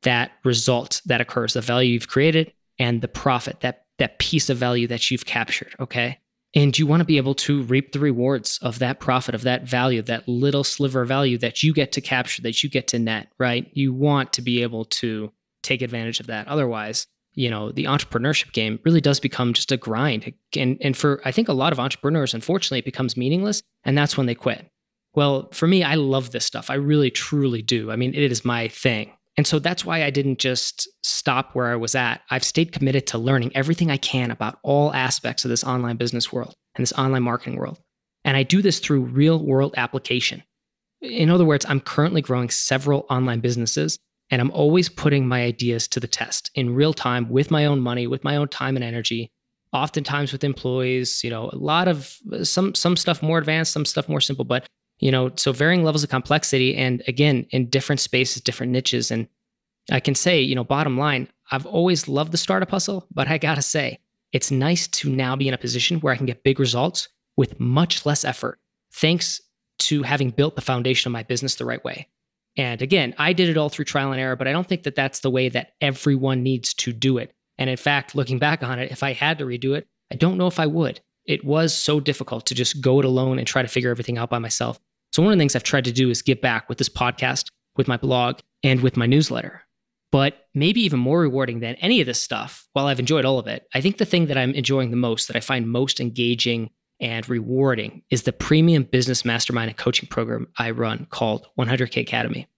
that 0.04 0.32
result 0.44 1.02
that 1.06 1.20
occurs, 1.20 1.54
the 1.54 1.60
value 1.60 1.94
you've 1.94 2.08
created 2.08 2.52
and 2.78 3.02
the 3.02 3.08
profit, 3.08 3.60
that 3.60 3.84
that 3.98 4.18
piece 4.18 4.50
of 4.50 4.56
value 4.56 4.86
that 4.88 5.10
you've 5.10 5.24
captured, 5.24 5.74
okay? 5.78 6.18
And 6.54 6.78
you 6.78 6.86
want 6.86 7.00
to 7.00 7.04
be 7.04 7.16
able 7.16 7.34
to 7.34 7.62
reap 7.62 7.92
the 7.92 7.98
rewards 7.98 8.58
of 8.62 8.78
that 8.78 9.00
profit, 9.00 9.34
of 9.34 9.42
that 9.42 9.64
value, 9.64 10.02
that 10.02 10.28
little 10.28 10.62
sliver 10.62 11.02
of 11.02 11.08
value 11.08 11.36
that 11.38 11.62
you 11.62 11.72
get 11.72 11.92
to 11.92 12.00
capture, 12.00 12.42
that 12.42 12.62
you 12.62 12.70
get 12.70 12.86
to 12.88 12.98
net, 12.98 13.28
right? 13.38 13.68
You 13.72 13.92
want 13.92 14.32
to 14.34 14.42
be 14.42 14.62
able 14.62 14.84
to 14.86 15.32
take 15.62 15.82
advantage 15.82 16.20
of 16.20 16.28
that. 16.28 16.46
Otherwise, 16.46 17.06
you 17.34 17.50
know, 17.50 17.72
the 17.72 17.84
entrepreneurship 17.84 18.52
game 18.52 18.78
really 18.84 19.00
does 19.00 19.18
become 19.18 19.52
just 19.52 19.72
a 19.72 19.76
grind. 19.76 20.32
And 20.56 20.78
and 20.80 20.96
for 20.96 21.20
I 21.24 21.32
think 21.32 21.48
a 21.48 21.52
lot 21.52 21.72
of 21.72 21.80
entrepreneurs, 21.80 22.34
unfortunately, 22.34 22.78
it 22.78 22.84
becomes 22.84 23.16
meaningless, 23.16 23.62
and 23.82 23.98
that's 23.98 24.16
when 24.16 24.26
they 24.26 24.36
quit. 24.36 24.70
Well, 25.14 25.48
for 25.52 25.66
me, 25.66 25.82
I 25.82 25.94
love 25.94 26.30
this 26.30 26.44
stuff. 26.44 26.70
I 26.70 26.74
really 26.74 27.10
truly 27.10 27.62
do. 27.62 27.90
I 27.90 27.96
mean, 27.96 28.14
it 28.14 28.30
is 28.30 28.44
my 28.44 28.68
thing. 28.68 29.12
And 29.36 29.46
so 29.46 29.58
that's 29.58 29.84
why 29.84 30.04
I 30.04 30.10
didn't 30.10 30.38
just 30.38 30.88
stop 31.02 31.54
where 31.54 31.66
I 31.66 31.76
was 31.76 31.94
at. 31.94 32.22
I've 32.30 32.44
stayed 32.44 32.72
committed 32.72 33.06
to 33.08 33.18
learning 33.18 33.52
everything 33.56 33.90
I 33.90 33.96
can 33.96 34.30
about 34.30 34.58
all 34.62 34.92
aspects 34.94 35.44
of 35.44 35.48
this 35.48 35.64
online 35.64 35.96
business 35.96 36.32
world 36.32 36.54
and 36.76 36.82
this 36.82 36.92
online 36.92 37.24
marketing 37.24 37.58
world. 37.58 37.80
And 38.24 38.36
I 38.36 38.42
do 38.42 38.62
this 38.62 38.78
through 38.78 39.00
real 39.00 39.44
world 39.44 39.74
application. 39.76 40.42
In 41.02 41.30
other 41.30 41.44
words, 41.44 41.66
I'm 41.68 41.80
currently 41.80 42.22
growing 42.22 42.48
several 42.48 43.06
online 43.10 43.40
businesses 43.40 43.98
and 44.30 44.40
I'm 44.40 44.50
always 44.52 44.88
putting 44.88 45.26
my 45.26 45.42
ideas 45.42 45.86
to 45.88 46.00
the 46.00 46.06
test 46.06 46.50
in 46.54 46.74
real 46.74 46.94
time 46.94 47.28
with 47.28 47.50
my 47.50 47.66
own 47.66 47.80
money, 47.80 48.06
with 48.06 48.24
my 48.24 48.36
own 48.36 48.48
time 48.48 48.76
and 48.76 48.84
energy, 48.84 49.30
oftentimes 49.72 50.32
with 50.32 50.44
employees, 50.44 51.22
you 51.22 51.30
know, 51.30 51.50
a 51.52 51.56
lot 51.56 51.88
of 51.88 52.16
some 52.42 52.74
some 52.74 52.96
stuff 52.96 53.22
more 53.22 53.38
advanced, 53.38 53.72
some 53.72 53.84
stuff 53.84 54.08
more 54.08 54.20
simple, 54.20 54.44
but 54.44 54.66
you 54.98 55.10
know 55.10 55.30
so 55.36 55.52
varying 55.52 55.84
levels 55.84 56.04
of 56.04 56.10
complexity 56.10 56.76
and 56.76 57.02
again 57.08 57.46
in 57.50 57.68
different 57.68 58.00
spaces 58.00 58.42
different 58.42 58.72
niches. 58.72 59.10
And 59.10 59.28
i 59.90 60.00
can 60.00 60.14
say 60.14 60.40
you 60.40 60.54
know 60.54 60.64
bottom 60.64 60.98
line 60.98 61.28
i've 61.50 61.66
always 61.66 62.08
loved 62.08 62.32
the 62.32 62.38
startup 62.38 62.70
hustle 62.70 63.06
but 63.12 63.28
i 63.28 63.38
gotta 63.38 63.62
say 63.62 63.98
it's 64.32 64.50
nice 64.50 64.88
to 64.88 65.10
now 65.10 65.36
be 65.36 65.48
in 65.48 65.54
a 65.54 65.58
position 65.58 66.00
where 66.00 66.12
i 66.12 66.16
can 66.16 66.26
get 66.26 66.42
big 66.42 66.58
results 66.58 67.08
with 67.36 67.58
much 67.60 68.06
less 68.06 68.24
effort 68.24 68.58
thanks 68.92 69.40
to 69.78 70.02
having 70.02 70.30
built 70.30 70.54
the 70.54 70.62
foundation 70.62 71.08
of 71.08 71.12
my 71.12 71.24
business 71.24 71.56
the 71.56 71.64
right 71.64 71.84
way. 71.84 72.08
And 72.56 72.80
again 72.80 73.14
i 73.18 73.32
did 73.32 73.48
it 73.48 73.56
all 73.56 73.68
through 73.68 73.86
trial 73.86 74.12
and 74.12 74.20
error 74.20 74.36
but 74.36 74.48
i 74.48 74.52
don't 74.52 74.66
think 74.66 74.84
that 74.84 74.94
that's 74.94 75.20
the 75.20 75.30
way 75.30 75.48
that 75.48 75.72
everyone 75.80 76.42
needs 76.42 76.72
to 76.74 76.92
do 76.92 77.18
it. 77.18 77.34
And 77.58 77.68
in 77.68 77.76
fact 77.76 78.14
looking 78.14 78.38
back 78.38 78.62
on 78.62 78.78
it 78.78 78.90
if 78.90 79.02
i 79.02 79.12
had 79.12 79.38
to 79.38 79.44
redo 79.44 79.76
it 79.76 79.86
i 80.10 80.14
don't 80.14 80.38
know 80.38 80.46
if 80.46 80.60
i 80.60 80.66
would 80.66 81.00
it 81.26 81.44
was 81.44 81.74
so 81.74 82.00
difficult 82.00 82.46
to 82.46 82.54
just 82.54 82.80
go 82.80 82.98
it 82.98 83.04
alone 83.04 83.38
and 83.38 83.46
try 83.46 83.62
to 83.62 83.68
figure 83.68 83.90
everything 83.90 84.18
out 84.18 84.30
by 84.30 84.38
myself 84.38 84.78
so, 85.14 85.22
one 85.22 85.32
of 85.32 85.38
the 85.38 85.42
things 85.42 85.54
I've 85.54 85.62
tried 85.62 85.84
to 85.84 85.92
do 85.92 86.10
is 86.10 86.22
give 86.22 86.40
back 86.40 86.68
with 86.68 86.78
this 86.78 86.88
podcast, 86.88 87.46
with 87.76 87.86
my 87.86 87.96
blog, 87.96 88.40
and 88.64 88.80
with 88.80 88.96
my 88.96 89.06
newsletter. 89.06 89.62
But 90.10 90.48
maybe 90.54 90.80
even 90.80 90.98
more 90.98 91.20
rewarding 91.20 91.60
than 91.60 91.76
any 91.76 92.00
of 92.00 92.06
this 92.06 92.20
stuff, 92.20 92.66
while 92.72 92.88
I've 92.88 92.98
enjoyed 92.98 93.24
all 93.24 93.38
of 93.38 93.46
it, 93.46 93.64
I 93.72 93.80
think 93.80 93.98
the 93.98 94.06
thing 94.06 94.26
that 94.26 94.36
I'm 94.36 94.50
enjoying 94.54 94.90
the 94.90 94.96
most, 94.96 95.28
that 95.28 95.36
I 95.36 95.40
find 95.40 95.70
most 95.70 96.00
engaging 96.00 96.70
and 96.98 97.28
rewarding, 97.28 98.02
is 98.10 98.24
the 98.24 98.32
premium 98.32 98.82
business 98.82 99.24
mastermind 99.24 99.68
and 99.68 99.78
coaching 99.78 100.08
program 100.08 100.48
I 100.58 100.72
run 100.72 101.06
called 101.10 101.46
100K 101.56 102.00
Academy. 102.00 102.48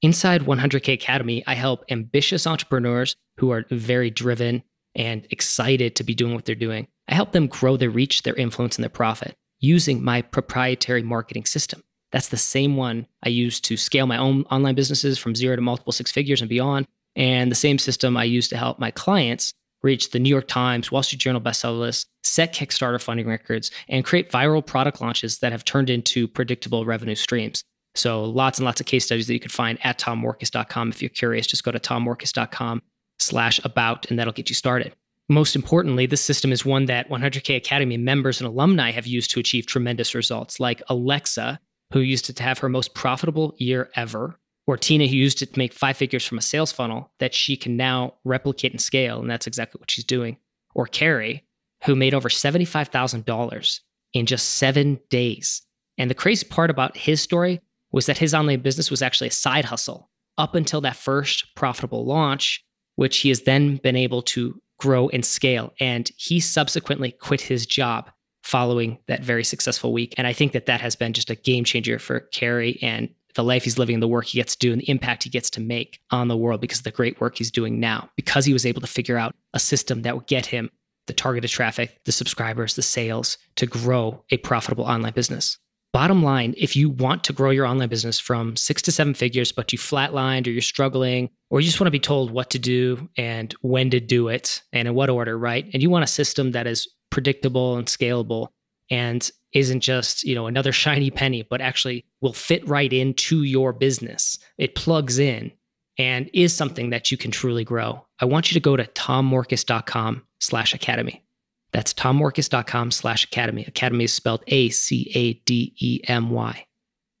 Inside 0.00 0.46
100K 0.46 0.94
Academy, 0.94 1.44
I 1.46 1.52
help 1.52 1.84
ambitious 1.90 2.46
entrepreneurs 2.46 3.14
who 3.36 3.50
are 3.50 3.66
very 3.70 4.08
driven 4.08 4.62
and 4.94 5.26
excited 5.30 5.96
to 5.96 6.04
be 6.04 6.14
doing 6.14 6.34
what 6.34 6.44
they're 6.44 6.54
doing. 6.54 6.88
I 7.08 7.14
help 7.14 7.32
them 7.32 7.46
grow 7.46 7.76
their 7.76 7.90
reach, 7.90 8.22
their 8.22 8.34
influence, 8.34 8.76
and 8.76 8.82
their 8.82 8.90
profit 8.90 9.34
using 9.58 10.02
my 10.02 10.22
proprietary 10.22 11.02
marketing 11.02 11.44
system. 11.44 11.82
That's 12.12 12.28
the 12.28 12.36
same 12.36 12.76
one 12.76 13.06
I 13.22 13.28
use 13.28 13.60
to 13.60 13.76
scale 13.76 14.06
my 14.06 14.16
own 14.16 14.42
online 14.50 14.74
businesses 14.74 15.18
from 15.18 15.34
zero 15.34 15.54
to 15.54 15.62
multiple 15.62 15.92
six 15.92 16.10
figures 16.10 16.40
and 16.40 16.48
beyond. 16.48 16.86
And 17.14 17.50
the 17.50 17.56
same 17.56 17.78
system 17.78 18.16
I 18.16 18.24
use 18.24 18.48
to 18.48 18.56
help 18.56 18.78
my 18.78 18.90
clients 18.90 19.52
reach 19.82 20.10
the 20.10 20.18
New 20.18 20.28
York 20.28 20.48
Times, 20.48 20.90
Wall 20.90 21.02
Street 21.02 21.20
Journal 21.20 21.40
bestseller 21.40 21.78
list, 21.78 22.08
set 22.22 22.54
Kickstarter 22.54 23.00
funding 23.00 23.26
records, 23.26 23.70
and 23.88 24.04
create 24.04 24.30
viral 24.30 24.64
product 24.64 25.00
launches 25.00 25.38
that 25.38 25.52
have 25.52 25.64
turned 25.64 25.90
into 25.90 26.28
predictable 26.28 26.84
revenue 26.84 27.14
streams. 27.14 27.64
So 27.94 28.24
lots 28.24 28.58
and 28.58 28.66
lots 28.66 28.80
of 28.80 28.86
case 28.86 29.06
studies 29.06 29.26
that 29.26 29.34
you 29.34 29.40
can 29.40 29.50
find 29.50 29.78
at 29.82 29.98
tommorkes.com. 29.98 30.90
If 30.90 31.02
you're 31.02 31.08
curious, 31.08 31.46
just 31.46 31.64
go 31.64 31.72
to 31.72 31.80
tommorkes.com 31.80 32.82
slash 33.20 33.60
about, 33.64 34.08
and 34.10 34.18
that'll 34.18 34.32
get 34.32 34.48
you 34.48 34.54
started. 34.54 34.94
Most 35.28 35.54
importantly, 35.54 36.06
this 36.06 36.20
system 36.20 36.50
is 36.50 36.64
one 36.64 36.86
that 36.86 37.08
100K 37.08 37.56
Academy 37.56 37.96
members 37.96 38.40
and 38.40 38.48
alumni 38.48 38.90
have 38.90 39.06
used 39.06 39.30
to 39.30 39.40
achieve 39.40 39.66
tremendous 39.66 40.14
results, 40.14 40.58
like 40.58 40.82
Alexa, 40.88 41.60
who 41.92 42.00
used 42.00 42.28
it 42.28 42.36
to 42.36 42.42
have 42.42 42.58
her 42.58 42.68
most 42.68 42.94
profitable 42.94 43.54
year 43.58 43.90
ever, 43.94 44.38
or 44.66 44.76
Tina, 44.76 45.06
who 45.06 45.16
used 45.16 45.42
it 45.42 45.52
to 45.52 45.58
make 45.58 45.72
five 45.72 45.96
figures 45.96 46.26
from 46.26 46.38
a 46.38 46.42
sales 46.42 46.72
funnel 46.72 47.12
that 47.18 47.34
she 47.34 47.56
can 47.56 47.76
now 47.76 48.14
replicate 48.24 48.72
and 48.72 48.80
scale. 48.80 49.20
And 49.20 49.30
that's 49.30 49.46
exactly 49.46 49.78
what 49.78 49.90
she's 49.90 50.04
doing. 50.04 50.36
Or 50.74 50.86
Carrie, 50.86 51.44
who 51.84 51.96
made 51.96 52.14
over 52.14 52.28
$75,000 52.28 53.80
in 54.12 54.26
just 54.26 54.56
seven 54.56 55.00
days. 55.10 55.62
And 55.98 56.10
the 56.10 56.14
crazy 56.14 56.46
part 56.46 56.70
about 56.70 56.96
his 56.96 57.20
story 57.20 57.60
was 57.92 58.06
that 58.06 58.18
his 58.18 58.34
online 58.34 58.60
business 58.60 58.90
was 58.90 59.02
actually 59.02 59.28
a 59.28 59.32
side 59.32 59.64
hustle 59.64 60.10
up 60.38 60.54
until 60.54 60.80
that 60.80 60.96
first 60.96 61.54
profitable 61.54 62.04
launch, 62.04 62.64
which 62.96 63.18
he 63.18 63.28
has 63.28 63.42
then 63.42 63.76
been 63.76 63.96
able 63.96 64.22
to 64.22 64.60
grow 64.78 65.08
and 65.10 65.24
scale. 65.24 65.72
And 65.80 66.10
he 66.16 66.40
subsequently 66.40 67.12
quit 67.12 67.40
his 67.40 67.66
job 67.66 68.10
following 68.42 68.98
that 69.06 69.22
very 69.22 69.44
successful 69.44 69.92
week. 69.92 70.14
And 70.16 70.26
I 70.26 70.32
think 70.32 70.52
that 70.52 70.66
that 70.66 70.80
has 70.80 70.96
been 70.96 71.12
just 71.12 71.30
a 71.30 71.34
game 71.34 71.64
changer 71.64 71.98
for 71.98 72.20
Carrie 72.20 72.78
and 72.82 73.08
the 73.34 73.44
life 73.44 73.64
he's 73.64 73.78
living, 73.78 74.00
the 74.00 74.08
work 74.08 74.26
he 74.26 74.38
gets 74.38 74.56
to 74.56 74.58
do, 74.58 74.72
and 74.72 74.80
the 74.80 74.90
impact 74.90 75.22
he 75.22 75.30
gets 75.30 75.50
to 75.50 75.60
make 75.60 76.00
on 76.10 76.28
the 76.28 76.36
world 76.36 76.60
because 76.60 76.78
of 76.78 76.84
the 76.84 76.90
great 76.90 77.20
work 77.20 77.36
he's 77.38 77.50
doing 77.50 77.78
now, 77.78 78.10
because 78.16 78.44
he 78.44 78.52
was 78.52 78.66
able 78.66 78.80
to 78.80 78.86
figure 78.86 79.16
out 79.16 79.34
a 79.54 79.60
system 79.60 80.02
that 80.02 80.16
would 80.16 80.26
get 80.26 80.46
him 80.46 80.70
the 81.06 81.12
targeted 81.12 81.50
traffic, 81.50 81.98
the 82.04 82.12
subscribers, 82.12 82.74
the 82.74 82.82
sales 82.82 83.38
to 83.56 83.66
grow 83.66 84.24
a 84.30 84.36
profitable 84.38 84.84
online 84.84 85.12
business. 85.12 85.58
Bottom 85.92 86.22
line, 86.22 86.54
if 86.56 86.76
you 86.76 86.88
want 86.88 87.24
to 87.24 87.32
grow 87.32 87.50
your 87.50 87.66
online 87.66 87.88
business 87.88 88.20
from 88.20 88.54
six 88.54 88.80
to 88.82 88.92
seven 88.92 89.12
figures, 89.12 89.50
but 89.50 89.72
you 89.72 89.78
flatlined 89.78 90.46
or 90.46 90.50
you're 90.50 90.62
struggling, 90.62 91.28
or 91.50 91.60
you 91.60 91.66
just 91.66 91.80
want 91.80 91.88
to 91.88 91.92
be 91.92 91.98
told 91.98 92.30
what 92.30 92.50
to 92.50 92.60
do 92.60 93.08
and 93.16 93.54
when 93.62 93.90
to 93.90 93.98
do 93.98 94.28
it 94.28 94.62
and 94.72 94.86
in 94.86 94.94
what 94.94 95.10
order, 95.10 95.36
right? 95.36 95.68
And 95.72 95.82
you 95.82 95.90
want 95.90 96.04
a 96.04 96.08
system 96.08 96.52
that 96.52 96.68
is 96.68 96.88
predictable 97.10 97.76
and 97.76 97.88
scalable 97.88 98.48
and 98.88 99.28
isn't 99.52 99.80
just, 99.80 100.22
you 100.22 100.34
know, 100.36 100.46
another 100.46 100.70
shiny 100.84 101.10
penny, 101.10 101.42
but 101.42 101.60
actually 101.60 102.04
will 102.20 102.32
fit 102.32 102.66
right 102.68 102.92
into 102.92 103.42
your 103.42 103.72
business. 103.72 104.38
It 104.58 104.76
plugs 104.76 105.18
in 105.18 105.50
and 105.98 106.30
is 106.32 106.54
something 106.54 106.90
that 106.90 107.10
you 107.10 107.16
can 107.16 107.32
truly 107.32 107.64
grow. 107.64 108.06
I 108.20 108.26
want 108.26 108.50
you 108.50 108.54
to 108.54 108.60
go 108.60 108.76
to 108.76 108.84
tommorkes.com 108.84 110.22
slash 110.38 110.72
academy. 110.72 111.24
That's 111.72 111.94
tommorkes.com 111.94 112.90
slash 112.90 113.24
academy. 113.24 113.64
Academy 113.64 114.04
is 114.04 114.12
spelled 114.12 114.42
A 114.48 114.70
C 114.70 115.10
A 115.14 115.34
D 115.44 115.74
E 115.78 116.00
M 116.08 116.30
Y. 116.30 116.64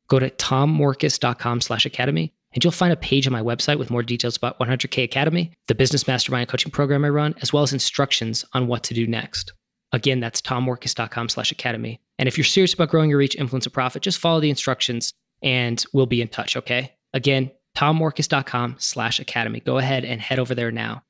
Go 0.08 0.18
to 0.18 0.30
tommorkes.com 0.30 1.60
slash 1.60 1.86
academy 1.86 2.34
and 2.52 2.64
you'll 2.64 2.72
find 2.72 2.92
a 2.92 2.96
page 2.96 3.26
on 3.26 3.32
my 3.32 3.42
website 3.42 3.78
with 3.78 3.90
more 3.90 4.02
details 4.02 4.36
about 4.36 4.58
100K 4.58 5.04
Academy, 5.04 5.52
the 5.68 5.74
business 5.74 6.08
mastermind 6.08 6.48
coaching 6.48 6.72
program 6.72 7.04
I 7.04 7.08
run, 7.10 7.34
as 7.42 7.52
well 7.52 7.62
as 7.62 7.72
instructions 7.72 8.44
on 8.52 8.66
what 8.66 8.82
to 8.84 8.94
do 8.94 9.06
next. 9.06 9.52
Again, 9.92 10.20
that's 10.20 10.40
tommorkes.com 10.40 11.28
slash 11.28 11.52
academy. 11.52 12.00
And 12.18 12.28
if 12.28 12.36
you're 12.36 12.44
serious 12.44 12.74
about 12.74 12.90
growing 12.90 13.10
your 13.10 13.18
reach, 13.18 13.36
influence, 13.36 13.66
and 13.66 13.72
profit, 13.72 14.02
just 14.02 14.18
follow 14.18 14.40
the 14.40 14.50
instructions 14.50 15.12
and 15.42 15.84
we'll 15.92 16.06
be 16.06 16.22
in 16.22 16.28
touch, 16.28 16.56
okay? 16.56 16.92
Again, 17.12 17.50
tommorkes.com 17.76 18.76
slash 18.78 19.20
academy. 19.20 19.60
Go 19.60 19.78
ahead 19.78 20.04
and 20.04 20.20
head 20.20 20.38
over 20.38 20.54
there 20.54 20.70
now. 20.70 21.02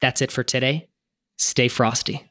That's 0.00 0.22
it 0.22 0.32
for 0.32 0.42
today. 0.42 0.88
Stay 1.38 1.68
frosty. 1.68 2.30